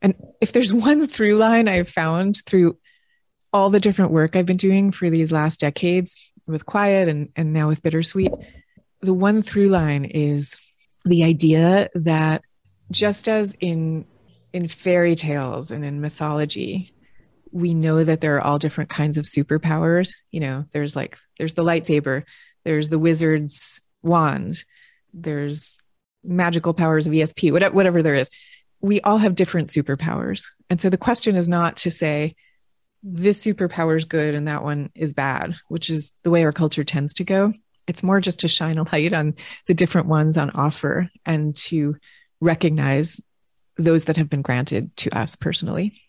And 0.00 0.14
if 0.40 0.52
there's 0.52 0.72
one 0.74 1.06
through 1.06 1.36
line 1.36 1.68
I've 1.68 1.88
found 1.88 2.42
through 2.46 2.78
all 3.52 3.70
the 3.70 3.80
different 3.80 4.12
work 4.12 4.34
I've 4.34 4.46
been 4.46 4.56
doing 4.56 4.92
for 4.92 5.10
these 5.10 5.30
last 5.30 5.60
decades 5.60 6.32
with 6.46 6.66
Quiet 6.66 7.08
and, 7.08 7.28
and 7.36 7.52
now 7.52 7.68
with 7.68 7.82
Bittersweet, 7.82 8.32
the 9.00 9.14
one 9.14 9.42
through 9.42 9.68
line 9.68 10.04
is 10.04 10.58
the 11.04 11.24
idea 11.24 11.88
that 11.94 12.42
just 12.90 13.28
as 13.28 13.56
in 13.60 14.06
in 14.52 14.68
fairy 14.68 15.14
tales 15.14 15.70
and 15.70 15.84
in 15.84 16.00
mythology, 16.00 16.92
we 17.50 17.74
know 17.74 18.04
that 18.04 18.20
there 18.20 18.36
are 18.36 18.40
all 18.40 18.58
different 18.58 18.90
kinds 18.90 19.16
of 19.18 19.24
superpowers. 19.24 20.14
You 20.30 20.40
know, 20.40 20.64
there's 20.72 20.94
like 20.94 21.18
there's 21.38 21.54
the 21.54 21.64
lightsaber, 21.64 22.24
there's 22.64 22.90
the 22.90 22.98
wizard's 22.98 23.80
wand, 24.02 24.64
there's 25.12 25.76
magical 26.24 26.74
powers 26.74 27.06
of 27.06 27.12
ESP, 27.12 27.52
whatever, 27.52 27.74
whatever 27.74 28.02
there 28.02 28.14
is, 28.14 28.30
we 28.80 29.00
all 29.02 29.18
have 29.18 29.34
different 29.34 29.68
superpowers. 29.68 30.44
And 30.68 30.80
so 30.80 30.90
the 30.90 30.98
question 30.98 31.36
is 31.36 31.48
not 31.48 31.76
to 31.78 31.90
say, 31.90 32.34
this 33.02 33.44
superpower 33.44 33.96
is 33.96 34.04
good 34.04 34.34
and 34.34 34.46
that 34.48 34.62
one 34.62 34.90
is 34.94 35.12
bad, 35.12 35.56
which 35.68 35.90
is 35.90 36.12
the 36.22 36.30
way 36.30 36.44
our 36.44 36.52
culture 36.52 36.84
tends 36.84 37.14
to 37.14 37.24
go. 37.24 37.52
It's 37.88 38.02
more 38.02 38.20
just 38.20 38.40
to 38.40 38.48
shine 38.48 38.78
a 38.78 38.84
light 38.92 39.12
on 39.12 39.34
the 39.66 39.74
different 39.74 40.06
ones 40.06 40.38
on 40.38 40.50
offer 40.50 41.10
and 41.26 41.56
to 41.56 41.96
recognize 42.40 43.20
those 43.76 44.04
that 44.04 44.16
have 44.16 44.30
been 44.30 44.42
granted 44.42 44.96
to 44.98 45.16
us 45.16 45.34
personally. 45.34 46.00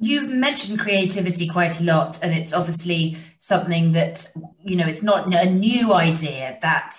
You 0.00 0.26
mentioned 0.26 0.80
creativity 0.80 1.46
quite 1.46 1.80
a 1.80 1.84
lot, 1.84 2.22
and 2.22 2.36
it's 2.36 2.52
obviously 2.52 3.16
something 3.38 3.92
that, 3.92 4.26
you 4.64 4.76
know, 4.76 4.86
it's 4.86 5.04
not 5.04 5.32
a 5.32 5.48
new 5.48 5.94
idea 5.94 6.58
that. 6.60 6.96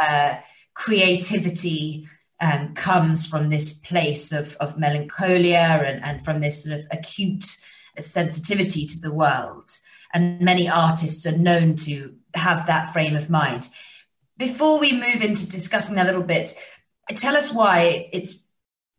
Uh, 0.00 0.36
creativity 0.78 2.08
um, 2.40 2.72
comes 2.74 3.26
from 3.26 3.48
this 3.48 3.80
place 3.80 4.30
of, 4.32 4.56
of 4.60 4.78
melancholia 4.78 5.82
and, 5.84 6.02
and 6.04 6.24
from 6.24 6.40
this 6.40 6.64
sort 6.64 6.78
of 6.78 6.86
acute 6.92 7.44
sensitivity 7.98 8.86
to 8.86 9.00
the 9.00 9.12
world. 9.12 9.68
And 10.14 10.40
many 10.40 10.68
artists 10.68 11.26
are 11.26 11.36
known 11.36 11.74
to 11.76 12.14
have 12.34 12.66
that 12.66 12.92
frame 12.92 13.16
of 13.16 13.28
mind. 13.28 13.68
Before 14.36 14.78
we 14.78 14.92
move 14.92 15.20
into 15.20 15.50
discussing 15.50 15.96
that 15.96 16.06
a 16.06 16.10
little 16.10 16.22
bit, 16.22 16.54
tell 17.16 17.36
us 17.36 17.52
why 17.52 18.08
it's 18.12 18.47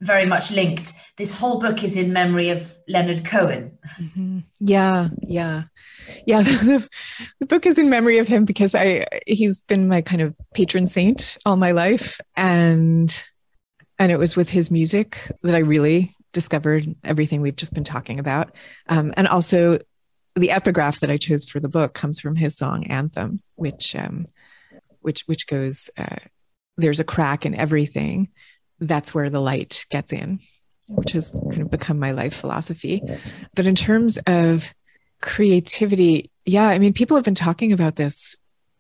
very 0.02 0.26
much 0.26 0.52
linked. 0.52 0.94
This 1.18 1.38
whole 1.38 1.60
book 1.60 1.84
is 1.84 1.96
in 1.96 2.14
memory 2.14 2.50
of 2.50 2.72
Leonard 2.88 3.26
Cohen. 3.26 3.78
Mm-hmm. 4.00 4.40
Yeah, 4.60 5.10
yeah 5.22 5.64
yeah 6.26 6.42
the, 6.44 6.90
the, 7.40 7.46
book 7.46 7.66
is 7.66 7.78
in 7.78 7.90
memory 7.90 8.18
of 8.18 8.28
him 8.28 8.46
because 8.46 8.76
i 8.76 9.06
he's 9.28 9.62
been 9.62 9.88
my 9.88 10.02
kind 10.02 10.22
of 10.22 10.36
patron 10.54 10.88
saint 10.88 11.38
all 11.46 11.58
my 11.58 11.72
life 11.72 12.20
and 12.36 13.26
and 13.98 14.12
it 14.12 14.18
was 14.18 14.36
with 14.36 14.50
his 14.50 14.72
music 14.72 15.32
that 15.44 15.56
i 15.56 15.60
really 15.60 16.14
discovered 16.34 16.96
everything 17.04 17.42
we've 17.42 17.56
just 17.56 17.74
been 17.74 17.84
talking 17.84 18.20
about 18.20 18.56
um, 18.88 19.14
and 19.18 19.28
also 19.28 19.80
the 20.36 20.52
epigraph 20.52 21.00
that 21.00 21.10
i 21.10 21.18
chose 21.18 21.46
for 21.46 21.60
the 21.60 21.70
book 21.70 21.94
comes 21.94 22.20
from 22.20 22.36
his 22.36 22.56
song 22.56 22.86
anthem 22.88 23.40
which 23.56 23.96
um, 23.96 24.26
which 25.02 25.24
which 25.26 25.48
goes 25.48 25.90
uh, 25.98 26.18
there's 26.78 27.00
a 27.00 27.06
crack 27.06 27.46
in 27.46 27.56
everything 27.56 28.30
that's 28.80 29.14
where 29.14 29.30
the 29.30 29.42
light 29.42 29.86
gets 29.90 30.12
in 30.12 30.40
which 30.90 31.12
has 31.12 31.32
kind 31.32 31.62
of 31.62 31.70
become 31.70 32.00
my 32.00 32.12
life 32.12 32.34
philosophy. 32.34 33.02
But 33.56 33.68
in 33.68 33.76
terms 33.76 34.18
of 34.26 34.74
creativity 35.22 36.32
yeah 36.46 36.70
i 36.70 36.80
mean 36.80 36.94
people 36.94 37.18
have 37.18 37.26
been 37.26 37.36
talking 37.36 37.74
about 37.74 37.98
this 37.98 38.38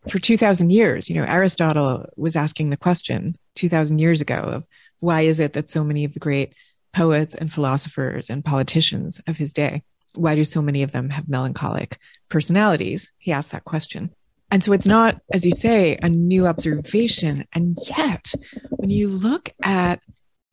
for 0.07 0.19
2000 0.19 0.71
years. 0.71 1.09
You 1.09 1.15
know 1.15 1.25
aristotle 1.25 2.05
was 2.15 2.37
asking 2.37 2.69
the 2.69 2.77
question 2.77 3.35
2000 3.55 3.99
years 3.99 4.21
ago 4.21 4.35
of 4.35 4.63
why 4.99 5.21
is 5.21 5.39
it 5.39 5.53
that 5.53 5.69
so 5.69 5.83
many 5.83 6.05
of 6.05 6.13
the 6.13 6.19
great 6.19 6.53
poets 6.93 7.35
and 7.35 7.51
philosophers 7.51 8.29
and 8.29 8.43
politicians 8.43 9.21
of 9.27 9.37
his 9.37 9.51
day 9.51 9.83
why 10.15 10.35
do 10.35 10.43
so 10.43 10.61
many 10.61 10.81
of 10.81 10.91
them 10.91 11.09
have 11.09 11.29
melancholic 11.29 11.99
personalities? 12.29 13.11
He 13.17 13.31
asked 13.31 13.51
that 13.51 13.65
question 13.65 14.11
and 14.51 14.63
so 14.63 14.73
it's 14.73 14.87
not 14.87 15.19
as 15.31 15.45
you 15.45 15.53
say 15.53 15.97
a 16.01 16.09
new 16.09 16.47
observation 16.47 17.45
and 17.53 17.77
yet 17.87 18.33
when 18.71 18.89
you 18.89 19.07
look 19.07 19.49
at 19.63 19.99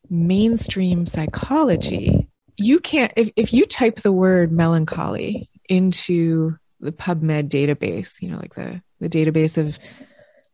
mainstream 0.08 1.06
psychology 1.06 2.28
you 2.56 2.78
can't 2.78 3.12
if, 3.16 3.30
if 3.36 3.52
you 3.52 3.64
type 3.64 3.96
the 3.96 4.12
word 4.12 4.52
melancholy 4.52 5.48
into 5.68 6.56
the 6.80 6.92
PubMed 6.92 7.48
database, 7.48 8.20
you 8.20 8.30
know, 8.30 8.38
like 8.38 8.54
the, 8.54 8.80
the 9.00 9.08
database 9.08 9.58
of 9.58 9.78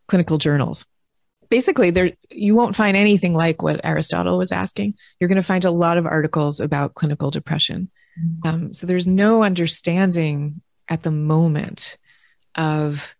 clinical 0.07 0.39
journals. 0.39 0.87
Basically, 1.49 1.91
there 1.91 2.13
you 2.31 2.55
won't 2.55 2.77
find 2.77 2.97
anything 2.97 3.35
like 3.35 3.63
what 3.63 3.81
Aristotle 3.85 4.39
was 4.39 4.53
asking. 4.53 4.95
You're 5.21 5.29
going 5.29 5.37
to 5.37 5.43
find 5.43 5.65
a 5.65 5.71
lot 5.71 5.99
of 5.99 6.07
articles 6.07 6.61
about 6.61 6.95
clinical 6.95 7.31
depression. 7.31 7.91
Mm-hmm. 8.19 8.49
Um, 8.49 8.73
so 8.73 8.87
there's 8.87 9.07
no 9.07 9.43
understanding 9.43 10.63
at 10.89 11.03
the 11.03 11.11
moment 11.11 11.99
of 12.55 13.15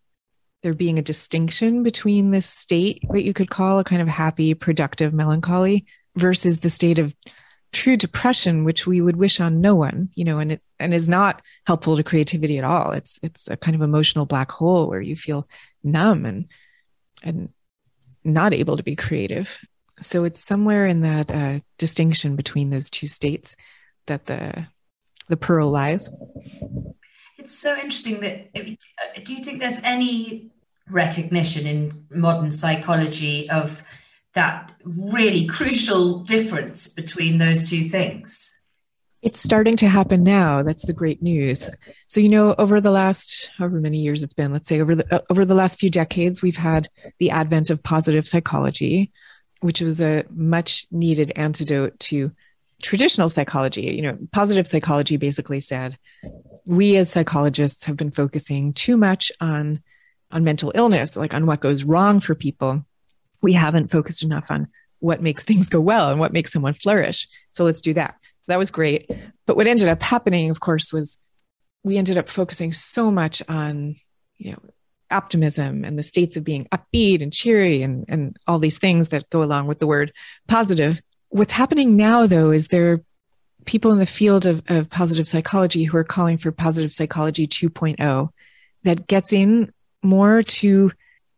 there 0.63 0.73
being 0.73 0.97
a 0.97 1.03
distinction 1.03 1.83
between 1.83 2.31
this 2.31 2.45
state 2.45 3.03
that 3.11 3.23
you 3.23 3.33
could 3.33 3.49
call 3.49 3.79
a 3.79 3.83
kind 3.83 4.01
of 4.01 4.07
happy, 4.07 4.53
productive 4.53 5.13
melancholy 5.13 5.85
versus 6.15 6.61
the 6.61 6.69
state 6.69 6.99
of 6.99 7.13
true 7.73 7.97
depression, 7.97 8.63
which 8.63 8.87
we 8.87 9.01
would 9.01 9.17
wish 9.17 9.39
on 9.39 9.59
no 9.59 9.75
one, 9.75 10.09
you 10.13 10.23
know, 10.23 10.39
and 10.39 10.53
it 10.53 10.61
and 10.79 10.93
is 10.93 11.09
not 11.09 11.41
helpful 11.65 11.97
to 11.97 12.03
creativity 12.03 12.57
at 12.57 12.63
all. 12.63 12.91
It's 12.91 13.19
it's 13.21 13.49
a 13.49 13.57
kind 13.57 13.75
of 13.75 13.81
emotional 13.81 14.25
black 14.25 14.51
hole 14.51 14.87
where 14.87 15.01
you 15.01 15.15
feel 15.15 15.47
numb 15.83 16.25
and 16.25 16.47
and 17.23 17.49
not 18.23 18.53
able 18.53 18.77
to 18.77 18.83
be 18.83 18.95
creative. 18.95 19.59
So 20.01 20.23
it's 20.23 20.39
somewhere 20.39 20.87
in 20.87 21.01
that 21.01 21.31
uh, 21.31 21.59
distinction 21.77 22.35
between 22.35 22.69
those 22.69 22.89
two 22.89 23.07
states 23.07 23.55
that 24.07 24.27
the 24.27 24.67
the 25.27 25.37
pearl 25.37 25.69
lies. 25.69 26.09
It's 27.43 27.59
so 27.59 27.75
interesting 27.75 28.21
that. 28.21 28.49
Uh, 28.55 29.19
do 29.21 29.33
you 29.33 29.43
think 29.43 29.59
there's 29.59 29.83
any 29.83 30.49
recognition 30.89 31.67
in 31.67 32.05
modern 32.09 32.51
psychology 32.51 33.49
of 33.49 33.83
that 34.33 34.71
really 34.85 35.45
crucial 35.45 36.19
difference 36.19 36.87
between 36.87 37.39
those 37.39 37.69
two 37.69 37.83
things? 37.83 38.69
It's 39.21 39.41
starting 39.41 39.75
to 39.77 39.89
happen 39.89 40.23
now. 40.23 40.63
That's 40.63 40.85
the 40.85 40.93
great 40.93 41.21
news. 41.21 41.69
So, 42.07 42.21
you 42.21 42.29
know, 42.29 42.55
over 42.57 42.79
the 42.79 42.91
last 42.91 43.51
however 43.57 43.81
many 43.81 43.97
years 43.97 44.23
it's 44.23 44.33
been, 44.33 44.53
let's 44.53 44.69
say 44.69 44.79
over 44.79 44.95
the 44.95 45.13
uh, 45.13 45.19
over 45.29 45.43
the 45.43 45.53
last 45.53 45.79
few 45.79 45.89
decades, 45.89 46.41
we've 46.41 46.55
had 46.55 46.87
the 47.19 47.31
advent 47.31 47.69
of 47.71 47.83
positive 47.83 48.25
psychology, 48.25 49.11
which 49.59 49.81
was 49.81 49.99
a 49.99 50.23
much 50.33 50.85
needed 50.91 51.33
antidote 51.35 51.99
to 51.99 52.31
traditional 52.81 53.27
psychology. 53.27 53.93
You 53.93 54.01
know, 54.03 54.17
positive 54.31 54.65
psychology 54.65 55.17
basically 55.17 55.59
said 55.59 55.97
we 56.65 56.95
as 56.97 57.09
psychologists 57.09 57.85
have 57.85 57.97
been 57.97 58.11
focusing 58.11 58.73
too 58.73 58.97
much 58.97 59.31
on 59.39 59.81
on 60.31 60.43
mental 60.43 60.71
illness, 60.73 61.15
like 61.15 61.33
on 61.33 61.45
what 61.45 61.61
goes 61.61 61.83
wrong 61.83 62.19
for 62.19 62.33
people. 62.33 62.83
We 63.41 63.53
haven't 63.53 63.91
focused 63.91 64.23
enough 64.23 64.49
on 64.49 64.67
what 64.99 65.21
makes 65.21 65.43
things 65.43 65.69
go 65.69 65.79
well 65.79 66.09
and 66.09 66.19
what 66.19 66.33
makes 66.33 66.51
someone 66.51 66.73
flourish. 66.73 67.27
So 67.51 67.63
let's 67.63 67.81
do 67.81 67.93
that. 67.93 68.15
So 68.41 68.51
that 68.51 68.59
was 68.59 68.71
great. 68.71 69.11
But 69.45 69.57
what 69.57 69.67
ended 69.67 69.89
up 69.89 70.01
happening, 70.01 70.49
of 70.49 70.59
course, 70.59 70.91
was 70.91 71.17
we 71.83 71.97
ended 71.97 72.17
up 72.17 72.29
focusing 72.29 72.73
so 72.73 73.11
much 73.11 73.43
on, 73.47 73.95
you 74.37 74.53
know, 74.53 74.59
optimism 75.11 75.83
and 75.83 75.99
the 75.99 76.03
states 76.03 76.35
of 76.35 76.43
being 76.43 76.67
upbeat 76.71 77.21
and 77.21 77.31
cheery 77.31 77.83
and, 77.83 78.05
and 78.07 78.35
all 78.47 78.57
these 78.57 78.79
things 78.79 79.09
that 79.09 79.29
go 79.29 79.43
along 79.43 79.67
with 79.67 79.79
the 79.79 79.87
word 79.87 80.11
positive. 80.47 81.01
What's 81.29 81.51
happening 81.51 81.95
now, 81.95 82.25
though, 82.25 82.49
is 82.49 82.69
there 82.69 83.03
people 83.65 83.91
in 83.91 83.99
the 83.99 84.05
field 84.05 84.45
of, 84.45 84.63
of 84.67 84.89
positive 84.89 85.27
psychology 85.27 85.83
who 85.83 85.97
are 85.97 86.03
calling 86.03 86.37
for 86.37 86.51
positive 86.51 86.93
psychology 86.93 87.47
2.0 87.47 88.29
that 88.83 89.07
gets 89.07 89.33
in 89.33 89.71
more 90.01 90.43
to 90.43 90.91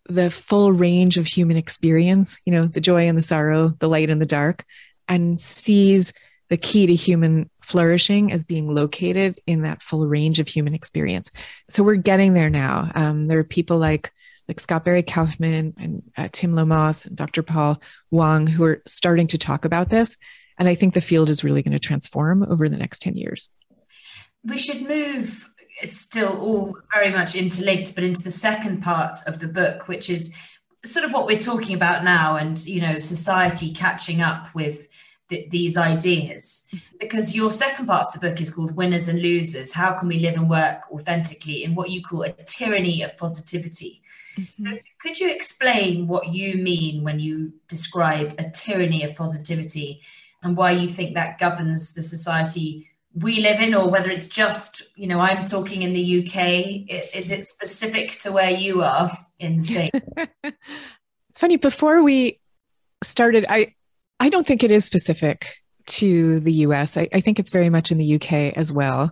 the 0.08 0.30
full 0.30 0.72
range 0.72 1.18
of 1.18 1.26
human 1.26 1.58
experience, 1.58 2.40
you 2.46 2.52
know, 2.52 2.68
the 2.68 2.82
joy 2.82 3.08
and 3.08 3.18
the 3.18 3.22
sorrow, 3.22 3.74
the 3.80 3.90
light 3.90 4.10
and 4.10 4.22
the 4.22 4.26
dark, 4.26 4.66
and 5.08 5.40
sees 5.40 6.14
the 6.50 6.58
key 6.58 6.86
to 6.86 6.96
human 6.96 7.50
flourishing 7.62 8.32
as 8.32 8.46
being 8.46 8.74
located 8.74 9.40
in 9.48 9.64
that 9.64 9.82
full 9.82 10.06
range 10.06 10.40
of 10.40 10.48
human 10.48 10.76
experience. 10.76 11.32
So 11.70 11.84
we're 11.84 11.96
getting 11.96 12.34
there 12.34 12.52
now. 12.52 12.92
Um, 12.94 13.28
there 13.28 13.40
are 13.40 13.44
people 13.44 13.78
like 13.78 14.12
like 14.48 14.60
Scott 14.60 14.86
Barry 14.86 15.02
Kaufman 15.02 15.74
and 15.80 16.04
uh, 16.16 16.30
Tim 16.32 16.54
Lomas 16.54 17.06
and 17.06 17.16
Dr. 17.16 17.42
Paul 17.42 17.82
Wong 18.12 18.46
who 18.46 18.64
are 18.64 18.84
starting 18.86 19.26
to 19.28 19.40
talk 19.40 19.66
about 19.66 19.90
this. 19.90 20.18
And 20.58 20.68
I 20.68 20.76
think 20.76 20.94
the 20.94 21.02
field 21.02 21.30
is 21.30 21.44
really 21.44 21.62
going 21.62 21.74
to 21.74 21.80
transform 21.80 22.44
over 22.44 22.70
the 22.70 22.78
next 22.78 23.02
10 23.02 23.16
years. 23.16 23.50
We 24.44 24.58
should 24.58 24.88
move 24.88 25.50
still 25.84 26.40
all 26.40 26.78
very 26.94 27.12
much 27.12 27.36
interlinked, 27.36 27.96
but 27.96 28.04
into 28.04 28.24
the 28.24 28.32
second 28.32 28.82
part 28.82 29.20
of 29.28 29.40
the 29.40 29.48
book, 29.48 29.88
which 29.88 30.10
is 30.10 30.36
sort 30.86 31.06
of 31.06 31.12
what 31.12 31.26
we're 31.26 31.40
talking 31.40 31.76
about 31.76 32.04
now, 32.04 32.38
and 32.38 32.64
you 32.66 32.82
know, 32.82 32.98
society 32.98 33.74
catching 33.74 34.22
up 34.22 34.54
with 34.56 34.88
th- 35.30 35.50
these 35.50 35.78
ideas. 35.78 36.70
Because 37.00 37.36
your 37.36 37.52
second 37.52 37.88
part 37.88 38.08
of 38.08 38.14
the 38.14 38.30
book 38.30 38.40
is 38.40 38.50
called 38.50 38.76
"Winners 38.76 39.08
and 39.08 39.22
Losers: 39.22 39.74
How 39.74 39.94
Can 39.94 40.08
We 40.08 40.20
Live 40.20 40.36
and 40.36 40.50
Work 40.50 40.84
Authentically 40.92 41.64
in 41.64 41.76
What 41.76 41.90
You 41.90 42.02
Call 42.02 42.24
a 42.24 42.32
Tyranny 42.32 43.02
of 43.02 43.18
Positivity." 43.18 44.02
Mm-hmm. 44.40 44.66
So 44.66 44.78
could 45.00 45.20
you 45.20 45.30
explain 45.32 46.08
what 46.08 46.34
you 46.34 46.58
mean 46.58 47.04
when 47.04 47.20
you 47.20 47.54
describe 47.68 48.36
a 48.38 48.50
tyranny 48.50 49.04
of 49.04 49.16
positivity, 49.16 50.02
and 50.46 50.56
why 50.56 50.72
you 50.72 50.88
think 50.88 51.16
that 51.16 51.38
governs 51.38 51.94
the 51.94 52.04
society 52.04 52.90
we 53.16 53.42
live 53.42 53.60
in 53.60 53.74
or 53.74 53.90
whether 53.90 54.12
it's 54.12 54.28
just 54.28 54.84
you 54.96 55.08
know 55.08 55.20
i'm 55.20 55.44
talking 55.44 55.82
in 55.82 55.94
the 55.94 56.20
uk 56.20 56.36
is 57.16 57.32
it 57.32 57.46
specific 57.46 58.12
to 58.12 58.32
where 58.32 58.52
you 58.52 58.82
are 58.82 59.10
in 59.40 59.58
the 59.58 59.64
state? 59.64 59.92
It's 61.30 61.42
funny 61.42 61.58
before 61.58 62.02
we 62.02 62.40
started 63.04 63.46
i 63.50 63.74
i 64.22 64.30
don't 64.30 64.48
think 64.48 64.64
it 64.64 64.72
is 64.72 64.86
specific 64.86 65.58
to 65.88 66.40
the 66.40 66.54
us 66.54 66.96
I, 66.96 67.10
I 67.14 67.20
think 67.20 67.40
it's 67.40 67.52
very 67.52 67.70
much 67.70 67.92
in 67.92 67.98
the 67.98 68.16
uk 68.16 68.32
as 68.32 68.72
well. 68.72 69.12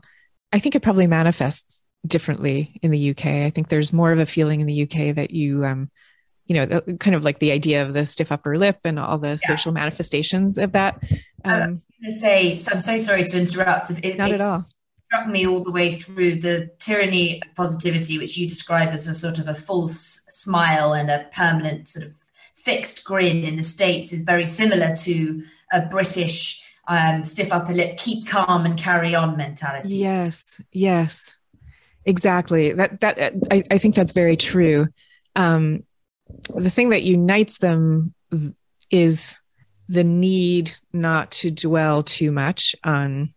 I 0.54 0.60
think 0.60 0.76
it 0.76 0.84
probably 0.84 1.08
manifests 1.08 1.84
differently 2.08 2.80
in 2.82 2.92
the 2.92 3.12
uk 3.12 3.26
i 3.26 3.50
think 3.50 3.68
there's 3.68 3.94
more 3.94 4.12
of 4.12 4.20
a 4.20 4.26
feeling 4.26 4.62
in 4.62 4.68
the 4.68 4.84
uk 4.84 5.16
that 5.16 5.32
you 5.32 5.66
um 5.66 5.90
you 6.46 6.56
know 6.56 6.66
the, 6.66 6.98
kind 6.98 7.16
of 7.16 7.24
like 7.24 7.40
the 7.40 7.52
idea 7.52 7.84
of 7.84 7.94
the 7.94 8.06
stiff 8.06 8.32
upper 8.32 8.58
lip 8.58 8.80
and 8.84 9.00
all 9.00 9.18
the 9.18 9.40
yeah. 9.42 9.48
social 9.48 9.72
manifestations 9.72 10.58
of 10.58 10.72
that 10.74 11.02
um, 11.46 11.82
to 12.04 12.12
say, 12.12 12.56
so 12.56 12.74
I'm 12.74 12.80
so 12.80 12.98
sorry 12.98 13.24
to 13.24 13.38
interrupt. 13.38 13.90
It, 13.90 14.18
Not 14.18 14.32
at 14.32 14.42
all. 14.42 14.66
Struck 15.08 15.28
me 15.28 15.48
all 15.48 15.64
the 15.64 15.72
way 15.72 15.92
through 15.92 16.40
the 16.40 16.70
tyranny 16.80 17.42
of 17.42 17.56
positivity, 17.56 18.18
which 18.18 18.38
you 18.38 18.48
describe 18.48 18.90
as 18.90 19.08
a 19.08 19.14
sort 19.14 19.40
of 19.40 19.48
a 19.48 19.54
false 19.54 20.26
smile 20.30 20.94
and 20.94 21.10
a 21.10 21.28
permanent 21.34 21.88
sort 21.88 22.06
of 22.06 22.14
fixed 22.56 23.04
grin 23.04 23.44
in 23.44 23.56
the 23.56 23.64
states, 23.64 24.12
is 24.12 24.22
very 24.22 24.46
similar 24.46 24.96
to 24.96 25.44
a 25.72 25.82
British 25.82 26.62
um, 26.88 27.24
stiff 27.24 27.54
upper 27.54 27.74
lip, 27.74 27.98
keep 27.98 28.28
calm 28.28 28.66
and 28.66 28.78
carry 28.78 29.16
on 29.16 29.38
mentality. 29.38 29.98
Yes, 29.98 30.60
yes, 30.72 31.36
exactly. 32.06 32.74
That 32.74 33.00
that 33.02 33.34
I, 33.52 33.64
I 33.72 33.78
think 33.78 33.96
that's 33.96 34.12
very 34.12 34.36
true. 34.36 34.88
Um, 35.36 35.84
the 36.56 36.70
thing 36.70 36.90
that 36.90 37.04
unites 37.04 37.58
them 37.58 38.14
is 38.90 39.40
the 39.90 40.04
need 40.04 40.74
not 40.92 41.32
to 41.32 41.52
dwell 41.52 42.04
too 42.04 42.32
much 42.32 42.76
on 42.84 43.34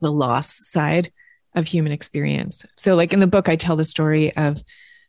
the 0.00 0.10
loss 0.10 0.68
side 0.68 1.12
of 1.54 1.66
human 1.66 1.92
experience. 1.92 2.64
So 2.76 2.94
like 2.94 3.12
in 3.12 3.20
the 3.20 3.26
book 3.26 3.48
I 3.48 3.56
tell 3.56 3.76
the 3.76 3.84
story 3.84 4.34
of 4.36 4.62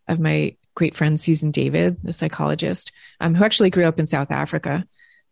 of 0.08 0.20
my 0.20 0.56
great 0.76 0.96
friend 0.96 1.20
Susan 1.20 1.52
David, 1.52 1.98
the 2.04 2.14
psychologist, 2.14 2.92
um, 3.22 3.36
who 3.36 3.46
actually 3.46 3.70
grew 3.70 3.86
up 3.86 4.00
in 4.00 4.08
South 4.08 4.32
Africa. 4.32 4.86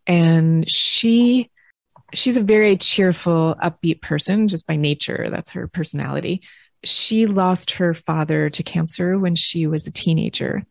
And 0.08 0.70
she 0.70 1.50
she's 2.14 2.38
a 2.38 2.44
very 2.44 2.78
cheerful, 2.78 3.56
upbeat 3.62 4.02
person 4.02 4.48
just 4.48 4.68
by 4.68 4.76
nature. 4.76 5.30
That's 5.30 5.52
her 5.52 5.68
personality. 5.68 6.42
She 6.84 7.26
lost 7.26 7.72
her 7.72 7.94
father 7.94 8.50
to 8.50 8.64
cancer 8.64 9.18
when 9.18 9.36
she 9.36 9.68
was 9.68 9.88
a 9.88 9.92
teenager. 9.92 10.66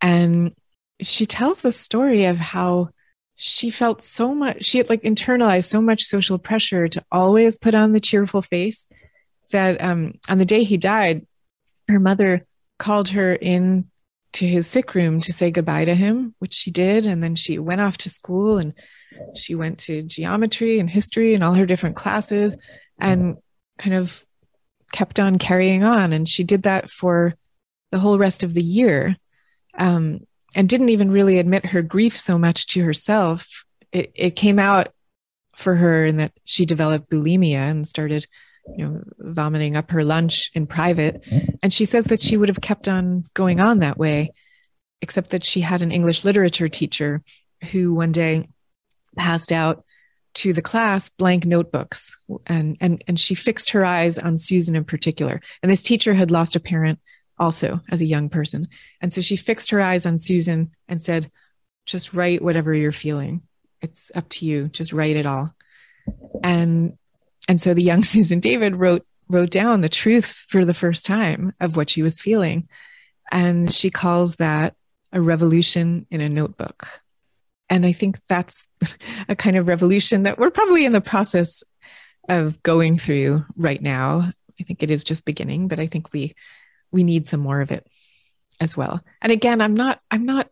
And 0.00 0.54
she 1.02 1.26
tells 1.26 1.60
the 1.60 1.72
story 1.72 2.24
of 2.24 2.36
how 2.36 2.88
she 3.36 3.70
felt 3.70 4.02
so 4.02 4.34
much 4.34 4.64
she 4.64 4.78
had 4.78 4.88
like 4.88 5.02
internalized 5.02 5.68
so 5.68 5.80
much 5.80 6.02
social 6.02 6.38
pressure 6.38 6.88
to 6.88 7.04
always 7.12 7.56
put 7.56 7.74
on 7.74 7.92
the 7.92 8.00
cheerful 8.00 8.42
face 8.42 8.86
that 9.52 9.80
um, 9.80 10.12
on 10.28 10.38
the 10.38 10.44
day 10.44 10.64
he 10.64 10.76
died 10.76 11.24
her 11.88 12.00
mother 12.00 12.44
called 12.78 13.10
her 13.10 13.34
in 13.34 13.88
to 14.32 14.46
his 14.46 14.66
sick 14.66 14.94
room 14.94 15.20
to 15.20 15.32
say 15.32 15.50
goodbye 15.50 15.84
to 15.84 15.94
him 15.94 16.34
which 16.38 16.54
she 16.54 16.70
did. 16.70 17.06
And 17.06 17.22
then 17.22 17.34
she 17.34 17.58
went 17.58 17.80
off 17.80 17.98
to 17.98 18.10
school 18.10 18.58
and 18.58 18.74
she 19.34 19.54
went 19.54 19.78
to 19.80 20.02
geometry 20.02 20.78
and 20.78 20.88
history 20.88 21.34
and 21.34 21.42
all 21.42 21.54
her 21.54 21.66
different 21.66 21.96
classes 21.96 22.56
and 23.00 23.36
kind 23.78 23.96
of 23.96 24.24
kept 24.92 25.18
on 25.18 25.38
carrying 25.38 25.82
on. 25.82 26.12
And 26.12 26.28
she 26.28 26.44
did 26.44 26.64
that 26.64 26.90
for 26.90 27.34
the 27.90 27.98
whole 27.98 28.18
rest 28.18 28.44
of 28.44 28.54
the 28.54 28.62
year. 28.62 29.16
Um, 29.76 30.20
and 30.54 30.68
didn't 30.68 30.88
even 30.88 31.10
really 31.10 31.38
admit 31.38 31.66
her 31.66 31.82
grief 31.82 32.18
so 32.18 32.38
much 32.38 32.66
to 32.68 32.82
herself. 32.82 33.64
It, 33.92 34.12
it 34.14 34.36
came 34.36 34.58
out 34.58 34.88
for 35.56 35.74
her 35.74 36.06
in 36.06 36.18
that 36.18 36.32
she 36.44 36.64
developed 36.64 37.10
bulimia 37.10 37.70
and 37.70 37.86
started, 37.86 38.26
you 38.76 38.86
know, 38.86 39.02
vomiting 39.18 39.76
up 39.76 39.90
her 39.90 40.04
lunch 40.04 40.50
in 40.54 40.66
private. 40.66 41.24
And 41.62 41.72
she 41.72 41.84
says 41.84 42.06
that 42.06 42.20
she 42.20 42.36
would 42.36 42.48
have 42.48 42.60
kept 42.60 42.88
on 42.88 43.24
going 43.34 43.60
on 43.60 43.80
that 43.80 43.98
way, 43.98 44.32
except 45.02 45.30
that 45.30 45.44
she 45.44 45.60
had 45.60 45.82
an 45.82 45.92
English 45.92 46.24
literature 46.24 46.68
teacher 46.68 47.22
who 47.72 47.92
one 47.92 48.12
day 48.12 48.48
passed 49.16 49.52
out 49.52 49.84
to 50.34 50.52
the 50.52 50.62
class 50.62 51.08
blank 51.08 51.44
notebooks 51.44 52.16
and 52.46 52.76
and 52.80 53.02
and 53.08 53.18
she 53.18 53.34
fixed 53.34 53.70
her 53.70 53.84
eyes 53.84 54.18
on 54.18 54.36
Susan 54.36 54.76
in 54.76 54.84
particular. 54.84 55.40
And 55.62 55.72
this 55.72 55.82
teacher 55.82 56.14
had 56.14 56.30
lost 56.30 56.54
a 56.54 56.60
parent 56.60 57.00
also 57.38 57.80
as 57.90 58.00
a 58.00 58.06
young 58.06 58.28
person. 58.28 58.68
And 59.00 59.12
so 59.12 59.20
she 59.20 59.36
fixed 59.36 59.70
her 59.70 59.80
eyes 59.80 60.06
on 60.06 60.18
Susan 60.18 60.70
and 60.88 61.00
said, 61.00 61.30
just 61.88 62.14
write 62.14 62.42
whatever 62.42 62.74
you're 62.74 62.92
feeling. 62.92 63.42
It's 63.80 64.12
up 64.14 64.28
to 64.30 64.46
you. 64.46 64.68
Just 64.68 64.92
write 64.92 65.16
it 65.16 65.26
all. 65.26 65.54
And 66.44 66.96
and 67.48 67.60
so 67.60 67.74
the 67.74 67.82
young 67.82 68.04
Susan 68.04 68.40
David 68.40 68.76
wrote 68.76 69.04
wrote 69.28 69.50
down 69.50 69.80
the 69.80 69.88
truth 69.88 70.44
for 70.48 70.64
the 70.64 70.74
first 70.74 71.04
time 71.04 71.54
of 71.60 71.76
what 71.76 71.90
she 71.90 72.02
was 72.02 72.20
feeling. 72.20 72.68
And 73.30 73.70
she 73.70 73.90
calls 73.90 74.36
that 74.36 74.74
a 75.12 75.20
revolution 75.20 76.06
in 76.10 76.20
a 76.20 76.28
notebook. 76.28 76.88
And 77.68 77.84
I 77.84 77.92
think 77.92 78.18
that's 78.26 78.68
a 79.28 79.36
kind 79.36 79.56
of 79.56 79.68
revolution 79.68 80.22
that 80.22 80.38
we're 80.38 80.50
probably 80.50 80.84
in 80.84 80.92
the 80.92 81.00
process 81.00 81.62
of 82.28 82.62
going 82.62 82.98
through 82.98 83.44
right 83.56 83.80
now. 83.80 84.32
I 84.60 84.64
think 84.64 84.82
it 84.82 84.90
is 84.90 85.04
just 85.04 85.24
beginning, 85.24 85.68
but 85.68 85.78
I 85.78 85.86
think 85.86 86.12
we 86.12 86.34
we 86.90 87.04
need 87.04 87.26
some 87.26 87.40
more 87.40 87.60
of 87.60 87.70
it 87.70 87.86
as 88.60 88.76
well. 88.76 89.02
And 89.22 89.32
again, 89.32 89.60
I'm 89.60 89.74
not 89.74 90.00
I'm 90.10 90.24
not 90.24 90.48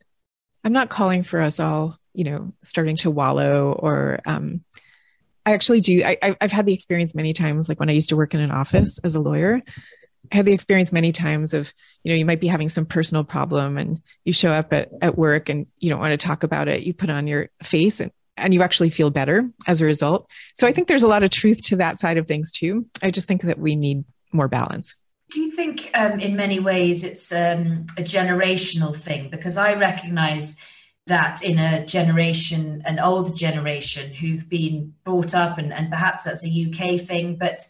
I'm 0.65 0.73
not 0.73 0.89
calling 0.89 1.23
for 1.23 1.41
us 1.41 1.61
all, 1.61 1.97
you 2.13 2.25
know, 2.25 2.53
starting 2.63 2.97
to 2.97 3.11
wallow 3.11 3.73
or 3.73 4.21
um, 4.27 4.65
I 5.47 5.53
actually 5.53 5.81
do. 5.81 6.03
I, 6.05 6.37
I've 6.41 6.51
had 6.51 6.67
the 6.67 6.75
experience 6.75 7.15
many 7.15 7.33
times, 7.33 7.69
like 7.69 7.79
when 7.79 7.89
I 7.89 7.93
used 7.93 8.09
to 8.09 8.17
work 8.17 8.35
in 8.35 8.41
an 8.41 8.51
office 8.51 8.99
as 9.05 9.15
a 9.15 9.21
lawyer. 9.21 9.63
I 10.33 10.37
had 10.37 10.45
the 10.45 10.53
experience 10.53 10.91
many 10.91 11.13
times 11.13 11.55
of, 11.55 11.73
you 12.03 12.11
know, 12.11 12.17
you 12.17 12.27
might 12.27 12.41
be 12.41 12.49
having 12.49 12.69
some 12.69 12.85
personal 12.85 13.23
problem 13.23 13.79
and 13.79 14.03
you 14.25 14.33
show 14.33 14.51
up 14.53 14.73
at, 14.73 14.89
at 15.01 15.17
work 15.17 15.49
and 15.49 15.69
you 15.79 15.89
don't 15.89 16.01
want 16.01 16.19
to 16.19 16.27
talk 16.27 16.43
about 16.43 16.67
it. 16.67 16.83
You 16.83 16.93
put 16.93 17.11
on 17.11 17.29
your 17.29 17.49
face 17.63 18.01
and, 18.01 18.11
and 18.37 18.53
you 18.53 18.63
actually 18.63 18.91
feel 18.91 19.11
better 19.11 19.49
as 19.69 19.81
a 19.81 19.87
result. 19.87 20.29
So 20.57 20.67
I 20.67 20.73
think 20.73 20.89
there's 20.89 21.05
a 21.05 21.09
lot 21.09 21.23
of 21.23 21.31
truth 21.31 21.63
to 21.67 21.77
that 21.77 22.01
side 22.01 22.19
of 22.19 22.27
things 22.27 22.51
too. 22.51 22.87
I 23.01 23.13
just 23.13 23.29
think 23.29 23.43
that 23.43 23.61
we 23.61 23.77
need 23.77 24.05
more 24.33 24.49
balance. 24.49 24.97
Do 25.31 25.41
you 25.41 25.51
think, 25.51 25.91
um, 25.95 26.21
in 26.21 26.37
many 26.37 26.61
ways, 26.61 27.03
it's 27.03 27.33
um, 27.33 27.87
a 27.99 28.03
generational 28.03 28.95
thing? 28.95 29.29
Because 29.29 29.59
I 29.59 29.75
recognize 29.75 30.65
that 31.07 31.43
in 31.43 31.59
a 31.59 31.85
generation, 31.87 32.83
an 32.85 32.99
older 32.99 33.33
generation 33.33 34.13
who've 34.13 34.49
been 34.49 34.93
brought 35.05 35.35
up, 35.35 35.59
and, 35.59 35.73
and 35.73 35.91
perhaps 35.91 36.25
that's 36.25 36.47
a 36.47 36.67
UK 36.67 37.01
thing, 37.01 37.37
but 37.37 37.61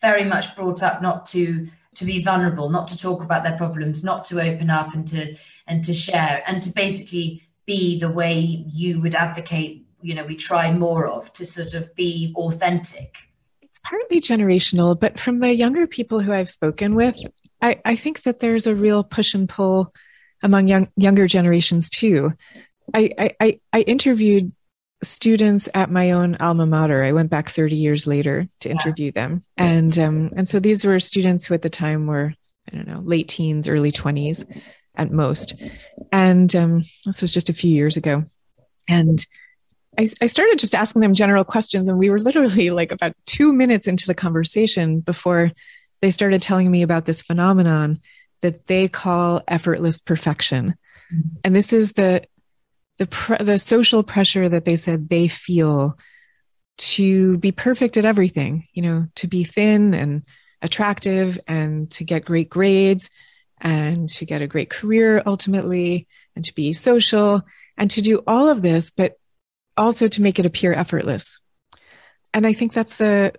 very 0.00 0.24
much 0.24 0.54
brought 0.56 0.82
up 0.82 1.02
not 1.02 1.26
to 1.26 1.66
to 1.92 2.04
be 2.04 2.22
vulnerable, 2.22 2.70
not 2.70 2.86
to 2.86 2.96
talk 2.96 3.24
about 3.24 3.42
their 3.42 3.56
problems, 3.56 4.04
not 4.04 4.24
to 4.24 4.40
open 4.40 4.70
up 4.70 4.94
and 4.94 5.06
to 5.08 5.34
and 5.66 5.82
to 5.84 5.94
share, 5.94 6.42
and 6.46 6.62
to 6.62 6.72
basically 6.72 7.42
be 7.66 7.98
the 7.98 8.10
way 8.10 8.38
you 8.40 9.00
would 9.00 9.14
advocate. 9.14 9.86
You 10.00 10.14
know, 10.14 10.24
we 10.24 10.36
try 10.36 10.72
more 10.72 11.06
of 11.06 11.32
to 11.34 11.44
sort 11.44 11.74
of 11.74 11.94
be 11.94 12.32
authentic. 12.36 13.16
Partly 13.82 14.20
generational, 14.20 14.98
but 14.98 15.18
from 15.18 15.40
the 15.40 15.54
younger 15.54 15.86
people 15.86 16.20
who 16.20 16.32
I've 16.32 16.50
spoken 16.50 16.94
with, 16.94 17.16
I, 17.62 17.80
I 17.84 17.96
think 17.96 18.22
that 18.22 18.40
there's 18.40 18.66
a 18.66 18.74
real 18.74 19.04
push 19.04 19.34
and 19.34 19.48
pull 19.48 19.92
among 20.42 20.68
young, 20.68 20.88
younger 20.96 21.26
generations 21.26 21.90
too. 21.90 22.32
I, 22.94 23.34
I, 23.40 23.60
I 23.72 23.80
interviewed 23.82 24.52
students 25.02 25.68
at 25.74 25.90
my 25.90 26.12
own 26.12 26.36
alma 26.40 26.66
mater. 26.66 27.02
I 27.02 27.12
went 27.12 27.30
back 27.30 27.48
30 27.48 27.76
years 27.76 28.06
later 28.06 28.48
to 28.60 28.70
interview 28.70 29.12
them. 29.12 29.44
And 29.56 29.98
um, 29.98 30.30
and 30.36 30.48
so 30.48 30.60
these 30.60 30.84
were 30.84 31.00
students 31.00 31.46
who 31.46 31.54
at 31.54 31.62
the 31.62 31.70
time 31.70 32.06
were, 32.06 32.34
I 32.70 32.76
don't 32.76 32.86
know, 32.86 33.00
late 33.00 33.28
teens, 33.28 33.68
early 33.68 33.92
20s 33.92 34.44
at 34.96 35.10
most. 35.10 35.54
And 36.12 36.54
um, 36.54 36.84
this 37.06 37.22
was 37.22 37.32
just 37.32 37.48
a 37.48 37.54
few 37.54 37.70
years 37.70 37.96
ago. 37.96 38.24
And 38.88 39.24
I, 40.00 40.06
I 40.22 40.26
started 40.28 40.58
just 40.58 40.74
asking 40.74 41.02
them 41.02 41.12
general 41.12 41.44
questions. 41.44 41.86
And 41.88 41.98
we 41.98 42.08
were 42.08 42.18
literally 42.18 42.70
like 42.70 42.90
about 42.90 43.12
two 43.26 43.52
minutes 43.52 43.86
into 43.86 44.06
the 44.06 44.14
conversation 44.14 45.00
before 45.00 45.52
they 46.00 46.10
started 46.10 46.40
telling 46.40 46.70
me 46.70 46.82
about 46.82 47.04
this 47.04 47.22
phenomenon 47.22 48.00
that 48.40 48.66
they 48.66 48.88
call 48.88 49.42
effortless 49.46 49.98
perfection. 49.98 50.74
Mm-hmm. 51.12 51.28
And 51.44 51.54
this 51.54 51.72
is 51.72 51.92
the 51.92 52.22
the 52.96 53.06
pre- 53.06 53.36
the 53.38 53.58
social 53.58 54.02
pressure 54.02 54.48
that 54.48 54.64
they 54.64 54.76
said 54.76 55.08
they 55.08 55.28
feel 55.28 55.98
to 56.78 57.36
be 57.36 57.52
perfect 57.52 57.98
at 57.98 58.06
everything, 58.06 58.66
you 58.72 58.82
know, 58.82 59.06
to 59.16 59.26
be 59.26 59.44
thin 59.44 59.92
and 59.92 60.22
attractive 60.62 61.38
and 61.46 61.90
to 61.90 62.04
get 62.04 62.24
great 62.24 62.48
grades 62.48 63.10
and 63.60 64.08
to 64.08 64.24
get 64.24 64.40
a 64.40 64.46
great 64.46 64.70
career 64.70 65.22
ultimately 65.26 66.06
and 66.34 66.44
to 66.46 66.54
be 66.54 66.72
social 66.72 67.42
and 67.76 67.90
to 67.90 68.00
do 68.00 68.22
all 68.26 68.48
of 68.48 68.62
this, 68.62 68.90
but 68.90 69.19
also 69.76 70.06
to 70.08 70.22
make 70.22 70.38
it 70.38 70.46
appear 70.46 70.72
effortless. 70.72 71.40
And 72.32 72.46
I 72.46 72.52
think 72.52 72.72
that's 72.72 72.96
the 72.96 73.32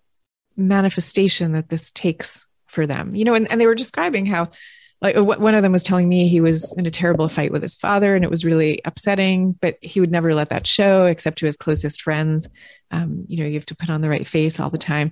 manifestation 0.58 1.54
that 1.54 1.70
this 1.70 1.92
takes 1.92 2.46
for 2.68 2.86
them, 2.88 3.16
you 3.16 3.26
know, 3.26 3.34
and, 3.34 3.50
and 3.52 3.60
they 3.60 3.68
were 3.68 3.76
describing 3.76 4.26
how 4.26 4.50
like 5.02 5.16
one 5.16 5.56
of 5.56 5.64
them 5.64 5.72
was 5.72 5.84
telling 5.84 6.08
me 6.08 6.28
he 6.28 6.42
was 6.42 6.74
in 6.78 6.86
a 6.86 6.92
terrible 6.92 7.28
fight 7.28 7.52
with 7.52 7.64
his 7.64 7.76
father 7.76 8.16
and 8.16 8.24
it 8.24 8.30
was 8.30 8.46
really 8.46 8.82
upsetting 8.86 9.54
but 9.60 9.78
he 9.82 10.00
would 10.00 10.12
never 10.12 10.34
let 10.34 10.50
that 10.50 10.68
show 10.68 11.06
except 11.06 11.40
to 11.40 11.46
his 11.46 11.58
closest 11.58 12.02
friends 12.02 12.48
um, 12.92 13.26
you 13.28 13.38
know 13.38 13.46
you 13.46 13.56
have 13.56 13.66
to 13.66 13.76
put 13.76 13.90
on 13.90 14.02
the 14.02 14.10
right 14.10 14.28
face 14.28 14.60
all 14.60 14.70
the 14.70 14.78
time 14.78 15.12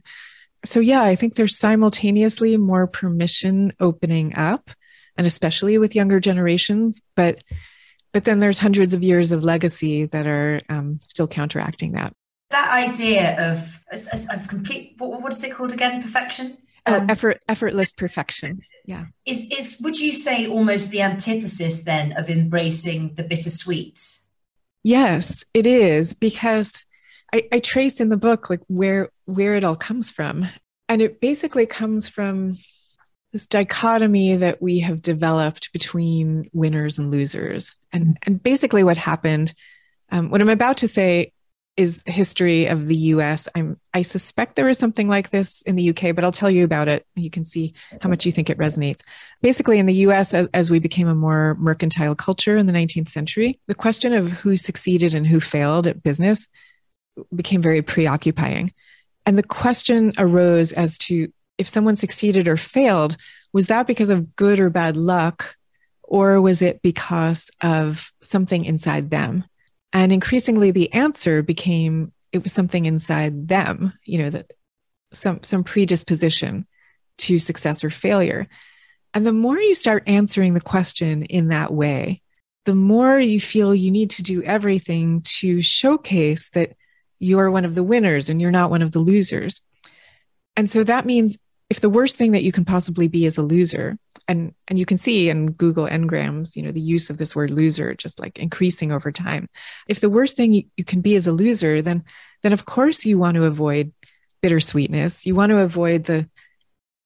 so 0.63 0.79
yeah 0.79 1.01
i 1.01 1.15
think 1.15 1.35
there's 1.35 1.57
simultaneously 1.57 2.55
more 2.55 2.87
permission 2.87 3.73
opening 3.79 4.35
up 4.35 4.69
and 5.17 5.25
especially 5.25 5.77
with 5.77 5.95
younger 5.95 6.19
generations 6.19 7.01
but 7.15 7.39
but 8.11 8.25
then 8.25 8.39
there's 8.39 8.59
hundreds 8.59 8.93
of 8.93 9.03
years 9.03 9.31
of 9.31 9.43
legacy 9.43 10.05
that 10.05 10.27
are 10.27 10.61
um, 10.69 10.99
still 11.07 11.27
counteracting 11.27 11.93
that 11.93 12.13
that 12.49 12.73
idea 12.73 13.35
of 13.51 13.79
of 14.31 14.47
complete 14.47 14.95
what, 14.97 15.21
what 15.21 15.31
is 15.31 15.43
it 15.43 15.53
called 15.53 15.73
again 15.73 16.01
perfection 16.01 16.57
Oh, 16.85 16.95
um, 16.95 17.09
effort, 17.09 17.39
effortless 17.47 17.93
perfection. 17.93 18.61
Yeah. 18.85 19.05
Is 19.25 19.51
is 19.51 19.81
would 19.83 19.99
you 19.99 20.11
say 20.11 20.47
almost 20.47 20.91
the 20.91 21.01
antithesis 21.01 21.83
then 21.83 22.13
of 22.13 22.29
embracing 22.29 23.13
the 23.15 23.23
bittersweet? 23.23 23.99
Yes, 24.83 25.43
it 25.53 25.67
is 25.67 26.13
because 26.13 26.85
I, 27.33 27.47
I 27.51 27.59
trace 27.59 27.99
in 27.99 28.09
the 28.09 28.17
book 28.17 28.49
like 28.49 28.61
where 28.67 29.09
where 29.25 29.55
it 29.55 29.63
all 29.63 29.75
comes 29.75 30.11
from, 30.11 30.47
and 30.87 31.01
it 31.01 31.21
basically 31.21 31.65
comes 31.65 32.09
from 32.09 32.55
this 33.31 33.47
dichotomy 33.47 34.35
that 34.37 34.61
we 34.61 34.79
have 34.79 35.01
developed 35.01 35.71
between 35.71 36.49
winners 36.53 36.99
and 36.99 37.11
losers, 37.11 37.73
and 37.91 38.17
and 38.23 38.41
basically 38.41 38.83
what 38.83 38.97
happened. 38.97 39.53
Um, 40.11 40.29
what 40.29 40.41
I'm 40.41 40.49
about 40.49 40.77
to 40.77 40.87
say 40.87 41.33
is 41.77 42.03
history 42.05 42.65
of 42.65 42.87
the 42.87 42.95
US. 43.13 43.47
I'm 43.55 43.79
I 43.93 44.01
suspect 44.01 44.55
there 44.57 44.67
is 44.67 44.77
something 44.77 45.07
like 45.07 45.29
this 45.29 45.61
in 45.61 45.77
the 45.77 45.91
UK, 45.91 46.13
but 46.13 46.25
I'll 46.25 46.31
tell 46.31 46.51
you 46.51 46.65
about 46.65 46.89
it. 46.89 47.05
You 47.15 47.29
can 47.29 47.45
see 47.45 47.73
how 48.01 48.09
much 48.09 48.25
you 48.25 48.33
think 48.33 48.49
it 48.49 48.57
resonates. 48.57 49.01
Basically, 49.41 49.79
in 49.79 49.85
the 49.85 49.93
US, 50.05 50.33
as, 50.33 50.49
as 50.53 50.69
we 50.69 50.79
became 50.79 51.07
a 51.07 51.15
more 51.15 51.55
mercantile 51.59 52.15
culture 52.15 52.57
in 52.57 52.65
the 52.65 52.73
19th 52.73 53.09
century, 53.09 53.59
the 53.67 53.75
question 53.75 54.11
of 54.11 54.29
who 54.29 54.57
succeeded 54.57 55.13
and 55.13 55.25
who 55.25 55.39
failed 55.39 55.87
at 55.87 56.03
business 56.03 56.49
became 57.33 57.61
very 57.61 57.81
preoccupying. 57.81 58.73
And 59.25 59.37
the 59.37 59.43
question 59.43 60.11
arose 60.17 60.73
as 60.73 60.97
to 60.97 61.31
if 61.59 61.67
someone 61.67 61.97
succeeded 61.97 62.47
or 62.47 62.57
failed, 62.57 63.17
was 63.53 63.67
that 63.67 63.85
because 63.85 64.09
of 64.09 64.35
good 64.35 64.59
or 64.59 64.69
bad 64.69 64.97
luck? 64.97 65.55
Or 66.03 66.41
was 66.41 66.63
it 66.63 66.81
because 66.81 67.51
of 67.61 68.11
something 68.23 68.65
inside 68.65 69.11
them? 69.11 69.43
And 69.93 70.11
increasingly, 70.11 70.71
the 70.71 70.91
answer 70.93 71.43
became 71.43 72.11
it 72.31 72.41
was 72.41 72.51
something 72.53 72.85
inside 72.85 73.47
them, 73.47 73.93
you 74.03 74.19
know, 74.19 74.29
that 74.31 74.51
some 75.13 75.43
some 75.43 75.63
predisposition 75.63 76.65
to 77.19 77.37
success 77.37 77.83
or 77.83 77.89
failure. 77.89 78.47
And 79.13 79.25
the 79.25 79.33
more 79.33 79.59
you 79.59 79.75
start 79.75 80.03
answering 80.07 80.53
the 80.53 80.61
question 80.61 81.23
in 81.25 81.49
that 81.49 81.71
way, 81.73 82.21
the 82.65 82.75
more 82.75 83.19
you 83.19 83.41
feel 83.41 83.73
you 83.73 83.91
need 83.91 84.11
to 84.11 84.23
do 84.23 84.43
everything 84.43 85.21
to 85.39 85.61
showcase 85.61 86.49
that 86.51 86.75
you're 87.19 87.51
one 87.51 87.65
of 87.65 87.75
the 87.75 87.83
winners 87.83 88.29
and 88.29 88.41
you're 88.41 88.51
not 88.51 88.69
one 88.69 88.81
of 88.81 88.91
the 88.91 88.99
losers. 88.99 89.61
And 90.55 90.69
so 90.69 90.83
that 90.83 91.05
means 91.05 91.37
if 91.69 91.81
the 91.81 91.89
worst 91.89 92.17
thing 92.17 92.31
that 92.31 92.43
you 92.43 92.51
can 92.51 92.65
possibly 92.65 93.07
be 93.07 93.25
is 93.25 93.37
a 93.37 93.43
loser, 93.43 93.97
and 94.27 94.53
and 94.67 94.79
you 94.79 94.85
can 94.85 94.97
see 94.97 95.29
in 95.29 95.51
Google 95.51 95.87
Ngrams, 95.87 96.55
you 96.55 96.63
know, 96.63 96.71
the 96.71 96.81
use 96.81 97.09
of 97.09 97.17
this 97.17 97.35
word 97.35 97.51
loser 97.51 97.93
just 97.93 98.19
like 98.19 98.39
increasing 98.39 98.91
over 98.91 99.11
time. 99.11 99.47
If 99.87 99.99
the 99.99 100.09
worst 100.09 100.35
thing 100.35 100.53
you, 100.53 100.63
you 100.77 100.83
can 100.83 101.01
be 101.01 101.15
is 101.15 101.27
a 101.27 101.31
loser, 101.31 101.81
then 101.81 102.03
then 102.43 102.53
of 102.53 102.65
course 102.65 103.05
you 103.05 103.17
want 103.17 103.35
to 103.35 103.45
avoid 103.45 103.93
bittersweetness. 104.41 105.25
You 105.25 105.35
want 105.35 105.51
to 105.51 105.59
avoid 105.59 106.05
the 106.05 106.29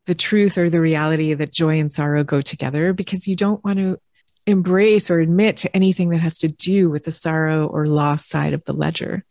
the 0.05 0.15
truth 0.15 0.57
or 0.57 0.69
the 0.69 0.81
reality 0.81 1.33
that 1.33 1.51
joy 1.51 1.79
and 1.79 1.91
sorrow 1.91 2.23
go 2.23 2.41
together 2.41 2.93
because 2.93 3.27
you 3.27 3.35
don't 3.35 3.63
want 3.63 3.79
to 3.79 3.97
embrace 4.45 5.09
or 5.09 5.19
admit 5.19 5.57
to 5.57 5.73
anything 5.73 6.09
that 6.09 6.19
has 6.19 6.37
to 6.39 6.49
do 6.49 6.89
with 6.89 7.05
the 7.05 7.11
sorrow 7.11 7.67
or 7.67 7.85
loss 7.85 8.25
side 8.25 8.53
of 8.53 8.63
the 8.65 8.73
ledger. 8.73 9.23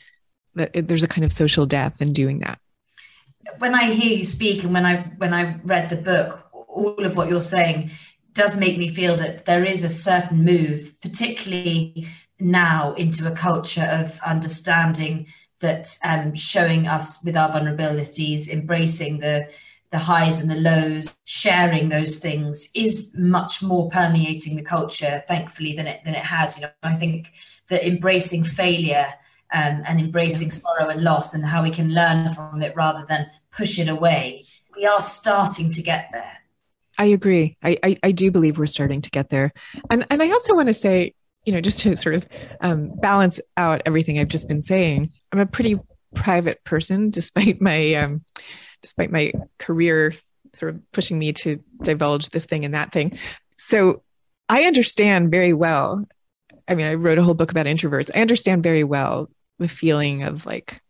That 0.54 0.70
there's 0.88 1.04
a 1.04 1.08
kind 1.08 1.24
of 1.24 1.32
social 1.32 1.66
death 1.66 2.00
in 2.02 2.12
doing 2.12 2.40
that. 2.40 2.58
When 3.58 3.74
I 3.74 3.90
hear 3.90 4.16
you 4.16 4.24
speak 4.24 4.64
and 4.64 4.72
when 4.72 4.86
I 4.86 5.02
when 5.18 5.34
I 5.34 5.58
read 5.64 5.88
the 5.88 5.96
book, 5.96 6.48
all 6.52 7.04
of 7.04 7.16
what 7.16 7.28
you're 7.28 7.40
saying 7.40 7.90
does 8.32 8.56
make 8.56 8.78
me 8.78 8.88
feel 8.88 9.16
that 9.16 9.44
there 9.44 9.64
is 9.64 9.84
a 9.84 9.88
certain 9.88 10.44
move, 10.44 10.94
particularly 11.00 12.06
now, 12.40 12.94
into 12.94 13.30
a 13.30 13.34
culture 13.34 13.88
of 13.90 14.18
understanding 14.24 15.26
that 15.60 15.96
um, 16.04 16.34
showing 16.34 16.86
us 16.86 17.24
with 17.24 17.36
our 17.36 17.50
vulnerabilities, 17.50 18.48
embracing 18.48 19.18
the 19.18 19.48
the 19.92 19.98
highs 19.98 20.40
and 20.40 20.50
the 20.50 20.56
lows, 20.56 21.18
sharing 21.24 21.90
those 21.90 22.18
things 22.18 22.70
is 22.74 23.14
much 23.18 23.62
more 23.62 23.90
permeating 23.90 24.56
the 24.56 24.62
culture, 24.62 25.22
thankfully, 25.28 25.74
than 25.74 25.86
it 25.86 26.02
than 26.04 26.14
it 26.14 26.24
has. 26.24 26.56
You 26.56 26.62
know, 26.62 26.72
I 26.82 26.94
think 26.94 27.30
that 27.68 27.86
embracing 27.86 28.44
failure 28.44 29.12
um, 29.52 29.82
and 29.86 30.00
embracing 30.00 30.50
sorrow 30.50 30.88
and 30.88 31.02
loss 31.02 31.34
and 31.34 31.44
how 31.44 31.62
we 31.62 31.70
can 31.70 31.92
learn 31.92 32.28
from 32.30 32.62
it 32.62 32.74
rather 32.74 33.04
than 33.06 33.30
push 33.50 33.78
it 33.78 33.88
away, 33.88 34.46
we 34.76 34.86
are 34.86 35.00
starting 35.00 35.70
to 35.70 35.82
get 35.82 36.08
there. 36.12 36.38
I 36.98 37.06
agree. 37.06 37.56
I, 37.62 37.78
I, 37.82 37.96
I 38.02 38.12
do 38.12 38.30
believe 38.30 38.58
we're 38.58 38.66
starting 38.66 39.00
to 39.00 39.10
get 39.10 39.30
there, 39.30 39.52
and 39.90 40.06
and 40.10 40.22
I 40.22 40.30
also 40.30 40.54
want 40.54 40.68
to 40.68 40.74
say, 40.74 41.14
you 41.44 41.52
know, 41.52 41.60
just 41.60 41.80
to 41.80 41.96
sort 41.96 42.14
of 42.14 42.28
um, 42.60 42.94
balance 43.00 43.40
out 43.56 43.82
everything 43.86 44.18
I've 44.18 44.28
just 44.28 44.46
been 44.46 44.62
saying, 44.62 45.10
I'm 45.32 45.38
a 45.38 45.46
pretty 45.46 45.80
private 46.14 46.62
person, 46.64 47.10
despite 47.10 47.60
my 47.60 47.94
um, 47.94 48.24
despite 48.82 49.10
my 49.10 49.32
career 49.58 50.14
sort 50.54 50.74
of 50.74 50.92
pushing 50.92 51.18
me 51.18 51.32
to 51.32 51.62
divulge 51.82 52.28
this 52.28 52.44
thing 52.44 52.64
and 52.64 52.74
that 52.74 52.92
thing. 52.92 53.18
So 53.56 54.02
I 54.48 54.64
understand 54.64 55.30
very 55.30 55.54
well. 55.54 56.04
I 56.68 56.74
mean, 56.74 56.86
I 56.86 56.94
wrote 56.94 57.18
a 57.18 57.22
whole 57.22 57.34
book 57.34 57.50
about 57.50 57.66
introverts. 57.66 58.10
I 58.14 58.20
understand 58.20 58.62
very 58.62 58.84
well 58.84 59.30
the 59.62 59.68
feeling 59.68 60.22
of 60.22 60.46
like, 60.46 60.80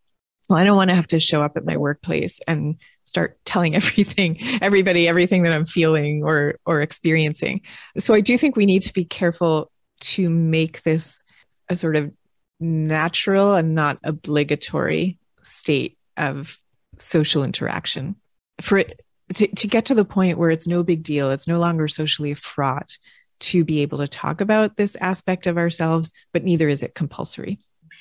well, 0.49 0.59
I 0.59 0.65
don't 0.65 0.77
want 0.77 0.91
to 0.91 0.97
have 0.97 1.07
to 1.09 1.21
show 1.21 1.43
up 1.43 1.57
at 1.57 1.65
my 1.65 1.77
workplace 1.77 2.41
and 2.47 2.77
start 3.05 3.39
telling 3.45 3.75
everything, 3.77 4.39
everybody, 4.61 5.09
everything 5.09 5.45
that 5.45 5.53
I'm 5.53 5.67
feeling 5.67 6.23
or 6.25 6.57
or 6.67 6.83
experiencing. 6.83 7.63
So 7.99 8.15
I 8.15 8.21
do 8.21 8.37
think 8.37 8.57
we 8.57 8.67
need 8.67 8.83
to 8.83 8.93
be 8.93 9.05
careful 9.05 9.71
to 10.01 10.29
make 10.29 10.83
this 10.83 11.21
a 11.69 11.77
sort 11.77 11.97
of 11.97 12.13
natural 12.61 13.55
and 13.55 13.75
not 13.75 13.99
obligatory 14.05 15.19
state 15.43 15.99
of 16.17 16.59
social 16.99 17.43
interaction 17.43 18.17
for 18.61 18.79
it 18.79 19.01
to, 19.35 19.49
to 19.49 19.67
get 19.67 19.87
to 19.87 19.95
the 19.95 20.05
point 20.05 20.39
where 20.39 20.51
it's 20.51 20.69
no 20.69 20.83
big 20.83 21.03
deal 21.03 21.31
it's 21.31 21.49
no 21.49 21.59
longer 21.59 21.89
socially 21.89 22.35
fraught 22.35 22.97
to 23.41 23.65
be 23.65 23.83
able 23.83 23.99
to 23.99 24.07
talk 24.07 24.41
about 24.41 24.77
this 24.77 24.97
aspect 24.97 25.47
of 25.47 25.57
ourselves 25.57 26.13
but 26.33 26.45
neither 26.45 26.69
is 26.69 26.83
it 26.83 26.95
compulsory 26.95 27.59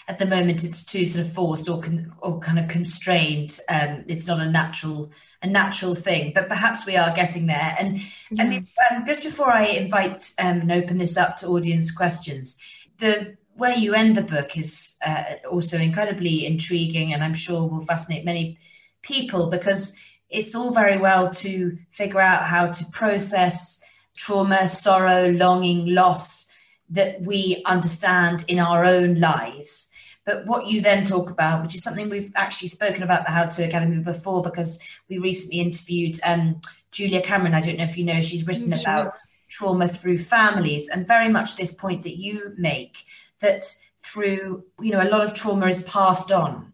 at 0.07 0.19
the 0.19 0.25
moment 0.25 0.63
it's 0.63 0.83
too 0.83 1.05
sort 1.05 1.25
of 1.25 1.33
forced 1.33 1.69
or 1.69 1.81
con- 1.81 2.11
or 2.19 2.39
kind 2.39 2.59
of 2.59 2.67
constrained 2.67 3.59
um, 3.69 4.03
it's 4.07 4.27
not 4.27 4.39
a 4.39 4.49
natural 4.49 5.11
a 5.41 5.47
natural 5.47 5.95
thing 5.95 6.31
but 6.33 6.47
perhaps 6.47 6.85
we 6.85 6.95
are 6.95 7.13
getting 7.13 7.47
there 7.47 7.75
and 7.79 7.99
yeah. 8.31 8.43
i 8.43 8.47
mean 8.47 8.67
um, 8.89 9.03
just 9.05 9.23
before 9.23 9.51
i 9.51 9.65
invite 9.65 10.33
um, 10.39 10.61
and 10.61 10.71
open 10.71 10.97
this 10.97 11.17
up 11.17 11.35
to 11.35 11.47
audience 11.47 11.91
questions 11.91 12.61
the 12.97 13.35
where 13.55 13.75
you 13.75 13.93
end 13.93 14.15
the 14.15 14.23
book 14.23 14.57
is 14.57 14.97
uh, 15.05 15.23
also 15.49 15.77
incredibly 15.77 16.45
intriguing 16.45 17.13
and 17.13 17.23
i'm 17.23 17.33
sure 17.33 17.67
will 17.67 17.85
fascinate 17.85 18.25
many 18.25 18.57
people 19.01 19.49
because 19.49 19.99
it's 20.29 20.55
all 20.55 20.71
very 20.71 20.97
well 20.97 21.29
to 21.29 21.77
figure 21.91 22.21
out 22.21 22.43
how 22.43 22.67
to 22.67 22.85
process 22.91 23.83
trauma, 24.15 24.67
sorrow, 24.67 25.29
longing, 25.29 25.93
loss 25.93 26.51
that 26.89 27.21
we 27.21 27.61
understand 27.65 28.43
in 28.47 28.59
our 28.59 28.85
own 28.85 29.19
lives. 29.19 29.90
But 30.25 30.45
what 30.45 30.67
you 30.67 30.81
then 30.81 31.03
talk 31.03 31.31
about, 31.31 31.63
which 31.63 31.75
is 31.75 31.83
something 31.83 32.09
we've 32.09 32.31
actually 32.35 32.67
spoken 32.67 33.03
about 33.03 33.25
the 33.25 33.31
How 33.31 33.45
to 33.45 33.65
Academy 33.65 34.03
before, 34.03 34.41
because 34.43 34.79
we 35.09 35.17
recently 35.17 35.59
interviewed 35.59 36.19
um, 36.25 36.61
Julia 36.91 37.21
Cameron. 37.21 37.55
I 37.55 37.61
don't 37.61 37.77
know 37.77 37.85
if 37.85 37.97
you 37.97 38.05
know, 38.05 38.21
she's 38.21 38.45
written 38.45 38.69
mm, 38.69 38.81
about 38.81 39.17
trauma 39.49 39.87
through 39.87 40.17
families, 40.17 40.89
and 40.89 41.07
very 41.07 41.29
much 41.29 41.55
this 41.55 41.73
point 41.73 42.03
that 42.03 42.17
you 42.17 42.53
make 42.57 43.03
that 43.39 43.63
through, 43.99 44.63
you 44.79 44.91
know, 44.91 45.01
a 45.01 45.09
lot 45.09 45.21
of 45.21 45.33
trauma 45.33 45.67
is 45.67 45.83
passed 45.83 46.31
on 46.31 46.71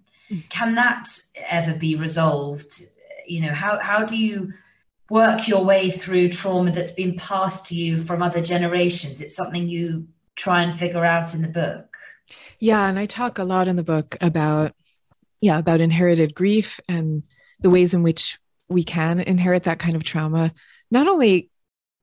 can 0.50 0.76
that 0.76 1.08
ever 1.50 1.76
be 1.76 1.96
resolved? 1.96 2.82
You 3.26 3.42
know, 3.42 3.54
how, 3.54 3.80
how 3.82 4.04
do 4.04 4.18
you 4.18 4.52
work 5.10 5.48
your 5.48 5.64
way 5.64 5.90
through 5.90 6.30
trauma 6.30 6.72
that's 6.72 6.92
been 6.92 7.16
passed 7.16 7.68
to 7.68 7.76
you 7.76 7.98
from 7.98 8.22
other 8.22 8.42
generations? 8.42 9.22
It's 9.22 9.36
something 9.36 9.70
you 9.70 10.08
try 10.36 10.62
and 10.62 10.74
figure 10.74 11.06
out 11.06 11.34
in 11.34 11.42
the 11.42 11.48
book. 11.48 11.87
Yeah, 12.60 12.88
and 12.88 12.98
I 12.98 13.06
talk 13.06 13.38
a 13.38 13.44
lot 13.44 13.68
in 13.68 13.76
the 13.76 13.84
book 13.84 14.18
about 14.22 14.74
yeah, 15.40 15.60
about 15.60 15.82
inherited 15.82 16.34
grief 16.34 16.80
and 16.88 17.24
the 17.60 17.70
ways 17.70 17.94
in 17.94 18.02
which 18.02 18.40
we 18.70 18.84
can 18.84 19.20
inherit 19.20 19.64
that 19.64 19.80
kind 19.80 19.96
of 19.96 20.04
trauma, 20.04 20.52
not 20.90 21.08
only 21.08 21.50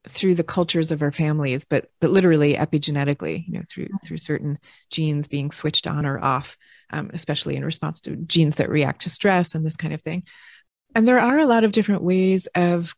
through 0.08 0.34
the 0.34 0.44
cultures 0.44 0.92
of 0.92 1.02
our 1.02 1.10
families, 1.10 1.64
but 1.64 1.88
but 2.00 2.10
literally 2.10 2.54
epigenetically, 2.54 3.44
you 3.46 3.54
know, 3.54 3.64
through 3.68 3.88
through 4.04 4.18
certain 4.18 4.58
genes 4.90 5.26
being 5.26 5.50
switched 5.50 5.86
on 5.86 6.06
or 6.06 6.22
off, 6.22 6.56
um, 6.90 7.10
especially 7.12 7.56
in 7.56 7.64
response 7.64 8.00
to 8.02 8.16
genes 8.16 8.56
that 8.56 8.70
react 8.70 9.02
to 9.02 9.10
stress 9.10 9.54
and 9.54 9.64
this 9.64 9.76
kind 9.76 9.94
of 9.94 10.02
thing. 10.02 10.22
And 10.94 11.08
there 11.08 11.18
are 11.18 11.38
a 11.38 11.46
lot 11.46 11.64
of 11.64 11.72
different 11.72 12.02
ways 12.02 12.46
of 12.54 12.94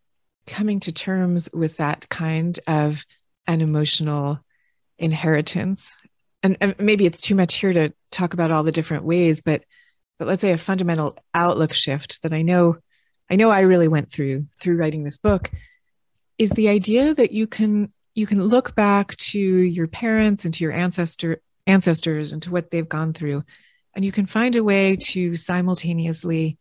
coming 0.47 0.81
to 0.81 0.93
terms 0.93 1.49
with 1.53 1.79
that 1.79 2.09
kind 2.09 2.59
of 2.67 3.05
an 3.47 3.61
emotional 3.61 4.41
inheritance. 4.99 5.95
And, 6.47 6.57
and 6.61 6.77
maybe 6.79 7.07
it's 7.07 7.21
too 7.21 7.35
much 7.35 7.57
here 7.57 7.73
to 7.73 7.93
talk 8.13 8.33
about 8.33 8.53
all 8.53 8.63
the 8.63 8.71
different 8.71 9.03
ways, 9.03 9.41
but 9.41 9.65
but 10.17 10.29
let's 10.29 10.41
say 10.41 10.53
a 10.53 10.59
fundamental 10.59 11.19
outlook 11.35 11.73
shift 11.73 12.23
that 12.23 12.33
I 12.33 12.43
know 12.43 12.77
I 13.29 13.35
know 13.35 13.51
I 13.51 13.61
really 13.61 13.89
went 13.89 14.13
through 14.13 14.47
through 14.61 14.77
writing 14.77 15.03
this 15.03 15.19
book 15.19 15.51
is 16.39 16.51
the 16.51 16.69
idea 16.69 17.15
that 17.15 17.33
you 17.33 17.49
can 17.49 17.93
you 18.15 18.29
can 18.29 18.41
look 18.41 18.77
back 18.77 19.17
to 19.17 19.41
your 19.41 19.89
parents 19.89 20.45
and 20.45 20.55
to 20.55 20.63
your 20.63 20.73
ancestor 20.73 21.43
ancestors 21.67 22.31
and 22.31 22.41
to 22.43 22.53
what 22.53 22.71
they've 22.71 22.89
gone 22.89 23.13
through 23.13 23.43
and 23.97 24.05
you 24.05 24.13
can 24.13 24.27
find 24.27 24.55
a 24.55 24.63
way 24.63 24.95
to 24.95 25.35
simultaneously 25.35 26.59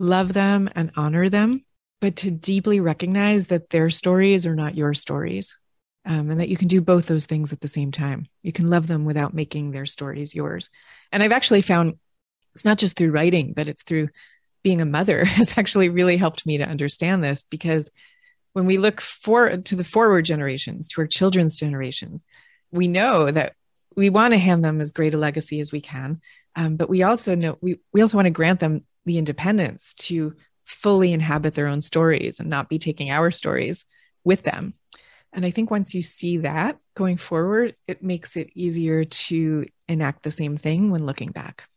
love 0.00 0.32
them 0.32 0.68
and 0.74 0.90
honor 0.96 1.28
them 1.28 1.64
but 2.00 2.16
to 2.16 2.32
deeply 2.32 2.80
recognize 2.80 3.46
that 3.46 3.70
their 3.70 3.88
stories 3.88 4.46
are 4.46 4.56
not 4.56 4.74
your 4.74 4.94
stories 4.94 5.60
um, 6.04 6.30
and 6.30 6.40
that 6.40 6.48
you 6.48 6.56
can 6.56 6.68
do 6.68 6.80
both 6.80 7.06
those 7.06 7.26
things 7.26 7.52
at 7.52 7.60
the 7.60 7.68
same 7.68 7.92
time 7.92 8.26
you 8.42 8.52
can 8.52 8.68
love 8.68 8.86
them 8.86 9.04
without 9.04 9.34
making 9.34 9.70
their 9.70 9.86
stories 9.86 10.34
yours 10.34 10.70
and 11.10 11.22
i've 11.22 11.32
actually 11.32 11.62
found 11.62 11.94
it's 12.54 12.64
not 12.64 12.78
just 12.78 12.96
through 12.96 13.10
writing 13.10 13.52
but 13.54 13.68
it's 13.68 13.82
through 13.82 14.08
being 14.62 14.80
a 14.80 14.86
mother 14.86 15.24
has 15.24 15.56
actually 15.56 15.88
really 15.88 16.16
helped 16.16 16.46
me 16.46 16.58
to 16.58 16.64
understand 16.64 17.22
this 17.22 17.44
because 17.44 17.90
when 18.52 18.66
we 18.66 18.78
look 18.78 19.00
forward 19.00 19.64
to 19.66 19.76
the 19.76 19.84
forward 19.84 20.24
generations, 20.24 20.88
to 20.88 21.00
our 21.00 21.06
children's 21.06 21.56
generations, 21.56 22.24
we 22.70 22.86
know 22.86 23.30
that 23.30 23.54
we 23.96 24.10
want 24.10 24.32
to 24.32 24.38
hand 24.38 24.64
them 24.64 24.80
as 24.80 24.92
great 24.92 25.14
a 25.14 25.18
legacy 25.18 25.60
as 25.60 25.72
we 25.72 25.80
can. 25.80 26.20
Um, 26.54 26.76
but 26.76 26.88
we 26.88 27.02
also 27.02 27.34
know 27.34 27.58
we, 27.60 27.80
we 27.92 28.00
also 28.00 28.16
want 28.16 28.26
to 28.26 28.30
grant 28.30 28.60
them 28.60 28.84
the 29.04 29.18
independence 29.18 29.94
to 29.94 30.34
fully 30.64 31.12
inhabit 31.12 31.54
their 31.54 31.66
own 31.66 31.80
stories 31.80 32.40
and 32.40 32.48
not 32.48 32.68
be 32.68 32.78
taking 32.78 33.10
our 33.10 33.30
stories 33.30 33.84
with 34.24 34.42
them. 34.42 34.74
And 35.32 35.46
I 35.46 35.50
think 35.50 35.70
once 35.70 35.94
you 35.94 36.02
see 36.02 36.38
that 36.38 36.78
going 36.94 37.16
forward, 37.16 37.74
it 37.86 38.02
makes 38.02 38.36
it 38.36 38.50
easier 38.54 39.04
to 39.04 39.66
enact 39.88 40.22
the 40.22 40.30
same 40.30 40.56
thing 40.56 40.90
when 40.90 41.06
looking 41.06 41.30
back. 41.30 41.68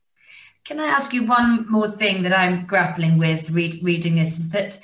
Can 0.65 0.79
I 0.79 0.87
ask 0.87 1.13
you 1.13 1.25
one 1.25 1.69
more 1.69 1.89
thing 1.89 2.23
that 2.23 2.33
I'm 2.33 2.65
grappling 2.65 3.17
with 3.17 3.51
read, 3.51 3.79
reading 3.83 4.15
this? 4.15 4.39
Is 4.39 4.49
that 4.51 4.79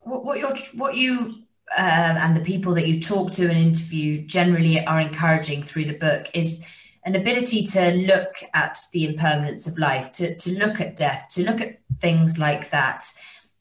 what, 0.00 0.24
what 0.24 0.38
you're 0.38 0.56
what 0.74 0.96
you 0.96 1.36
uh, 1.76 2.16
and 2.18 2.36
the 2.36 2.40
people 2.40 2.74
that 2.74 2.88
you 2.88 3.00
talk 3.00 3.30
to 3.32 3.48
and 3.48 3.56
interview 3.56 4.22
generally 4.22 4.84
are 4.84 5.00
encouraging 5.00 5.62
through 5.62 5.84
the 5.84 5.96
book 5.96 6.28
is 6.34 6.68
an 7.04 7.14
ability 7.14 7.62
to 7.62 7.92
look 7.92 8.34
at 8.54 8.78
the 8.92 9.06
impermanence 9.06 9.66
of 9.66 9.78
life, 9.78 10.12
to, 10.12 10.34
to 10.34 10.58
look 10.58 10.80
at 10.80 10.96
death, 10.96 11.28
to 11.30 11.44
look 11.44 11.60
at 11.60 11.78
things 11.98 12.38
like 12.38 12.70
that. 12.70 13.04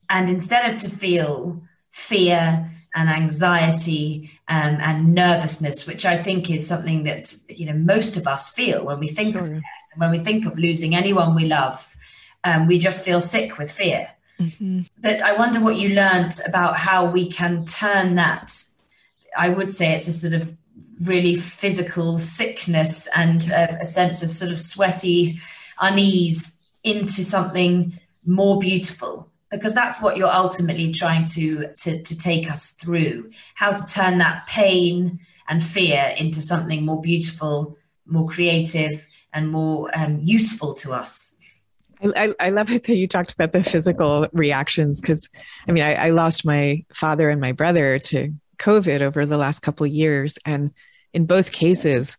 And 0.09 0.27
instead 0.27 0.69
of 0.69 0.77
to 0.79 0.89
feel 0.89 1.61
fear 1.91 2.69
and 2.95 3.09
anxiety 3.09 4.31
um, 4.49 4.77
and 4.81 5.13
nervousness, 5.13 5.85
which 5.85 6.05
I 6.05 6.17
think 6.17 6.49
is 6.49 6.67
something 6.67 7.03
that 7.03 7.33
you 7.49 7.67
know 7.67 7.73
most 7.73 8.17
of 8.17 8.25
us 8.25 8.49
feel 8.49 8.83
when 8.83 8.99
we 8.99 9.07
think 9.07 9.35
sure. 9.35 9.43
of 9.43 9.49
death 9.49 9.87
and 9.91 10.01
when 10.01 10.11
we 10.11 10.19
think 10.19 10.45
of 10.45 10.57
losing 10.57 10.95
anyone 10.95 11.35
we 11.35 11.45
love, 11.45 11.95
um, 12.43 12.65
we 12.65 12.79
just 12.79 13.05
feel 13.05 13.21
sick 13.21 13.59
with 13.59 13.71
fear. 13.71 14.07
Mm-hmm. 14.39 14.81
But 14.99 15.21
I 15.21 15.33
wonder 15.33 15.61
what 15.61 15.75
you 15.75 15.89
learned 15.89 16.39
about 16.47 16.77
how 16.77 17.05
we 17.05 17.29
can 17.29 17.65
turn 17.65 18.15
that. 18.15 18.51
I 19.37 19.49
would 19.49 19.69
say 19.69 19.93
it's 19.93 20.07
a 20.07 20.13
sort 20.13 20.33
of 20.33 20.51
really 21.05 21.35
physical 21.35 22.17
sickness 22.17 23.07
and 23.15 23.47
a, 23.49 23.81
a 23.81 23.85
sense 23.85 24.23
of 24.23 24.29
sort 24.29 24.51
of 24.51 24.59
sweaty 24.59 25.39
unease 25.79 26.63
into 26.83 27.23
something 27.23 27.93
more 28.25 28.57
beautiful 28.59 29.28
because 29.51 29.73
that's 29.73 30.01
what 30.01 30.17
you're 30.17 30.31
ultimately 30.31 30.91
trying 30.91 31.25
to, 31.25 31.67
to 31.77 32.01
to 32.03 32.17
take 32.17 32.49
us 32.49 32.71
through 32.71 33.31
how 33.55 33.71
to 33.71 33.85
turn 33.85 34.19
that 34.19 34.45
pain 34.47 35.19
and 35.47 35.63
fear 35.63 36.13
into 36.17 36.41
something 36.41 36.85
more 36.85 37.01
beautiful 37.01 37.75
more 38.05 38.27
creative 38.27 39.07
and 39.33 39.49
more 39.49 39.89
um, 39.95 40.17
useful 40.21 40.73
to 40.73 40.91
us. 40.91 41.35
I, 42.01 42.33
I, 42.39 42.49
love 42.49 42.71
it 42.71 42.85
that 42.85 42.95
you 42.95 43.07
talked 43.07 43.33
about 43.33 43.51
the 43.51 43.61
physical 43.61 44.25
reactions 44.31 45.01
because 45.01 45.29
I 45.67 45.73
mean 45.73 45.83
I, 45.83 45.95
I, 45.95 46.09
lost 46.11 46.45
my 46.45 46.85
father 46.93 47.29
and 47.29 47.41
my 47.41 47.51
brother 47.51 47.99
to 47.99 48.33
COVID 48.57 49.01
over 49.01 49.25
the 49.25 49.35
last 49.35 49.61
couple 49.61 49.85
of 49.85 49.91
years, 49.91 50.37
and 50.45 50.73
in 51.13 51.25
both 51.25 51.51
cases, 51.51 52.17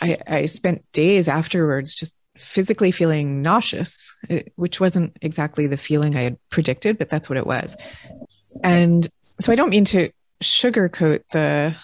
I, 0.00 0.16
I 0.26 0.46
spent 0.46 0.90
days 0.92 1.28
afterwards 1.28 1.94
just 1.94 2.14
physically 2.38 2.90
feeling 2.90 3.42
nauseous, 3.42 4.14
uh, 4.30 4.38
which 4.56 4.80
wasn't 4.80 5.16
exactly 5.22 5.66
the 5.66 5.76
feeling 5.76 6.16
I 6.16 6.22
had 6.22 6.38
predicted, 6.50 6.98
but 6.98 7.08
that's 7.08 7.28
what 7.28 7.38
it 7.38 7.46
was. 7.46 7.76
And 8.62 9.06
so 9.40 9.52
I 9.52 9.56
don't 9.56 9.70
mean 9.70 9.84
to 9.86 10.10
sugarcoat 10.42 11.22
the 11.32 11.74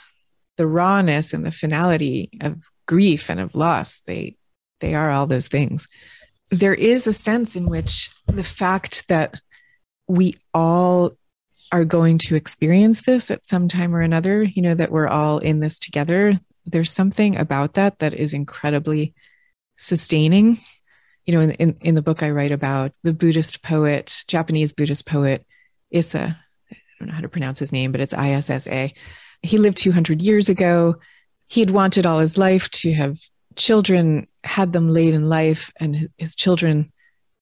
the 0.57 0.67
rawness 0.67 1.33
and 1.35 1.45
the 1.45 1.51
finality 1.51 2.31
of 2.41 2.63
grief 2.87 3.29
and 3.29 3.41
of 3.41 3.55
loss. 3.55 4.01
They 4.07 4.37
they 4.81 4.95
are 4.95 5.11
all 5.11 5.27
those 5.27 5.49
things. 5.49 5.89
There 6.51 6.75
is 6.75 7.07
a 7.07 7.13
sense 7.13 7.57
in 7.57 7.69
which 7.69 8.11
the 8.27 8.45
fact 8.45 9.09
that 9.09 9.35
we 10.07 10.37
all 10.53 11.13
are 11.73 11.85
going 11.85 12.19
to 12.19 12.37
experience 12.37 13.03
this 13.03 13.31
at 13.31 13.45
some 13.45 13.67
time 13.67 13.95
or 13.95 14.01
another, 14.01 14.45
you 14.45 14.63
know, 14.63 14.75
that 14.75 14.93
we're 14.93 15.09
all 15.09 15.39
in 15.39 15.61
this 15.61 15.79
together, 15.79 16.39
there's 16.67 16.91
something 16.91 17.37
about 17.37 17.75
that 17.75 17.99
that 17.99 18.15
is 18.15 18.35
incredibly 18.35 19.15
sustaining. 19.77 20.59
You 21.27 21.35
know, 21.35 21.41
in, 21.41 21.51
in, 21.53 21.77
in 21.81 21.95
the 21.95 22.03
book, 22.03 22.23
I 22.23 22.31
write 22.31 22.53
about 22.53 22.93
the 23.03 23.13
Buddhist 23.13 23.63
poet, 23.63 24.25
Japanese 24.29 24.73
Buddhist 24.73 25.07
poet, 25.07 25.47
Issa. 25.91 26.39
I 26.71 26.77
don't 26.99 27.09
know 27.09 27.15
how 27.15 27.21
to 27.21 27.29
pronounce 27.29 27.59
his 27.59 27.73
name, 27.73 27.93
but 27.93 28.01
it's 28.01 28.15
I 28.15 28.33
S 28.33 28.51
S 28.51 28.67
A. 28.69 28.93
He 29.43 29.59
lived 29.59 29.77
200 29.77 30.23
years 30.23 30.49
ago. 30.49 30.97
He 31.49 31.61
had 31.61 31.71
wanted 31.71 32.07
all 32.07 32.19
his 32.19 32.39
life 32.39 32.71
to 32.71 32.93
have 32.95 33.19
children, 33.57 34.27
had 34.43 34.73
them 34.73 34.89
late 34.89 35.15
in 35.15 35.25
life, 35.25 35.71
and 35.77 36.09
his 36.19 36.35
children 36.35 36.93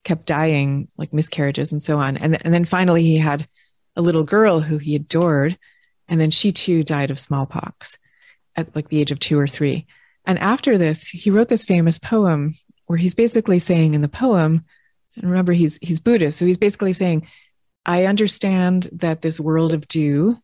kept 0.04 0.26
dying, 0.26 0.88
like 0.96 1.12
miscarriages 1.12 1.72
and 1.72 1.82
so 1.82 1.98
on. 1.98 2.16
And, 2.16 2.44
and 2.44 2.52
then 2.52 2.64
finally, 2.64 3.02
he 3.02 3.18
had 3.18 3.48
a 3.96 4.02
little 4.02 4.24
girl 4.24 4.60
who 4.60 4.78
he 4.78 4.96
adored. 4.96 5.58
And 6.08 6.20
then 6.20 6.30
she 6.30 6.52
too 6.52 6.82
died 6.82 7.10
of 7.10 7.18
smallpox 7.18 7.98
at 8.56 8.74
like 8.74 8.88
the 8.88 9.00
age 9.00 9.12
of 9.12 9.20
two 9.20 9.38
or 9.38 9.46
three. 9.46 9.86
And 10.24 10.38
after 10.38 10.78
this, 10.78 11.08
he 11.08 11.30
wrote 11.30 11.48
this 11.48 11.64
famous 11.64 11.98
poem 11.98 12.54
where 12.86 12.98
he's 12.98 13.14
basically 13.14 13.58
saying 13.58 13.94
in 13.94 14.02
the 14.02 14.08
poem, 14.08 14.64
and 15.16 15.30
remember 15.30 15.52
he's 15.52 15.78
he's 15.82 16.00
Buddhist, 16.00 16.38
so 16.38 16.46
he's 16.46 16.58
basically 16.58 16.92
saying, 16.92 17.26
I 17.84 18.06
understand 18.06 18.88
that 18.92 19.22
this 19.22 19.40
world 19.40 19.74
of 19.74 19.88
dew, 19.88 20.38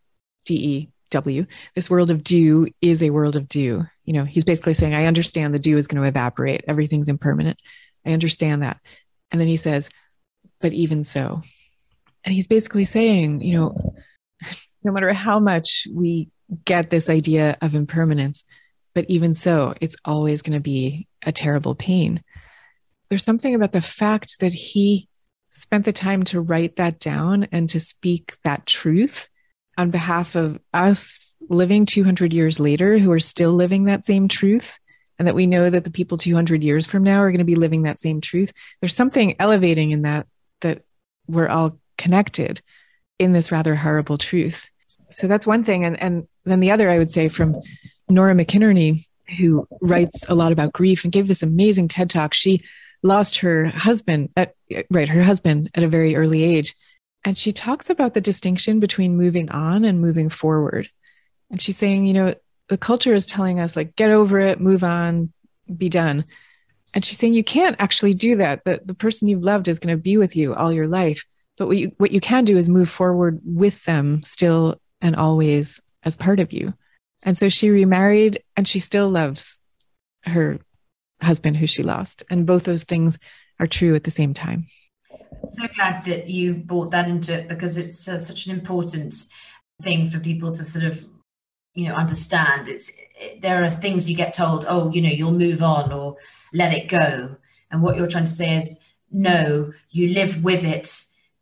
D 0.44 0.54
E 0.54 0.88
W, 1.10 1.46
this 1.74 1.88
world 1.88 2.10
of 2.10 2.22
dew 2.24 2.68
is 2.82 3.02
a 3.02 3.10
world 3.10 3.36
of 3.36 3.48
dew. 3.48 3.86
You 4.04 4.12
know, 4.12 4.24
he's 4.24 4.44
basically 4.44 4.74
saying, 4.74 4.94
I 4.94 5.06
understand 5.06 5.54
the 5.54 5.58
dew 5.58 5.76
is 5.76 5.86
going 5.86 6.02
to 6.02 6.08
evaporate, 6.08 6.64
everything's 6.66 7.08
impermanent. 7.08 7.58
I 8.04 8.12
understand 8.12 8.62
that. 8.62 8.78
And 9.30 9.40
then 9.40 9.48
he 9.48 9.56
says, 9.56 9.90
but 10.60 10.72
even 10.72 11.04
so. 11.04 11.42
And 12.24 12.34
he's 12.34 12.48
basically 12.48 12.84
saying, 12.84 13.40
you 13.40 13.56
know, 13.56 13.94
no 14.82 14.92
matter 14.92 15.12
how 15.12 15.38
much 15.38 15.86
we 15.92 16.28
get 16.64 16.90
this 16.90 17.08
idea 17.08 17.56
of 17.60 17.74
impermanence, 17.74 18.44
but 18.98 19.08
even 19.08 19.32
so, 19.32 19.74
it's 19.80 19.94
always 20.04 20.42
going 20.42 20.58
to 20.58 20.60
be 20.60 21.06
a 21.24 21.30
terrible 21.30 21.76
pain. 21.76 22.20
There's 23.08 23.22
something 23.22 23.54
about 23.54 23.70
the 23.70 23.80
fact 23.80 24.40
that 24.40 24.52
he 24.52 25.06
spent 25.50 25.84
the 25.84 25.92
time 25.92 26.24
to 26.24 26.40
write 26.40 26.74
that 26.74 26.98
down 26.98 27.46
and 27.52 27.68
to 27.68 27.78
speak 27.78 28.36
that 28.42 28.66
truth 28.66 29.28
on 29.76 29.92
behalf 29.92 30.34
of 30.34 30.58
us 30.74 31.36
living 31.48 31.86
200 31.86 32.32
years 32.32 32.58
later 32.58 32.98
who 32.98 33.12
are 33.12 33.20
still 33.20 33.52
living 33.52 33.84
that 33.84 34.04
same 34.04 34.26
truth 34.26 34.80
and 35.16 35.28
that 35.28 35.36
we 35.36 35.46
know 35.46 35.70
that 35.70 35.84
the 35.84 35.92
people 35.92 36.18
200 36.18 36.64
years 36.64 36.88
from 36.88 37.04
now 37.04 37.20
are 37.20 37.30
going 37.30 37.38
to 37.38 37.44
be 37.44 37.54
living 37.54 37.84
that 37.84 38.00
same 38.00 38.20
truth. 38.20 38.52
There's 38.80 38.96
something 38.96 39.36
elevating 39.38 39.92
in 39.92 40.02
that 40.02 40.26
that 40.62 40.82
we're 41.28 41.46
all 41.46 41.78
connected 41.96 42.60
in 43.20 43.30
this 43.30 43.52
rather 43.52 43.76
horrible 43.76 44.18
truth. 44.18 44.68
So 45.12 45.28
that's 45.28 45.46
one 45.46 45.62
thing. 45.62 45.84
And 45.84 46.02
and 46.02 46.26
then 46.44 46.58
the 46.58 46.72
other 46.72 46.90
i 46.90 46.98
would 46.98 47.12
say 47.12 47.28
from 47.28 47.54
Nora 48.08 48.34
McInerny, 48.34 49.06
who 49.38 49.66
writes 49.80 50.24
a 50.28 50.34
lot 50.34 50.52
about 50.52 50.72
grief 50.72 51.04
and 51.04 51.12
gave 51.12 51.28
this 51.28 51.42
amazing 51.42 51.88
TED 51.88 52.10
talk. 52.10 52.34
She 52.34 52.62
lost 53.02 53.38
her 53.38 53.66
husband 53.66 54.30
at 54.36 54.54
right 54.90 55.08
her 55.08 55.22
husband 55.22 55.70
at 55.74 55.84
a 55.84 55.88
very 55.88 56.16
early 56.16 56.42
age. 56.42 56.74
And 57.24 57.36
she 57.36 57.52
talks 57.52 57.90
about 57.90 58.14
the 58.14 58.20
distinction 58.20 58.80
between 58.80 59.16
moving 59.16 59.50
on 59.50 59.84
and 59.84 60.00
moving 60.00 60.30
forward. 60.30 60.88
And 61.50 61.60
she's 61.60 61.76
saying 61.76 62.06
you 62.06 62.14
know 62.14 62.34
the 62.68 62.78
culture 62.78 63.14
is 63.14 63.26
telling 63.26 63.60
us 63.60 63.76
like 63.76 63.96
get 63.96 64.10
over 64.10 64.40
it 64.40 64.60
move 64.60 64.84
on 64.84 65.32
be 65.76 65.88
done. 65.88 66.24
And 66.94 67.04
she's 67.04 67.18
saying 67.18 67.34
you 67.34 67.44
can't 67.44 67.76
actually 67.78 68.14
do 68.14 68.36
that. 68.36 68.64
The, 68.64 68.80
the 68.84 68.94
person 68.94 69.28
you've 69.28 69.44
loved 69.44 69.68
is 69.68 69.78
going 69.78 69.94
to 69.94 70.02
be 70.02 70.16
with 70.16 70.34
you 70.34 70.54
all 70.54 70.72
your 70.72 70.88
life. 70.88 71.24
But 71.58 71.66
what 71.66 71.76
you 71.76 71.92
what 71.98 72.12
you 72.12 72.20
can 72.20 72.44
do 72.44 72.56
is 72.56 72.68
move 72.68 72.88
forward 72.88 73.40
with 73.44 73.84
them 73.84 74.22
still 74.22 74.80
and 75.00 75.14
always 75.14 75.80
as 76.02 76.16
part 76.16 76.40
of 76.40 76.52
you 76.52 76.72
and 77.28 77.36
so 77.36 77.50
she 77.50 77.68
remarried 77.68 78.42
and 78.56 78.66
she 78.66 78.78
still 78.78 79.10
loves 79.10 79.60
her 80.24 80.60
husband 81.20 81.58
who 81.58 81.66
she 81.66 81.82
lost. 81.82 82.22
And 82.30 82.46
both 82.46 82.64
those 82.64 82.84
things 82.84 83.18
are 83.60 83.66
true 83.66 83.94
at 83.94 84.04
the 84.04 84.10
same 84.10 84.32
time. 84.32 84.66
So 85.48 85.66
glad 85.74 86.04
that 86.06 86.30
you 86.30 86.54
brought 86.54 86.90
that 86.92 87.06
into 87.06 87.34
it 87.34 87.46
because 87.46 87.76
it's 87.76 88.08
uh, 88.08 88.18
such 88.18 88.46
an 88.46 88.52
important 88.52 89.12
thing 89.82 90.06
for 90.06 90.20
people 90.20 90.52
to 90.52 90.64
sort 90.64 90.86
of, 90.86 91.04
you 91.74 91.90
know, 91.90 91.94
understand. 91.94 92.66
It's 92.66 92.98
it, 93.20 93.42
there 93.42 93.62
are 93.62 93.68
things 93.68 94.08
you 94.08 94.16
get 94.16 94.32
told, 94.32 94.64
oh, 94.66 94.90
you 94.90 95.02
know, 95.02 95.10
you'll 95.10 95.32
move 95.32 95.62
on 95.62 95.92
or 95.92 96.16
let 96.54 96.72
it 96.72 96.88
go. 96.88 97.36
And 97.70 97.82
what 97.82 97.98
you're 97.98 98.06
trying 98.06 98.24
to 98.24 98.30
say 98.30 98.56
is, 98.56 98.82
no, 99.12 99.70
you 99.90 100.14
live 100.14 100.42
with 100.42 100.64
it 100.64 100.90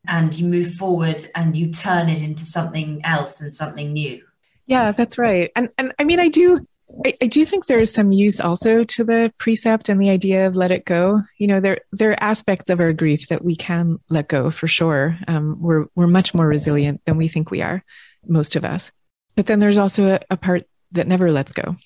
and 0.09 0.37
you 0.37 0.49
move 0.49 0.75
forward 0.75 1.25
and 1.37 1.57
you 1.57 1.71
turn 1.71 2.09
it 2.09 2.25
into 2.25 2.43
something 2.43 3.03
else 3.05 3.41
and 3.41 3.55
something 3.55 3.93
new. 3.93 4.26
Yeah, 4.67 4.93
that's 4.93 5.19
right. 5.19 5.51
And 5.55 5.71
and 5.79 5.93
I 5.99 6.05
mean, 6.05 6.21
I 6.21 6.29
do 6.29 6.61
I, 7.05 7.15
I, 7.21 7.27
do 7.27 7.45
think 7.45 7.67
there 7.67 7.81
is 7.81 7.93
some 7.93 8.13
use 8.13 8.41
also 8.41 8.85
to 8.85 9.05
the 9.05 9.33
precept 9.39 9.89
and 9.89 10.01
the 10.01 10.11
idea 10.11 10.47
of 10.47 10.55
let 10.55 10.71
it 10.71 10.85
go. 10.85 11.23
You 11.39 11.49
know, 11.49 11.61
there 11.61 11.79
there 11.93 12.13
are 12.13 12.23
aspects 12.23 12.71
of 12.71 12.81
our 12.81 12.93
grief 12.93 13.29
that 13.29 13.45
we 13.45 13.57
can 13.57 13.99
let 14.09 14.29
go 14.29 14.51
for 14.51 14.69
sure. 14.69 15.19
Um, 15.27 15.61
we're 15.61 15.87
we're 15.95 16.07
much 16.07 16.33
more 16.33 16.47
resilient 16.47 17.01
than 17.05 17.17
we 17.17 17.29
think 17.29 17.51
we 17.51 17.63
are, 17.63 17.85
most 18.27 18.57
of 18.57 18.65
us. 18.65 18.93
But 19.35 19.47
then 19.47 19.59
there's 19.59 19.79
also 19.79 20.15
a, 20.15 20.21
a 20.31 20.37
part 20.37 20.65
that 20.93 21.09
never 21.09 21.31
lets 21.31 21.53
go, 21.53 21.77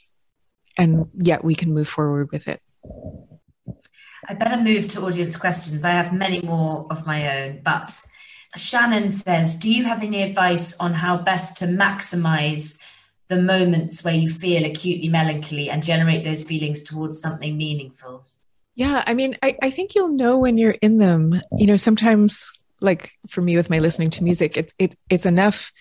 and 0.77 1.07
yet 1.15 1.45
we 1.45 1.55
can 1.55 1.73
move 1.73 1.89
forward 1.89 2.31
with 2.31 2.47
it. 2.47 2.61
I 4.29 4.35
better 4.35 4.63
move 4.63 4.87
to 4.89 5.01
audience 5.01 5.37
questions. 5.37 5.85
I 5.85 5.91
have 5.91 6.13
many 6.13 6.43
more 6.43 6.87
of 6.91 7.07
my 7.07 7.41
own, 7.41 7.61
but 7.65 8.01
Shannon 8.57 9.11
says, 9.11 9.55
Do 9.55 9.73
you 9.73 9.85
have 9.85 10.03
any 10.03 10.23
advice 10.23 10.79
on 10.79 10.95
how 10.95 11.17
best 11.17 11.57
to 11.59 11.67
maximize 11.67 12.85
the 13.29 13.41
moments 13.41 14.05
where 14.05 14.15
you 14.15 14.29
feel 14.29 14.65
acutely 14.65 15.09
melancholy 15.09 15.71
and 15.71 15.83
generate 15.83 16.25
those 16.25 16.45
feelings 16.45 16.83
towards 16.83 17.21
something 17.21 17.57
meaningful? 17.57 18.25
Yeah, 18.75 19.05
I 19.07 19.15
mean, 19.15 19.37
I, 19.43 19.57
I 19.63 19.71
think 19.71 19.95
you'll 19.95 20.09
know 20.09 20.39
when 20.39 20.59
you're 20.59 20.77
in 20.83 20.99
them. 20.99 21.41
You 21.57 21.67
know, 21.67 21.77
sometimes, 21.77 22.51
like 22.81 23.13
for 23.29 23.41
me 23.41 23.57
with 23.57 23.71
my 23.71 23.79
listening 23.79 24.11
to 24.11 24.25
music, 24.25 24.57
it, 24.57 24.73
it, 24.79 24.99
it's 25.09 25.27
enough 25.27 25.73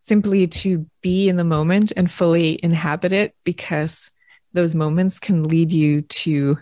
simply 0.00 0.46
to 0.46 0.86
be 1.02 1.28
in 1.28 1.36
the 1.36 1.44
moment 1.44 1.92
and 1.96 2.10
fully 2.10 2.58
inhabit 2.62 3.12
it 3.12 3.34
because 3.44 4.10
those 4.52 4.74
moments 4.74 5.18
can 5.18 5.44
lead 5.44 5.70
you 5.72 6.02
to 6.02 6.58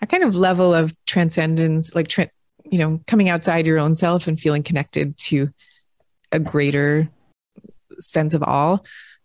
a 0.00 0.06
kind 0.06 0.24
of 0.24 0.34
level 0.34 0.74
of 0.74 0.94
transcendence, 1.06 1.94
like 1.94 2.08
tra- 2.08 2.30
you 2.70 2.78
know, 2.78 3.00
coming 3.06 3.28
outside 3.28 3.66
your 3.66 3.78
own 3.78 3.94
self 3.94 4.26
and 4.26 4.38
feeling 4.38 4.62
connected 4.62 5.16
to 5.18 5.50
a 6.32 6.38
greater 6.38 7.08
sense 7.98 8.34
of 8.34 8.42
all 8.42 8.84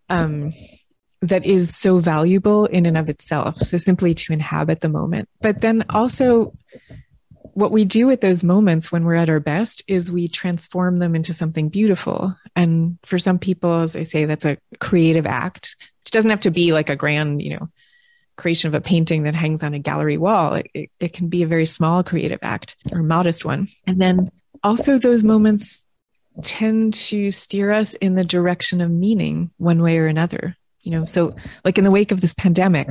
um, 0.10 0.52
that 1.22 1.46
is 1.46 1.76
so 1.76 2.00
valuable 2.00 2.66
in 2.66 2.86
and 2.86 2.98
of 2.98 3.10
itself. 3.10 3.58
So 3.58 3.78
simply 3.78 4.14
to 4.16 4.34
inhabit 4.34 4.82
the 4.82 4.90
moment. 4.90 5.30
But 5.42 5.62
then 5.62 5.86
also, 5.90 6.54
what 7.54 7.72
we 7.72 7.86
do 7.86 8.12
at 8.12 8.22
those 8.22 8.44
moments 8.44 8.92
when 8.92 9.06
we're 9.06 9.16
at 9.16 9.30
our 9.30 9.40
best 9.40 9.84
is 9.88 10.12
we 10.12 10.28
transform 10.28 10.98
them 10.98 11.16
into 11.16 11.34
something 11.34 11.70
beautiful. 11.70 12.36
And 12.56 12.98
for 13.04 13.18
some 13.18 13.40
people, 13.40 13.82
as 13.82 13.96
I 13.96 14.04
say, 14.04 14.26
that's 14.26 14.46
a 14.46 14.58
creative 14.80 15.26
act, 15.26 15.76
which 16.04 16.12
doesn't 16.12 16.32
have 16.32 16.42
to 16.42 16.52
be 16.52 16.74
like 16.74 16.90
a 16.90 16.98
grand, 16.98 17.42
you 17.42 17.52
know, 17.52 17.70
creation 18.38 18.68
of 18.68 18.76
a 18.76 18.82
painting 18.82 19.24
that 19.24 19.36
hangs 19.36 19.64
on 19.64 19.74
a 19.74 19.80
gallery 19.80 20.18
wall. 20.18 20.56
It, 20.56 20.68
it, 20.74 20.90
it, 21.00 21.14
can 21.14 21.28
be 21.28 21.44
a 21.44 21.48
very 21.48 21.66
small 21.66 22.04
creative 22.04 22.40
act 22.42 22.76
or 22.94 23.04
modest 23.04 23.46
one. 23.46 23.68
And 23.88 24.02
then 24.02 24.32
also, 24.64 24.98
those 24.98 25.24
moments 25.24 25.84
tend 26.42 26.94
to 26.94 27.32
steer 27.32 27.72
us 27.72 27.94
in 27.96 28.16
the 28.16 28.24
direction 28.24 28.82
of 28.82 28.92
meaning 28.92 29.52
one 29.58 29.82
way 29.82 29.98
or 29.98 30.08
another. 30.08 30.56
You 30.82 30.92
know, 30.92 31.06
so 31.06 31.36
like 31.64 31.78
in 31.78 31.84
the 31.84 31.92
wake 31.92 32.12
of 32.12 32.22
this 32.22 32.34
pandemic, 32.34 32.88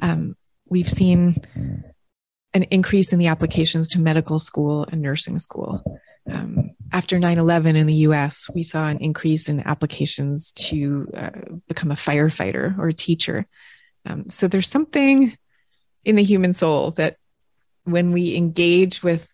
um, 0.00 0.36
we've 0.68 0.88
seen 0.88 1.42
an 2.54 2.64
increase 2.64 3.12
in 3.12 3.18
the 3.18 3.28
applications 3.28 3.88
to 3.90 3.98
medical 3.98 4.38
school 4.38 4.86
and 4.90 5.00
nursing 5.02 5.38
school. 5.38 5.82
Um, 6.30 6.70
after 6.92 7.18
9 7.18 7.38
11 7.38 7.74
in 7.74 7.86
the 7.86 7.94
US, 7.94 8.48
we 8.54 8.62
saw 8.62 8.86
an 8.86 8.98
increase 8.98 9.48
in 9.48 9.60
applications 9.60 10.52
to 10.52 11.08
uh, 11.16 11.30
become 11.66 11.90
a 11.90 11.96
firefighter 11.96 12.78
or 12.78 12.88
a 12.88 12.92
teacher. 12.92 13.46
Um, 14.06 14.28
so 14.28 14.48
there's 14.48 14.68
something 14.68 15.36
in 16.04 16.16
the 16.16 16.24
human 16.24 16.52
soul 16.52 16.90
that 16.92 17.16
when 17.84 18.12
we 18.12 18.36
engage 18.36 19.02
with 19.02 19.32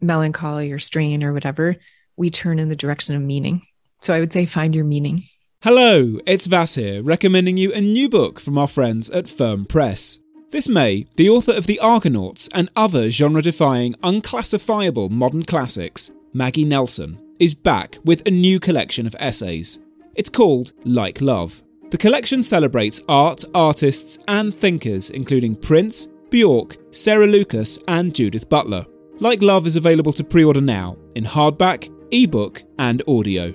melancholy 0.00 0.72
or 0.72 0.78
strain 0.78 1.22
or 1.22 1.32
whatever, 1.32 1.76
we 2.16 2.30
turn 2.30 2.58
in 2.58 2.68
the 2.68 2.76
direction 2.76 3.14
of 3.14 3.22
meaning. 3.22 3.62
So 4.00 4.12
I 4.12 4.20
would 4.20 4.32
say 4.32 4.46
find 4.46 4.74
your 4.74 4.84
meaning. 4.84 5.24
Hello, 5.62 6.18
it's 6.26 6.46
Vas 6.46 6.74
here, 6.74 7.02
recommending 7.02 7.56
you 7.56 7.72
a 7.72 7.80
new 7.80 8.08
book 8.08 8.40
from 8.40 8.58
our 8.58 8.66
friends 8.66 9.08
at 9.10 9.28
Firm 9.28 9.64
Press. 9.64 10.18
This 10.50 10.68
May, 10.68 11.06
the 11.14 11.30
author 11.30 11.52
of 11.52 11.66
The 11.66 11.78
Argonauts 11.78 12.48
and 12.52 12.68
other 12.76 13.10
genre 13.10 13.40
defying, 13.40 13.94
unclassifiable 14.02 15.08
modern 15.08 15.44
classics, 15.44 16.10
Maggie 16.34 16.64
Nelson, 16.64 17.18
is 17.38 17.54
back 17.54 17.96
with 18.04 18.26
a 18.26 18.30
new 18.30 18.60
collection 18.60 19.06
of 19.06 19.16
essays. 19.18 19.78
It's 20.14 20.28
called 20.28 20.72
Like 20.84 21.20
Love. 21.20 21.62
The 21.92 21.98
collection 21.98 22.42
celebrates 22.42 23.02
art, 23.06 23.44
artists, 23.54 24.18
and 24.26 24.54
thinkers, 24.54 25.10
including 25.10 25.54
Prince, 25.54 26.06
Bjork, 26.30 26.78
Sarah 26.90 27.26
Lucas, 27.26 27.78
and 27.86 28.14
Judith 28.14 28.48
Butler. 28.48 28.86
Like 29.18 29.42
Love 29.42 29.66
is 29.66 29.76
available 29.76 30.14
to 30.14 30.24
pre 30.24 30.42
order 30.42 30.62
now 30.62 30.96
in 31.16 31.22
hardback, 31.22 31.92
ebook, 32.10 32.62
and 32.78 33.02
audio. 33.06 33.52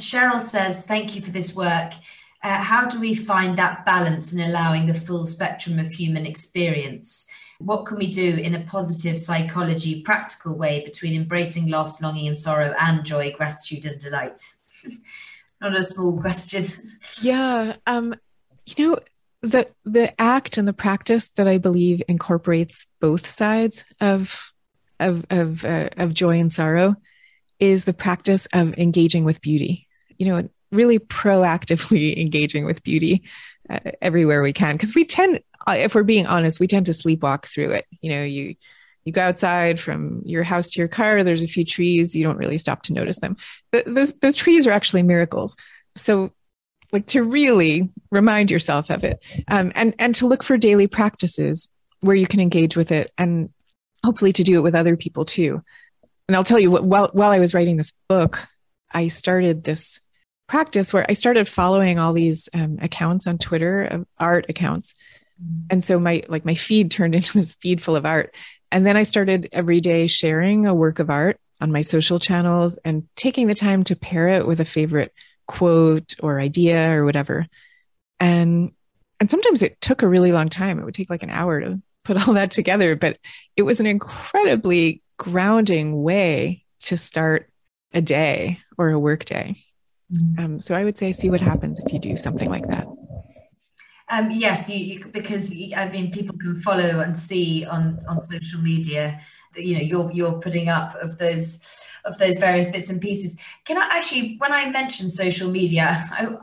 Cheryl 0.00 0.40
says, 0.40 0.86
Thank 0.86 1.14
you 1.14 1.20
for 1.20 1.30
this 1.30 1.54
work. 1.54 1.92
Uh, 2.42 2.62
how 2.62 2.86
do 2.86 2.98
we 2.98 3.14
find 3.14 3.54
that 3.58 3.84
balance 3.84 4.32
in 4.32 4.40
allowing 4.40 4.86
the 4.86 4.94
full 4.94 5.26
spectrum 5.26 5.78
of 5.78 5.92
human 5.92 6.24
experience? 6.24 7.30
What 7.58 7.84
can 7.84 7.98
we 7.98 8.06
do 8.06 8.36
in 8.36 8.54
a 8.54 8.64
positive 8.64 9.18
psychology, 9.18 10.00
practical 10.00 10.56
way 10.56 10.82
between 10.86 11.12
embracing 11.12 11.68
loss, 11.68 12.00
longing, 12.00 12.28
and 12.28 12.36
sorrow, 12.36 12.74
and 12.80 13.04
joy, 13.04 13.34
gratitude, 13.36 13.84
and 13.84 14.00
delight? 14.00 14.40
Not 15.60 15.76
a 15.76 15.82
small 15.82 16.20
question. 16.20 16.64
Yeah. 17.22 17.76
Um, 17.86 18.14
you 18.66 18.88
know, 18.88 18.98
the 19.42 19.68
the 19.84 20.18
act 20.20 20.56
and 20.56 20.66
the 20.66 20.72
practice 20.72 21.28
that 21.36 21.46
I 21.46 21.58
believe 21.58 22.02
incorporates 22.08 22.86
both 23.00 23.26
sides 23.26 23.84
of 24.00 24.52
of 25.00 25.24
of 25.30 25.64
uh, 25.64 25.90
of 25.96 26.14
joy 26.14 26.38
and 26.38 26.50
sorrow 26.50 26.96
is 27.60 27.84
the 27.84 27.94
practice 27.94 28.46
of 28.52 28.74
engaging 28.78 29.24
with 29.24 29.40
beauty. 29.40 29.86
You 30.18 30.26
know, 30.26 30.48
really 30.70 30.98
proactively 30.98 32.16
engaging 32.20 32.64
with 32.64 32.82
beauty 32.82 33.22
uh, 33.70 33.80
everywhere 34.02 34.42
we 34.42 34.52
can 34.52 34.74
because 34.74 34.94
we 34.94 35.04
tend 35.04 35.40
uh, 35.66 35.76
if 35.78 35.94
we're 35.94 36.02
being 36.02 36.26
honest 36.26 36.60
we 36.60 36.66
tend 36.66 36.84
to 36.84 36.92
sleepwalk 36.92 37.46
through 37.46 37.70
it 37.70 37.86
you 38.02 38.10
know 38.10 38.22
you 38.22 38.54
you 39.04 39.12
go 39.12 39.22
outside 39.22 39.78
from 39.78 40.22
your 40.24 40.42
house 40.42 40.68
to 40.70 40.80
your 40.80 40.88
car 40.88 41.22
there's 41.22 41.42
a 41.42 41.48
few 41.48 41.64
trees 41.64 42.14
you 42.14 42.24
don't 42.24 42.36
really 42.36 42.58
stop 42.58 42.82
to 42.82 42.92
notice 42.92 43.18
them 43.18 43.36
but 43.70 43.84
those 43.86 44.14
those 44.14 44.36
trees 44.36 44.66
are 44.66 44.72
actually 44.72 45.02
miracles 45.02 45.56
so 45.94 46.30
like 46.92 47.06
to 47.06 47.22
really 47.22 47.90
remind 48.10 48.50
yourself 48.50 48.90
of 48.90 49.04
it 49.04 49.20
um, 49.48 49.72
and 49.74 49.94
and 49.98 50.14
to 50.14 50.26
look 50.26 50.42
for 50.42 50.56
daily 50.56 50.86
practices 50.86 51.68
where 52.00 52.16
you 52.16 52.26
can 52.26 52.40
engage 52.40 52.76
with 52.76 52.92
it 52.92 53.10
and 53.18 53.50
hopefully 54.04 54.32
to 54.32 54.44
do 54.44 54.58
it 54.58 54.62
with 54.62 54.74
other 54.74 54.96
people 54.96 55.24
too 55.24 55.62
and 56.28 56.36
i'll 56.36 56.44
tell 56.44 56.60
you 56.60 56.70
what 56.70 56.84
while 56.84 57.10
while 57.12 57.30
i 57.30 57.38
was 57.38 57.54
writing 57.54 57.76
this 57.76 57.92
book 58.08 58.46
i 58.92 59.08
started 59.08 59.64
this 59.64 60.00
practice 60.46 60.92
where 60.92 61.06
I 61.08 61.14
started 61.14 61.48
following 61.48 61.98
all 61.98 62.12
these 62.12 62.48
um, 62.54 62.78
accounts 62.80 63.26
on 63.26 63.38
Twitter 63.38 63.84
of 63.84 64.06
art 64.18 64.46
accounts. 64.48 64.94
Mm-hmm. 65.42 65.66
And 65.70 65.84
so 65.84 65.98
my 65.98 66.22
like 66.28 66.44
my 66.44 66.54
feed 66.54 66.90
turned 66.90 67.14
into 67.16 67.38
this 67.38 67.54
feed 67.54 67.82
full 67.82 67.96
of 67.96 68.06
art. 68.06 68.34
And 68.74 68.84
then 68.84 68.96
I 68.96 69.04
started 69.04 69.48
every 69.52 69.80
day 69.80 70.08
sharing 70.08 70.66
a 70.66 70.74
work 70.74 70.98
of 70.98 71.08
art 71.08 71.38
on 71.60 71.70
my 71.70 71.82
social 71.82 72.18
channels 72.18 72.76
and 72.84 73.06
taking 73.14 73.46
the 73.46 73.54
time 73.54 73.84
to 73.84 73.94
pair 73.94 74.26
it 74.26 74.48
with 74.48 74.58
a 74.58 74.64
favorite 74.64 75.12
quote 75.46 76.16
or 76.20 76.40
idea 76.40 76.90
or 76.90 77.04
whatever. 77.04 77.46
And 78.18 78.72
and 79.20 79.30
sometimes 79.30 79.62
it 79.62 79.80
took 79.80 80.02
a 80.02 80.08
really 80.08 80.32
long 80.32 80.48
time. 80.48 80.80
It 80.80 80.84
would 80.84 80.94
take 80.94 81.08
like 81.08 81.22
an 81.22 81.30
hour 81.30 81.60
to 81.60 81.80
put 82.04 82.26
all 82.26 82.34
that 82.34 82.50
together, 82.50 82.96
but 82.96 83.16
it 83.54 83.62
was 83.62 83.78
an 83.78 83.86
incredibly 83.86 85.02
grounding 85.18 86.02
way 86.02 86.64
to 86.80 86.96
start 86.96 87.48
a 87.92 88.02
day 88.02 88.58
or 88.76 88.90
a 88.90 88.98
work 88.98 89.24
day. 89.24 89.54
Mm. 90.12 90.38
Um, 90.40 90.60
so 90.60 90.74
I 90.74 90.82
would 90.82 90.98
say 90.98 91.12
see 91.12 91.30
what 91.30 91.40
happens 91.40 91.78
if 91.78 91.92
you 91.92 92.00
do 92.00 92.16
something 92.16 92.50
like 92.50 92.66
that. 92.66 92.88
Um, 94.10 94.30
yes, 94.30 94.68
you, 94.68 94.78
you, 94.78 95.08
because 95.08 95.52
I 95.76 95.88
mean 95.88 96.10
people 96.10 96.36
can 96.36 96.56
follow 96.56 97.00
and 97.00 97.16
see 97.16 97.64
on 97.64 97.98
on 98.08 98.20
social 98.20 98.60
media 98.60 99.20
that 99.54 99.64
you 99.64 99.76
know 99.76 99.82
you're 99.82 100.12
you're 100.12 100.38
putting 100.40 100.68
up 100.68 100.94
of 100.96 101.16
those 101.18 101.82
of 102.04 102.18
those 102.18 102.38
various 102.38 102.70
bits 102.70 102.90
and 102.90 103.00
pieces. 103.00 103.38
Can 103.64 103.78
I 103.78 103.88
actually, 103.90 104.36
when 104.36 104.52
I 104.52 104.68
mention 104.68 105.08
social 105.08 105.50
media, 105.50 105.96
I 106.10 106.36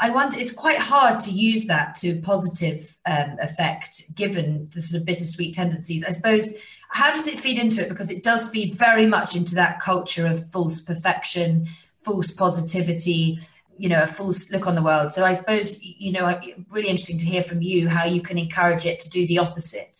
I 0.00 0.10
wonder 0.10 0.36
it's 0.38 0.52
quite 0.52 0.78
hard 0.78 1.20
to 1.20 1.30
use 1.30 1.66
that 1.66 1.94
to 1.96 2.20
positive 2.22 2.98
um, 3.06 3.36
effect 3.40 4.14
given 4.16 4.68
the 4.74 4.80
sort 4.80 5.00
of 5.00 5.06
bittersweet 5.06 5.54
tendencies. 5.54 6.02
I 6.02 6.10
suppose 6.10 6.60
how 6.88 7.10
does 7.10 7.26
it 7.26 7.38
feed 7.38 7.58
into 7.58 7.82
it? 7.82 7.88
Because 7.88 8.10
it 8.10 8.22
does 8.22 8.50
feed 8.50 8.74
very 8.74 9.06
much 9.06 9.36
into 9.36 9.54
that 9.54 9.80
culture 9.80 10.26
of 10.26 10.44
false 10.50 10.80
perfection, 10.80 11.66
false 12.00 12.32
positivity 12.32 13.38
you 13.82 13.88
know 13.88 14.02
a 14.02 14.06
false 14.06 14.52
look 14.52 14.66
on 14.66 14.74
the 14.74 14.82
world. 14.82 15.12
So 15.12 15.24
i 15.24 15.32
suppose 15.32 15.82
you 15.82 16.12
know 16.12 16.38
really 16.70 16.88
interesting 16.88 17.18
to 17.18 17.26
hear 17.26 17.42
from 17.42 17.62
you 17.62 17.88
how 17.88 18.04
you 18.04 18.20
can 18.20 18.38
encourage 18.38 18.86
it 18.86 19.00
to 19.00 19.10
do 19.10 19.26
the 19.26 19.38
opposite. 19.38 19.98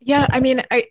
Yeah 0.00 0.26
i 0.30 0.40
mean 0.40 0.62
i 0.70 0.84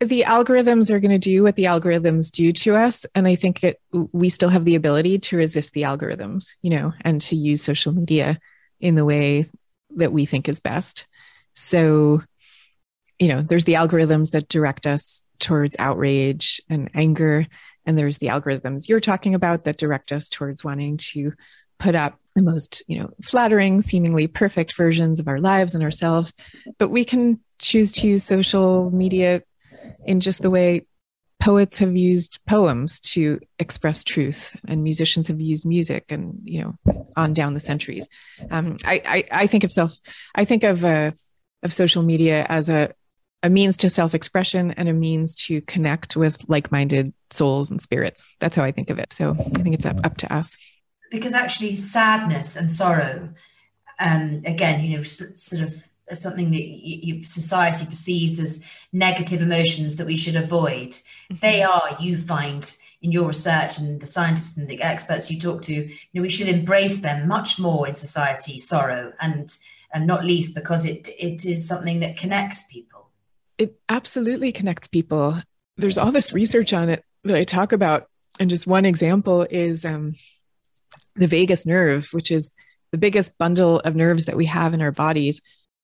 the 0.00 0.24
algorithms 0.26 0.90
are 0.90 1.00
going 1.00 1.18
to 1.20 1.30
do 1.32 1.42
what 1.42 1.56
the 1.56 1.64
algorithms 1.64 2.30
do 2.30 2.52
to 2.52 2.76
us 2.76 3.04
and 3.14 3.26
i 3.26 3.34
think 3.34 3.64
it 3.64 3.80
we 4.12 4.28
still 4.28 4.48
have 4.48 4.64
the 4.64 4.76
ability 4.76 5.18
to 5.18 5.36
resist 5.36 5.72
the 5.72 5.82
algorithms 5.82 6.54
you 6.62 6.70
know 6.70 6.92
and 7.00 7.20
to 7.22 7.36
use 7.36 7.62
social 7.62 7.92
media 7.92 8.38
in 8.80 8.94
the 8.94 9.04
way 9.04 9.46
that 9.96 10.12
we 10.12 10.26
think 10.26 10.48
is 10.48 10.60
best. 10.60 11.06
So 11.54 12.22
you 13.18 13.28
know 13.28 13.42
there's 13.42 13.64
the 13.64 13.74
algorithms 13.74 14.30
that 14.32 14.48
direct 14.48 14.86
us 14.86 15.22
towards 15.38 15.76
outrage 15.78 16.60
and 16.68 16.90
anger 16.94 17.46
and 17.84 17.96
there's 17.96 18.18
the 18.18 18.28
algorithms 18.28 18.88
you're 18.88 19.00
talking 19.00 19.34
about 19.34 19.64
that 19.64 19.76
direct 19.76 20.12
us 20.12 20.28
towards 20.28 20.62
wanting 20.62 20.96
to 20.98 21.32
put 21.78 21.94
up 21.94 22.18
the 22.34 22.42
most 22.42 22.82
you 22.86 22.98
know 22.98 23.10
flattering 23.22 23.80
seemingly 23.80 24.26
perfect 24.26 24.76
versions 24.76 25.18
of 25.18 25.28
our 25.28 25.40
lives 25.40 25.74
and 25.74 25.82
ourselves 25.82 26.32
but 26.78 26.88
we 26.88 27.04
can 27.04 27.40
choose 27.58 27.92
to 27.92 28.06
use 28.06 28.22
social 28.22 28.90
media 28.90 29.42
in 30.04 30.20
just 30.20 30.42
the 30.42 30.50
way 30.50 30.86
poets 31.40 31.78
have 31.78 31.96
used 31.96 32.38
poems 32.46 33.00
to 33.00 33.40
express 33.58 34.04
truth 34.04 34.56
and 34.66 34.82
musicians 34.84 35.28
have 35.28 35.40
used 35.40 35.66
music 35.66 36.04
and 36.10 36.38
you 36.44 36.62
know 36.62 36.74
on 37.16 37.32
down 37.34 37.54
the 37.54 37.60
centuries 37.60 38.08
um, 38.50 38.76
I, 38.84 39.02
I, 39.04 39.42
I 39.42 39.46
think 39.46 39.64
of 39.64 39.72
self 39.72 39.96
i 40.34 40.44
think 40.44 40.64
of 40.64 40.84
uh, 40.84 41.12
of 41.62 41.72
social 41.72 42.02
media 42.02 42.46
as 42.48 42.68
a 42.68 42.92
a 43.42 43.50
means 43.50 43.76
to 43.78 43.90
self 43.90 44.14
expression 44.14 44.72
and 44.72 44.88
a 44.88 44.92
means 44.92 45.34
to 45.34 45.60
connect 45.62 46.16
with 46.16 46.44
like 46.48 46.72
minded 46.72 47.12
souls 47.30 47.70
and 47.70 47.80
spirits. 47.80 48.26
That's 48.40 48.56
how 48.56 48.64
I 48.64 48.72
think 48.72 48.90
of 48.90 48.98
it. 48.98 49.12
So 49.12 49.36
I 49.38 49.62
think 49.62 49.74
it's 49.74 49.86
up, 49.86 50.04
up 50.04 50.16
to 50.18 50.34
us. 50.34 50.58
Because 51.10 51.34
actually, 51.34 51.76
sadness 51.76 52.56
and 52.56 52.70
sorrow, 52.70 53.30
um, 54.00 54.42
again, 54.44 54.82
you 54.82 54.96
know, 54.96 55.02
sort 55.02 55.62
of 55.62 55.84
something 56.10 56.50
that 56.50 56.62
you, 56.62 57.22
society 57.22 57.84
perceives 57.86 58.38
as 58.40 58.64
negative 58.92 59.42
emotions 59.42 59.96
that 59.96 60.06
we 60.06 60.16
should 60.16 60.36
avoid. 60.36 60.90
Mm-hmm. 60.90 61.36
They 61.40 61.62
are, 61.62 61.96
you 62.00 62.16
find 62.16 62.64
in 63.02 63.12
your 63.12 63.28
research 63.28 63.78
and 63.78 64.00
the 64.00 64.06
scientists 64.06 64.56
and 64.56 64.66
the 64.68 64.82
experts 64.82 65.30
you 65.30 65.38
talk 65.38 65.62
to, 65.62 65.74
you 65.74 65.96
know, 66.14 66.22
we 66.22 66.28
should 66.28 66.48
embrace 66.48 67.00
them 67.00 67.28
much 67.28 67.58
more 67.58 67.86
in 67.86 67.94
society, 67.94 68.58
sorrow, 68.58 69.12
and, 69.20 69.56
and 69.94 70.06
not 70.06 70.24
least 70.24 70.54
because 70.54 70.84
it 70.84 71.08
it 71.18 71.46
is 71.46 71.66
something 71.66 72.00
that 72.00 72.16
connects 72.16 72.70
people 72.72 72.98
it 73.58 73.78
absolutely 73.88 74.52
connects 74.52 74.88
people. 74.88 75.42
There's 75.76 75.98
all 75.98 76.12
this 76.12 76.32
research 76.32 76.72
on 76.72 76.88
it 76.88 77.04
that 77.24 77.36
I 77.36 77.44
talk 77.44 77.72
about. 77.72 78.08
And 78.40 78.48
just 78.48 78.66
one 78.66 78.84
example 78.84 79.46
is 79.50 79.84
um, 79.84 80.14
the 81.18 81.26
vagus 81.26 81.66
nerve, 81.66 82.08
which 82.12 82.30
is 82.30 82.52
the 82.92 82.98
biggest 82.98 83.36
bundle 83.38 83.80
of 83.80 83.96
nerves 83.96 84.26
that 84.26 84.36
we 84.36 84.46
have 84.46 84.74
in 84.74 84.82
our 84.82 84.92
bodies. 84.92 85.40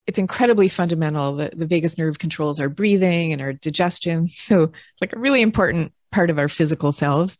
It's 0.07 0.19
incredibly 0.19 0.69
fundamental. 0.69 1.35
The, 1.35 1.51
the 1.55 1.65
vagus 1.65 1.97
nerve 1.97 2.19
controls 2.19 2.59
our 2.59 2.69
breathing 2.69 3.33
and 3.33 3.41
our 3.41 3.53
digestion. 3.53 4.29
So, 4.37 4.71
like 5.01 5.13
a 5.13 5.19
really 5.19 5.41
important 5.41 5.93
part 6.11 6.29
of 6.29 6.39
our 6.39 6.49
physical 6.49 6.91
selves. 6.91 7.37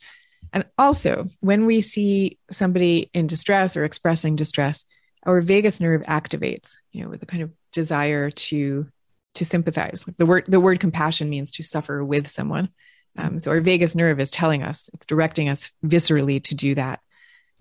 And 0.54 0.66
also, 0.78 1.28
when 1.40 1.66
we 1.66 1.82
see 1.82 2.38
somebody 2.52 3.10
in 3.14 3.28
distress 3.28 3.76
or 3.76 3.84
expressing 3.84 4.36
distress, 4.36 4.86
our 5.24 5.42
vagus 5.42 5.80
nerve 5.80 6.02
activates, 6.04 6.76
you 6.92 7.04
know, 7.04 7.10
with 7.10 7.24
a 7.24 7.26
kind 7.26 7.44
of 7.44 7.52
desire 7.74 8.30
to 8.32 8.88
to 9.36 9.46
sympathize. 9.46 10.06
Like 10.08 10.18
The 10.18 10.26
word 10.26 10.46
the 10.48 10.60
word 10.60 10.80
compassion 10.80 11.30
means 11.30 11.52
to 11.52 11.64
suffer 11.64 12.04
with 12.04 12.28
someone. 12.28 12.70
Um, 13.18 13.40
so 13.40 13.52
our 13.52 13.62
vagus 13.62 13.96
nerve 13.96 14.20
is 14.20 14.32
telling 14.32 14.64
us, 14.64 14.90
it's 14.94 15.06
directing 15.06 15.50
us 15.50 15.72
viscerally 15.86 16.44
to 16.44 16.56
do 16.56 16.76
that. 16.76 17.00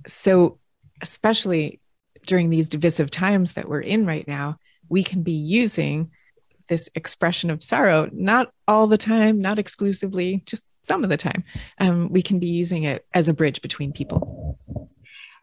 So 0.07 0.59
especially 1.03 1.81
during 2.27 2.51
these 2.51 2.69
divisive 2.69 3.11
times 3.11 3.55
that 3.55 3.69
we're 3.69 3.81
in 3.81 4.07
right 4.07 4.27
now, 4.27 4.59
we 4.89 5.03
can 5.03 5.23
be 5.23 5.33
using 5.33 6.11
this 6.69 6.89
expression 6.95 7.51
of 7.51 7.63
sorrow, 7.63 8.09
not 8.13 8.51
all 8.67 8.87
the 8.87 8.97
time, 8.97 9.41
not 9.41 9.59
exclusively, 9.59 10.43
just 10.47 10.65
some 10.85 11.05
of 11.05 11.11
the 11.11 11.17
time. 11.17 11.45
Um, 11.79 12.11
we 12.11 12.23
can 12.23 12.39
be 12.39 12.47
using 12.47 12.85
it 12.85 13.07
as 13.13 13.29
a 13.29 13.35
bridge 13.35 13.61
between 13.63 13.93
people. 13.93 14.59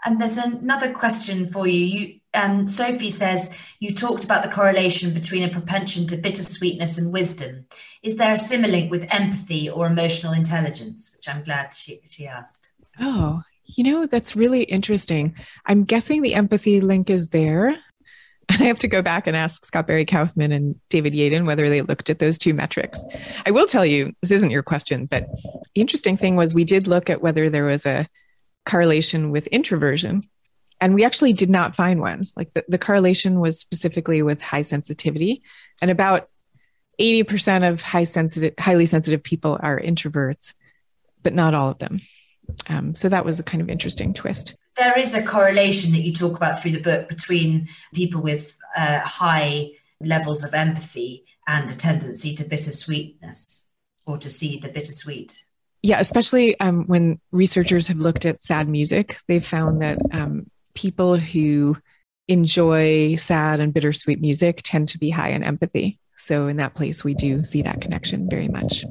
And 0.03 0.19
there's 0.19 0.37
another 0.37 0.91
question 0.91 1.45
for 1.45 1.67
you. 1.67 1.85
You 1.85 2.19
um, 2.33 2.65
Sophie 2.65 3.09
says 3.09 3.57
you 3.79 3.93
talked 3.93 4.23
about 4.23 4.41
the 4.41 4.49
correlation 4.49 5.13
between 5.13 5.43
a 5.43 5.49
propension 5.49 6.07
to 6.07 6.17
bittersweetness 6.17 6.97
and 6.97 7.13
wisdom. 7.13 7.65
Is 8.01 8.15
there 8.15 8.31
a 8.31 8.37
similar 8.37 8.71
link 8.71 8.89
with 8.89 9.05
empathy 9.11 9.69
or 9.69 9.85
emotional 9.85 10.33
intelligence? 10.33 11.11
Which 11.15 11.27
I'm 11.27 11.43
glad 11.43 11.73
she, 11.73 11.99
she 12.05 12.25
asked. 12.25 12.70
Oh, 13.01 13.41
you 13.65 13.83
know, 13.83 14.05
that's 14.05 14.35
really 14.35 14.63
interesting. 14.63 15.35
I'm 15.65 15.83
guessing 15.83 16.21
the 16.21 16.35
empathy 16.35 16.81
link 16.81 17.09
is 17.09 17.29
there. 17.29 17.69
And 18.49 18.61
I 18.61 18.65
have 18.65 18.79
to 18.79 18.87
go 18.87 19.01
back 19.01 19.27
and 19.27 19.35
ask 19.35 19.65
Scott 19.65 19.87
Barry 19.87 20.05
Kaufman 20.05 20.51
and 20.51 20.79
David 20.89 21.13
Yaden 21.13 21.45
whether 21.45 21.69
they 21.69 21.81
looked 21.81 22.09
at 22.09 22.19
those 22.19 22.37
two 22.37 22.53
metrics. 22.53 23.03
I 23.45 23.51
will 23.51 23.65
tell 23.65 23.85
you, 23.85 24.13
this 24.21 24.31
isn't 24.31 24.51
your 24.51 24.63
question, 24.63 25.05
but 25.05 25.27
the 25.73 25.81
interesting 25.81 26.17
thing 26.17 26.35
was 26.35 26.53
we 26.53 26.63
did 26.63 26.87
look 26.87 27.09
at 27.09 27.21
whether 27.21 27.49
there 27.49 27.65
was 27.65 27.85
a 27.85 28.07
correlation 28.65 29.31
with 29.31 29.47
introversion. 29.47 30.27
And 30.79 30.95
we 30.95 31.05
actually 31.05 31.33
did 31.33 31.49
not 31.49 31.75
find 31.75 32.01
one. 32.01 32.23
Like 32.35 32.53
the, 32.53 32.65
the 32.67 32.77
correlation 32.77 33.39
was 33.39 33.59
specifically 33.59 34.21
with 34.21 34.41
high 34.41 34.63
sensitivity. 34.63 35.43
And 35.81 35.89
about 35.89 36.27
80% 36.99 37.69
of 37.69 37.81
high 37.81 38.03
sensitive, 38.03 38.53
highly 38.59 38.85
sensitive 38.85 39.23
people 39.23 39.57
are 39.61 39.79
introverts, 39.79 40.53
but 41.23 41.33
not 41.33 41.53
all 41.53 41.69
of 41.69 41.79
them. 41.79 42.01
Um, 42.69 42.95
so 42.95 43.09
that 43.09 43.25
was 43.25 43.39
a 43.39 43.43
kind 43.43 43.61
of 43.61 43.69
interesting 43.69 44.13
twist. 44.13 44.55
There 44.77 44.97
is 44.97 45.13
a 45.13 45.23
correlation 45.23 45.91
that 45.93 46.01
you 46.01 46.13
talk 46.13 46.37
about 46.37 46.61
through 46.61 46.71
the 46.71 46.81
book 46.81 47.07
between 47.07 47.67
people 47.93 48.21
with 48.21 48.57
uh, 48.75 48.99
high 49.01 49.71
levels 49.99 50.43
of 50.43 50.53
empathy 50.53 51.25
and 51.47 51.69
a 51.69 51.75
tendency 51.75 52.35
to 52.35 52.43
bittersweetness 52.43 53.75
or 54.05 54.17
to 54.17 54.29
see 54.29 54.57
the 54.57 54.69
bittersweet. 54.69 55.45
Yeah, 55.83 55.99
especially 55.99 56.59
um, 56.59 56.85
when 56.85 57.19
researchers 57.31 57.87
have 57.87 57.97
looked 57.97 58.25
at 58.25 58.43
sad 58.43 58.69
music, 58.69 59.17
they've 59.27 59.45
found 59.45 59.81
that 59.81 59.97
um, 60.11 60.49
people 60.73 61.17
who 61.17 61.77
enjoy 62.27 63.15
sad 63.15 63.59
and 63.59 63.73
bittersweet 63.73 64.21
music 64.21 64.61
tend 64.63 64.89
to 64.89 64.99
be 64.99 65.09
high 65.09 65.29
in 65.29 65.43
empathy. 65.43 65.99
So, 66.17 66.47
in 66.47 66.57
that 66.57 66.75
place, 66.75 67.03
we 67.03 67.15
do 67.15 67.43
see 67.43 67.63
that 67.63 67.81
connection 67.81 68.29
very 68.29 68.47
much. 68.47 68.85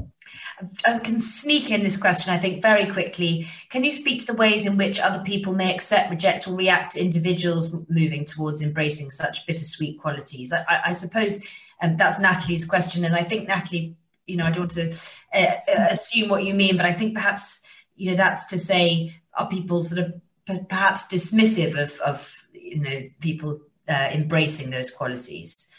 I 0.86 0.98
can 0.98 1.18
sneak 1.18 1.70
in 1.70 1.82
this 1.82 1.96
question, 1.96 2.32
I 2.32 2.38
think, 2.38 2.62
very 2.62 2.86
quickly. 2.86 3.46
Can 3.68 3.84
you 3.84 3.92
speak 3.92 4.20
to 4.20 4.26
the 4.26 4.34
ways 4.34 4.66
in 4.66 4.76
which 4.76 5.00
other 5.00 5.22
people 5.22 5.54
may 5.54 5.72
accept, 5.72 6.10
reject, 6.10 6.46
or 6.48 6.54
react 6.54 6.92
to 6.92 7.00
individuals 7.00 7.74
moving 7.88 8.24
towards 8.24 8.62
embracing 8.62 9.10
such 9.10 9.46
bittersweet 9.46 10.00
qualities? 10.00 10.52
I, 10.52 10.80
I 10.86 10.92
suppose 10.92 11.46
um, 11.82 11.96
that's 11.96 12.20
Natalie's 12.20 12.64
question, 12.64 13.04
and 13.04 13.14
I 13.14 13.22
think 13.22 13.48
Natalie, 13.48 13.96
you 14.26 14.36
know, 14.36 14.44
I 14.44 14.50
don't 14.50 14.62
want 14.62 14.72
to 14.72 14.90
uh, 15.34 15.56
uh, 15.76 15.86
assume 15.90 16.28
what 16.28 16.44
you 16.44 16.54
mean, 16.54 16.76
but 16.76 16.86
I 16.86 16.92
think 16.92 17.14
perhaps 17.14 17.68
you 17.96 18.10
know 18.10 18.16
that's 18.16 18.46
to 18.46 18.58
say, 18.58 19.14
are 19.34 19.48
people 19.48 19.80
sort 19.80 20.06
of 20.06 20.68
perhaps 20.68 21.06
dismissive 21.06 21.80
of, 21.80 21.98
of 22.00 22.46
you 22.52 22.80
know 22.80 23.00
people 23.20 23.60
uh, 23.88 24.10
embracing 24.12 24.70
those 24.70 24.90
qualities? 24.90 25.74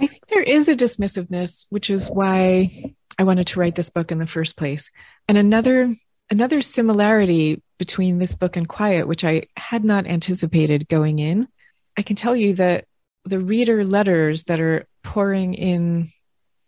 I 0.00 0.06
think 0.06 0.26
there 0.26 0.42
is 0.42 0.68
a 0.68 0.74
dismissiveness, 0.74 1.66
which 1.70 1.88
is 1.88 2.08
why 2.08 2.94
I 3.18 3.24
wanted 3.24 3.46
to 3.48 3.60
write 3.60 3.74
this 3.74 3.90
book 3.90 4.10
in 4.12 4.18
the 4.18 4.26
first 4.26 4.56
place. 4.56 4.92
And 5.28 5.38
another 5.38 5.94
another 6.30 6.62
similarity 6.62 7.62
between 7.78 8.18
this 8.18 8.34
book 8.34 8.56
and 8.56 8.68
Quiet, 8.68 9.06
which 9.06 9.24
I 9.24 9.44
had 9.56 9.84
not 9.84 10.06
anticipated 10.06 10.88
going 10.88 11.18
in, 11.18 11.48
I 11.96 12.02
can 12.02 12.16
tell 12.16 12.34
you 12.34 12.54
that 12.54 12.86
the 13.24 13.40
reader 13.40 13.84
letters 13.84 14.44
that 14.44 14.60
are 14.60 14.86
pouring 15.02 15.54
in 15.54 16.10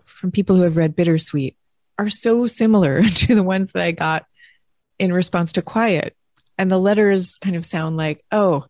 from 0.05 0.31
people 0.31 0.57
who 0.57 0.63
have 0.63 0.77
read 0.77 0.97
Bittersweet 0.97 1.57
are 1.99 2.09
so 2.09 2.47
similar 2.47 3.03
to 3.15 3.35
the 3.35 3.43
ones 3.43 3.73
that 3.73 3.83
I 3.83 3.93
got 3.93 4.27
in 4.99 5.13
response 5.13 5.53
to 5.53 5.63
Quiet. 5.63 6.17
And 6.59 6.71
the 6.71 6.79
letters 6.79 7.37
kind 7.37 7.57
of 7.57 7.65
sound 7.65 7.97
like, 7.97 8.25
oh, 8.33 8.67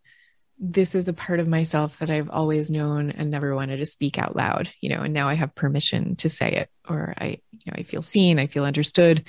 this 0.59 0.95
is 0.95 1.09
a 1.09 1.13
part 1.13 1.41
of 1.41 1.49
myself 1.49 1.99
that 1.99 2.11
I've 2.11 2.31
always 2.31 2.71
known 2.71 3.11
and 3.11 3.31
never 3.31 3.55
wanted 3.55 3.77
to 3.79 3.87
speak 3.87 4.19
out 4.19 4.35
loud, 4.35 4.71
you 4.81 4.89
know, 4.89 5.03
and 5.03 5.13
now 5.13 5.29
I 5.29 5.35
have 5.35 5.55
permission 5.55 6.17
to 6.17 6.29
say 6.29 6.51
it, 6.51 6.71
or 6.89 7.15
I, 7.19 7.27
you 7.27 7.73
know, 7.73 7.75
I 7.77 7.83
feel 7.83 8.03
seen, 8.03 8.39
I 8.39 8.47
feel 8.47 8.65
understood, 8.65 9.25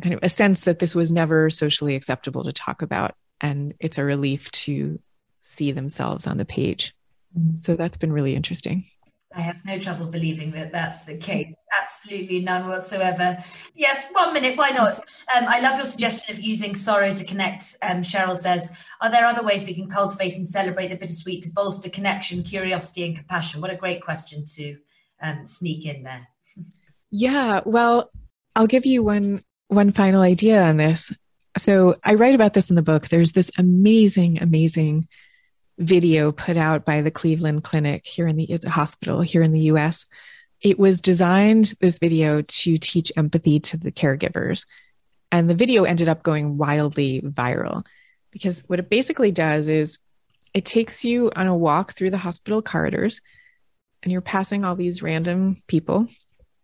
kind 0.00 0.14
of 0.14 0.20
a 0.22 0.28
sense 0.28 0.64
that 0.64 0.78
this 0.78 0.94
was 0.94 1.10
never 1.10 1.50
socially 1.50 1.94
acceptable 1.94 2.44
to 2.44 2.52
talk 2.52 2.82
about. 2.82 3.14
And 3.40 3.74
it's 3.80 3.98
a 3.98 4.04
relief 4.04 4.50
to 4.52 5.00
see 5.40 5.72
themselves 5.72 6.26
on 6.26 6.38
the 6.38 6.44
page. 6.44 6.94
Mm-hmm. 7.36 7.56
So 7.56 7.74
that's 7.74 7.96
been 7.96 8.12
really 8.12 8.36
interesting. 8.36 8.84
I 9.34 9.42
have 9.42 9.64
no 9.64 9.78
trouble 9.78 10.06
believing 10.06 10.50
that 10.52 10.72
that's 10.72 11.02
the 11.02 11.16
case. 11.16 11.54
Absolutely 11.80 12.40
none 12.40 12.68
whatsoever. 12.68 13.38
Yes, 13.76 14.10
one 14.10 14.32
minute, 14.32 14.58
why 14.58 14.70
not? 14.70 14.98
Um, 15.34 15.44
I 15.46 15.60
love 15.60 15.76
your 15.76 15.84
suggestion 15.84 16.34
of 16.34 16.40
using 16.40 16.74
sorrow 16.74 17.14
to 17.14 17.24
connect. 17.24 17.76
Um, 17.82 18.02
Cheryl 18.02 18.36
says, 18.36 18.76
Are 19.00 19.10
there 19.10 19.26
other 19.26 19.44
ways 19.44 19.64
we 19.64 19.74
can 19.74 19.88
cultivate 19.88 20.34
and 20.34 20.44
celebrate 20.44 20.88
the 20.88 20.96
bittersweet 20.96 21.42
to 21.42 21.50
bolster 21.54 21.88
connection, 21.90 22.42
curiosity, 22.42 23.04
and 23.06 23.16
compassion? 23.16 23.60
What 23.60 23.70
a 23.70 23.76
great 23.76 24.02
question 24.02 24.44
to 24.56 24.76
um, 25.22 25.46
sneak 25.46 25.86
in 25.86 26.02
there. 26.02 26.28
Yeah, 27.12 27.62
well, 27.64 28.12
I'll 28.54 28.68
give 28.68 28.86
you 28.86 29.02
one 29.02 29.42
one 29.66 29.90
final 29.90 30.22
idea 30.22 30.62
on 30.62 30.76
this. 30.76 31.12
So 31.58 31.96
I 32.04 32.14
write 32.14 32.36
about 32.36 32.54
this 32.54 32.70
in 32.70 32.76
the 32.76 32.82
book. 32.82 33.08
There's 33.08 33.32
this 33.32 33.50
amazing, 33.58 34.40
amazing 34.40 35.08
video 35.80 36.30
put 36.30 36.56
out 36.56 36.84
by 36.84 37.00
the 37.00 37.10
Cleveland 37.10 37.64
Clinic 37.64 38.06
here 38.06 38.28
in 38.28 38.36
the 38.36 38.44
it's 38.44 38.66
a 38.66 38.70
hospital 38.70 39.22
here 39.22 39.42
in 39.42 39.52
the 39.52 39.72
US. 39.72 40.06
It 40.60 40.78
was 40.78 41.00
designed 41.00 41.72
this 41.80 41.98
video 41.98 42.42
to 42.42 42.78
teach 42.78 43.10
empathy 43.16 43.60
to 43.60 43.78
the 43.78 43.90
caregivers. 43.90 44.66
And 45.32 45.48
the 45.48 45.54
video 45.54 45.84
ended 45.84 46.08
up 46.08 46.22
going 46.22 46.58
wildly 46.58 47.22
viral 47.22 47.86
because 48.30 48.62
what 48.66 48.78
it 48.78 48.90
basically 48.90 49.32
does 49.32 49.68
is 49.68 49.98
it 50.52 50.64
takes 50.66 51.04
you 51.04 51.32
on 51.34 51.46
a 51.46 51.56
walk 51.56 51.94
through 51.94 52.10
the 52.10 52.18
hospital 52.18 52.60
corridors 52.60 53.22
and 54.02 54.12
you're 54.12 54.20
passing 54.20 54.64
all 54.64 54.76
these 54.76 55.02
random 55.02 55.62
people 55.66 56.08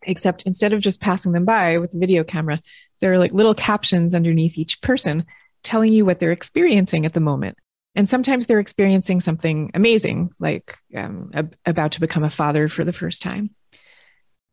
except 0.03 0.43
instead 0.43 0.73
of 0.73 0.81
just 0.81 1.01
passing 1.01 1.33
them 1.33 1.45
by 1.45 1.79
with 1.79 1.95
a 1.95 1.99
video 1.99 2.23
camera 2.23 2.61
there 3.01 3.13
are 3.13 3.19
like 3.19 3.33
little 3.33 3.55
captions 3.55 4.15
underneath 4.15 4.59
each 4.59 4.81
person 4.81 5.25
telling 5.63 5.93
you 5.93 6.05
what 6.05 6.21
they're 6.21 6.33
experiencing 6.33 7.07
at 7.07 7.13
the 7.13 7.21
moment 7.21 7.57
and 7.97 8.09
sometimes 8.09 8.47
they're 8.47 8.61
experiencing 8.61 9.21
something 9.21 9.71
amazing, 9.73 10.31
like 10.39 10.77
um, 10.95 11.31
ab- 11.33 11.57
about 11.65 11.93
to 11.93 12.01
become 12.01 12.23
a 12.25 12.31
father 12.31 12.69
for 12.69 12.85
the 12.85 12.93
first 12.93 13.23
time. 13.23 13.51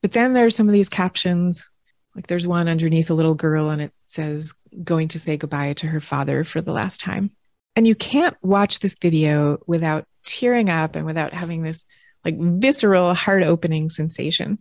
But 0.01 0.13
then 0.13 0.33
there's 0.33 0.55
some 0.55 0.69
of 0.69 0.73
these 0.73 0.89
captions, 0.89 1.69
like 2.15 2.27
there's 2.27 2.47
one 2.47 2.69
underneath 2.69 3.09
a 3.09 3.13
little 3.13 3.35
girl 3.35 3.69
and 3.69 3.81
it 3.81 3.91
says, 3.99 4.53
going 4.83 5.09
to 5.09 5.19
say 5.19 5.35
goodbye 5.35 5.73
to 5.73 5.87
her 5.87 5.99
father 5.99 6.45
for 6.45 6.61
the 6.61 6.71
last 6.71 7.01
time. 7.01 7.31
And 7.75 7.85
you 7.85 7.95
can't 7.95 8.37
watch 8.41 8.79
this 8.79 8.95
video 9.01 9.59
without 9.67 10.05
tearing 10.25 10.69
up 10.69 10.95
and 10.95 11.05
without 11.05 11.33
having 11.33 11.63
this 11.63 11.85
like 12.23 12.39
visceral, 12.39 13.13
heart 13.13 13.43
opening 13.43 13.89
sensation. 13.89 14.59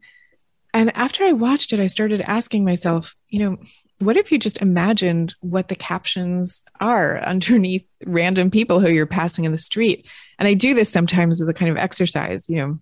And 0.74 0.94
after 0.96 1.24
I 1.24 1.32
watched 1.32 1.72
it, 1.72 1.80
I 1.80 1.86
started 1.86 2.22
asking 2.22 2.64
myself, 2.64 3.14
you 3.28 3.40
know, 3.40 3.58
what 3.98 4.16
if 4.16 4.32
you 4.32 4.38
just 4.38 4.60
imagined 4.60 5.34
what 5.40 5.68
the 5.68 5.76
captions 5.76 6.64
are 6.80 7.20
underneath 7.24 7.86
random 8.06 8.50
people 8.50 8.80
who 8.80 8.90
you're 8.90 9.06
passing 9.06 9.44
in 9.44 9.52
the 9.52 9.58
street? 9.58 10.08
And 10.38 10.48
I 10.48 10.54
do 10.54 10.74
this 10.74 10.90
sometimes 10.90 11.40
as 11.40 11.48
a 11.48 11.54
kind 11.54 11.70
of 11.70 11.76
exercise, 11.76 12.48
you 12.48 12.56
know, 12.56 12.78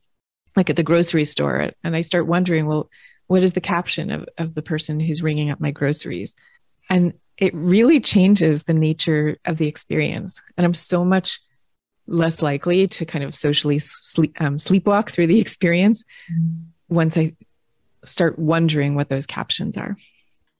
like 0.56 0.70
at 0.70 0.76
the 0.76 0.82
grocery 0.82 1.24
store. 1.24 1.70
And 1.84 1.96
I 1.96 2.00
start 2.00 2.26
wondering, 2.26 2.66
well, 2.66 2.90
what 3.26 3.42
is 3.42 3.52
the 3.52 3.60
caption 3.60 4.10
of, 4.10 4.28
of 4.38 4.54
the 4.54 4.62
person 4.62 4.98
who's 4.98 5.22
ringing 5.22 5.50
up 5.50 5.60
my 5.60 5.70
groceries? 5.70 6.34
And 6.88 7.14
it 7.36 7.54
really 7.54 8.00
changes 8.00 8.64
the 8.64 8.74
nature 8.74 9.38
of 9.44 9.56
the 9.56 9.68
experience. 9.68 10.42
And 10.56 10.64
I'm 10.64 10.74
so 10.74 11.04
much 11.04 11.40
less 12.06 12.42
likely 12.42 12.88
to 12.88 13.06
kind 13.06 13.22
of 13.22 13.34
socially 13.34 13.78
sleep, 13.78 14.36
um, 14.40 14.56
sleepwalk 14.56 15.10
through 15.10 15.28
the 15.28 15.40
experience 15.40 16.04
mm-hmm. 16.30 16.94
once 16.94 17.16
I 17.16 17.34
start 18.04 18.38
wondering 18.38 18.94
what 18.94 19.08
those 19.08 19.26
captions 19.26 19.76
are. 19.76 19.96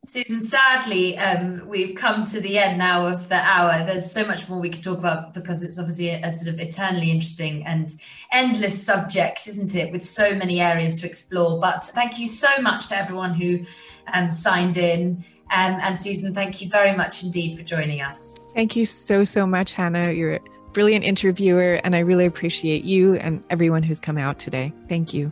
Susan, 0.03 0.41
sadly, 0.41 1.18
um, 1.18 1.62
we've 1.68 1.95
come 1.95 2.24
to 2.24 2.41
the 2.41 2.57
end 2.57 2.78
now 2.78 3.07
of 3.07 3.28
the 3.28 3.36
hour. 3.36 3.84
There's 3.84 4.11
so 4.11 4.26
much 4.26 4.49
more 4.49 4.59
we 4.59 4.70
could 4.70 4.82
talk 4.82 4.99
about 4.99 5.34
because 5.34 5.62
it's 5.62 5.78
obviously 5.78 6.09
a, 6.09 6.26
a, 6.26 6.30
sort 6.30 6.55
of 6.55 6.59
eternally 6.59 7.11
interesting 7.11 7.66
and 7.66 7.91
endless 8.32 8.82
subject, 8.82 9.47
isn't 9.47 9.74
it? 9.74 9.93
With 9.93 10.03
so 10.03 10.34
many 10.34 10.59
areas 10.59 10.95
to 11.03 11.07
explore. 11.07 11.61
But 11.61 11.84
thank 11.84 12.18
you 12.18 12.28
so 12.28 12.49
much 12.62 12.88
to 12.88 12.97
everyone 12.97 13.34
who 13.34 13.61
um, 14.14 14.30
signed 14.30 14.78
in. 14.78 15.22
Um, 15.53 15.78
and 15.82 16.01
Susan, 16.01 16.32
thank 16.32 16.62
you 16.62 16.70
very 16.70 16.97
much 16.97 17.22
indeed 17.22 17.59
for 17.59 17.62
joining 17.62 18.01
us. 18.01 18.38
Thank 18.55 18.76
you 18.76 18.86
so, 18.86 19.22
so 19.22 19.47
much, 19.47 19.74
Hannah. 19.74 20.12
You're 20.12 20.36
a 20.36 20.41
brilliant 20.72 21.05
interviewer, 21.05 21.74
and 21.84 21.95
I 21.95 21.99
really 21.99 22.24
appreciate 22.24 22.84
you 22.84 23.16
and 23.16 23.45
everyone 23.51 23.82
who's 23.82 24.01
come 24.01 24.16
out 24.16 24.38
today. 24.38 24.72
Thank 24.88 25.12
you. 25.12 25.30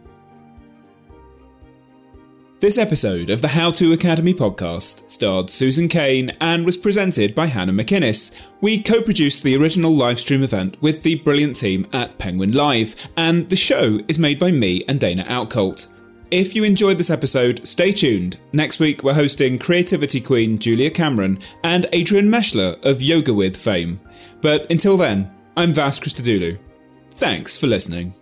This 2.60 2.76
episode 2.76 3.30
of 3.30 3.40
the 3.40 3.46
How 3.46 3.70
To 3.70 3.92
Academy 3.92 4.34
podcast 4.34 5.08
starred 5.08 5.48
Susan 5.48 5.86
Cain 5.86 6.32
and 6.40 6.66
was 6.66 6.76
presented 6.76 7.32
by 7.32 7.46
Hannah 7.46 7.72
McInnes. 7.72 8.36
We 8.60 8.82
co 8.82 9.00
produced 9.00 9.44
the 9.44 9.56
original 9.56 9.92
livestream 9.92 10.42
event 10.42 10.76
with 10.82 11.04
the 11.04 11.20
brilliant 11.20 11.54
team 11.54 11.86
at 11.92 12.18
Penguin 12.18 12.50
Live, 12.50 12.96
and 13.16 13.48
the 13.48 13.54
show 13.54 14.00
is 14.08 14.18
made 14.18 14.40
by 14.40 14.50
me 14.50 14.82
and 14.88 14.98
Dana 14.98 15.22
Outcult. 15.28 15.94
If 16.32 16.56
you 16.56 16.64
enjoyed 16.64 16.98
this 16.98 17.10
episode, 17.10 17.64
stay 17.64 17.92
tuned. 17.92 18.38
Next 18.52 18.80
week, 18.80 19.04
we're 19.04 19.14
hosting 19.14 19.60
creativity 19.60 20.20
queen 20.20 20.58
Julia 20.58 20.90
Cameron 20.90 21.38
and 21.62 21.84
Adriene 21.92 22.28
Mishler 22.28 22.84
of 22.84 23.00
Yoga 23.00 23.32
With 23.32 23.56
fame. 23.56 24.00
But 24.40 24.68
until 24.68 24.96
then, 24.96 25.30
I'm 25.56 25.72
Vas 25.72 26.00
Christodoulou. 26.00 26.58
Thanks 27.12 27.56
for 27.56 27.68
listening. 27.68 28.14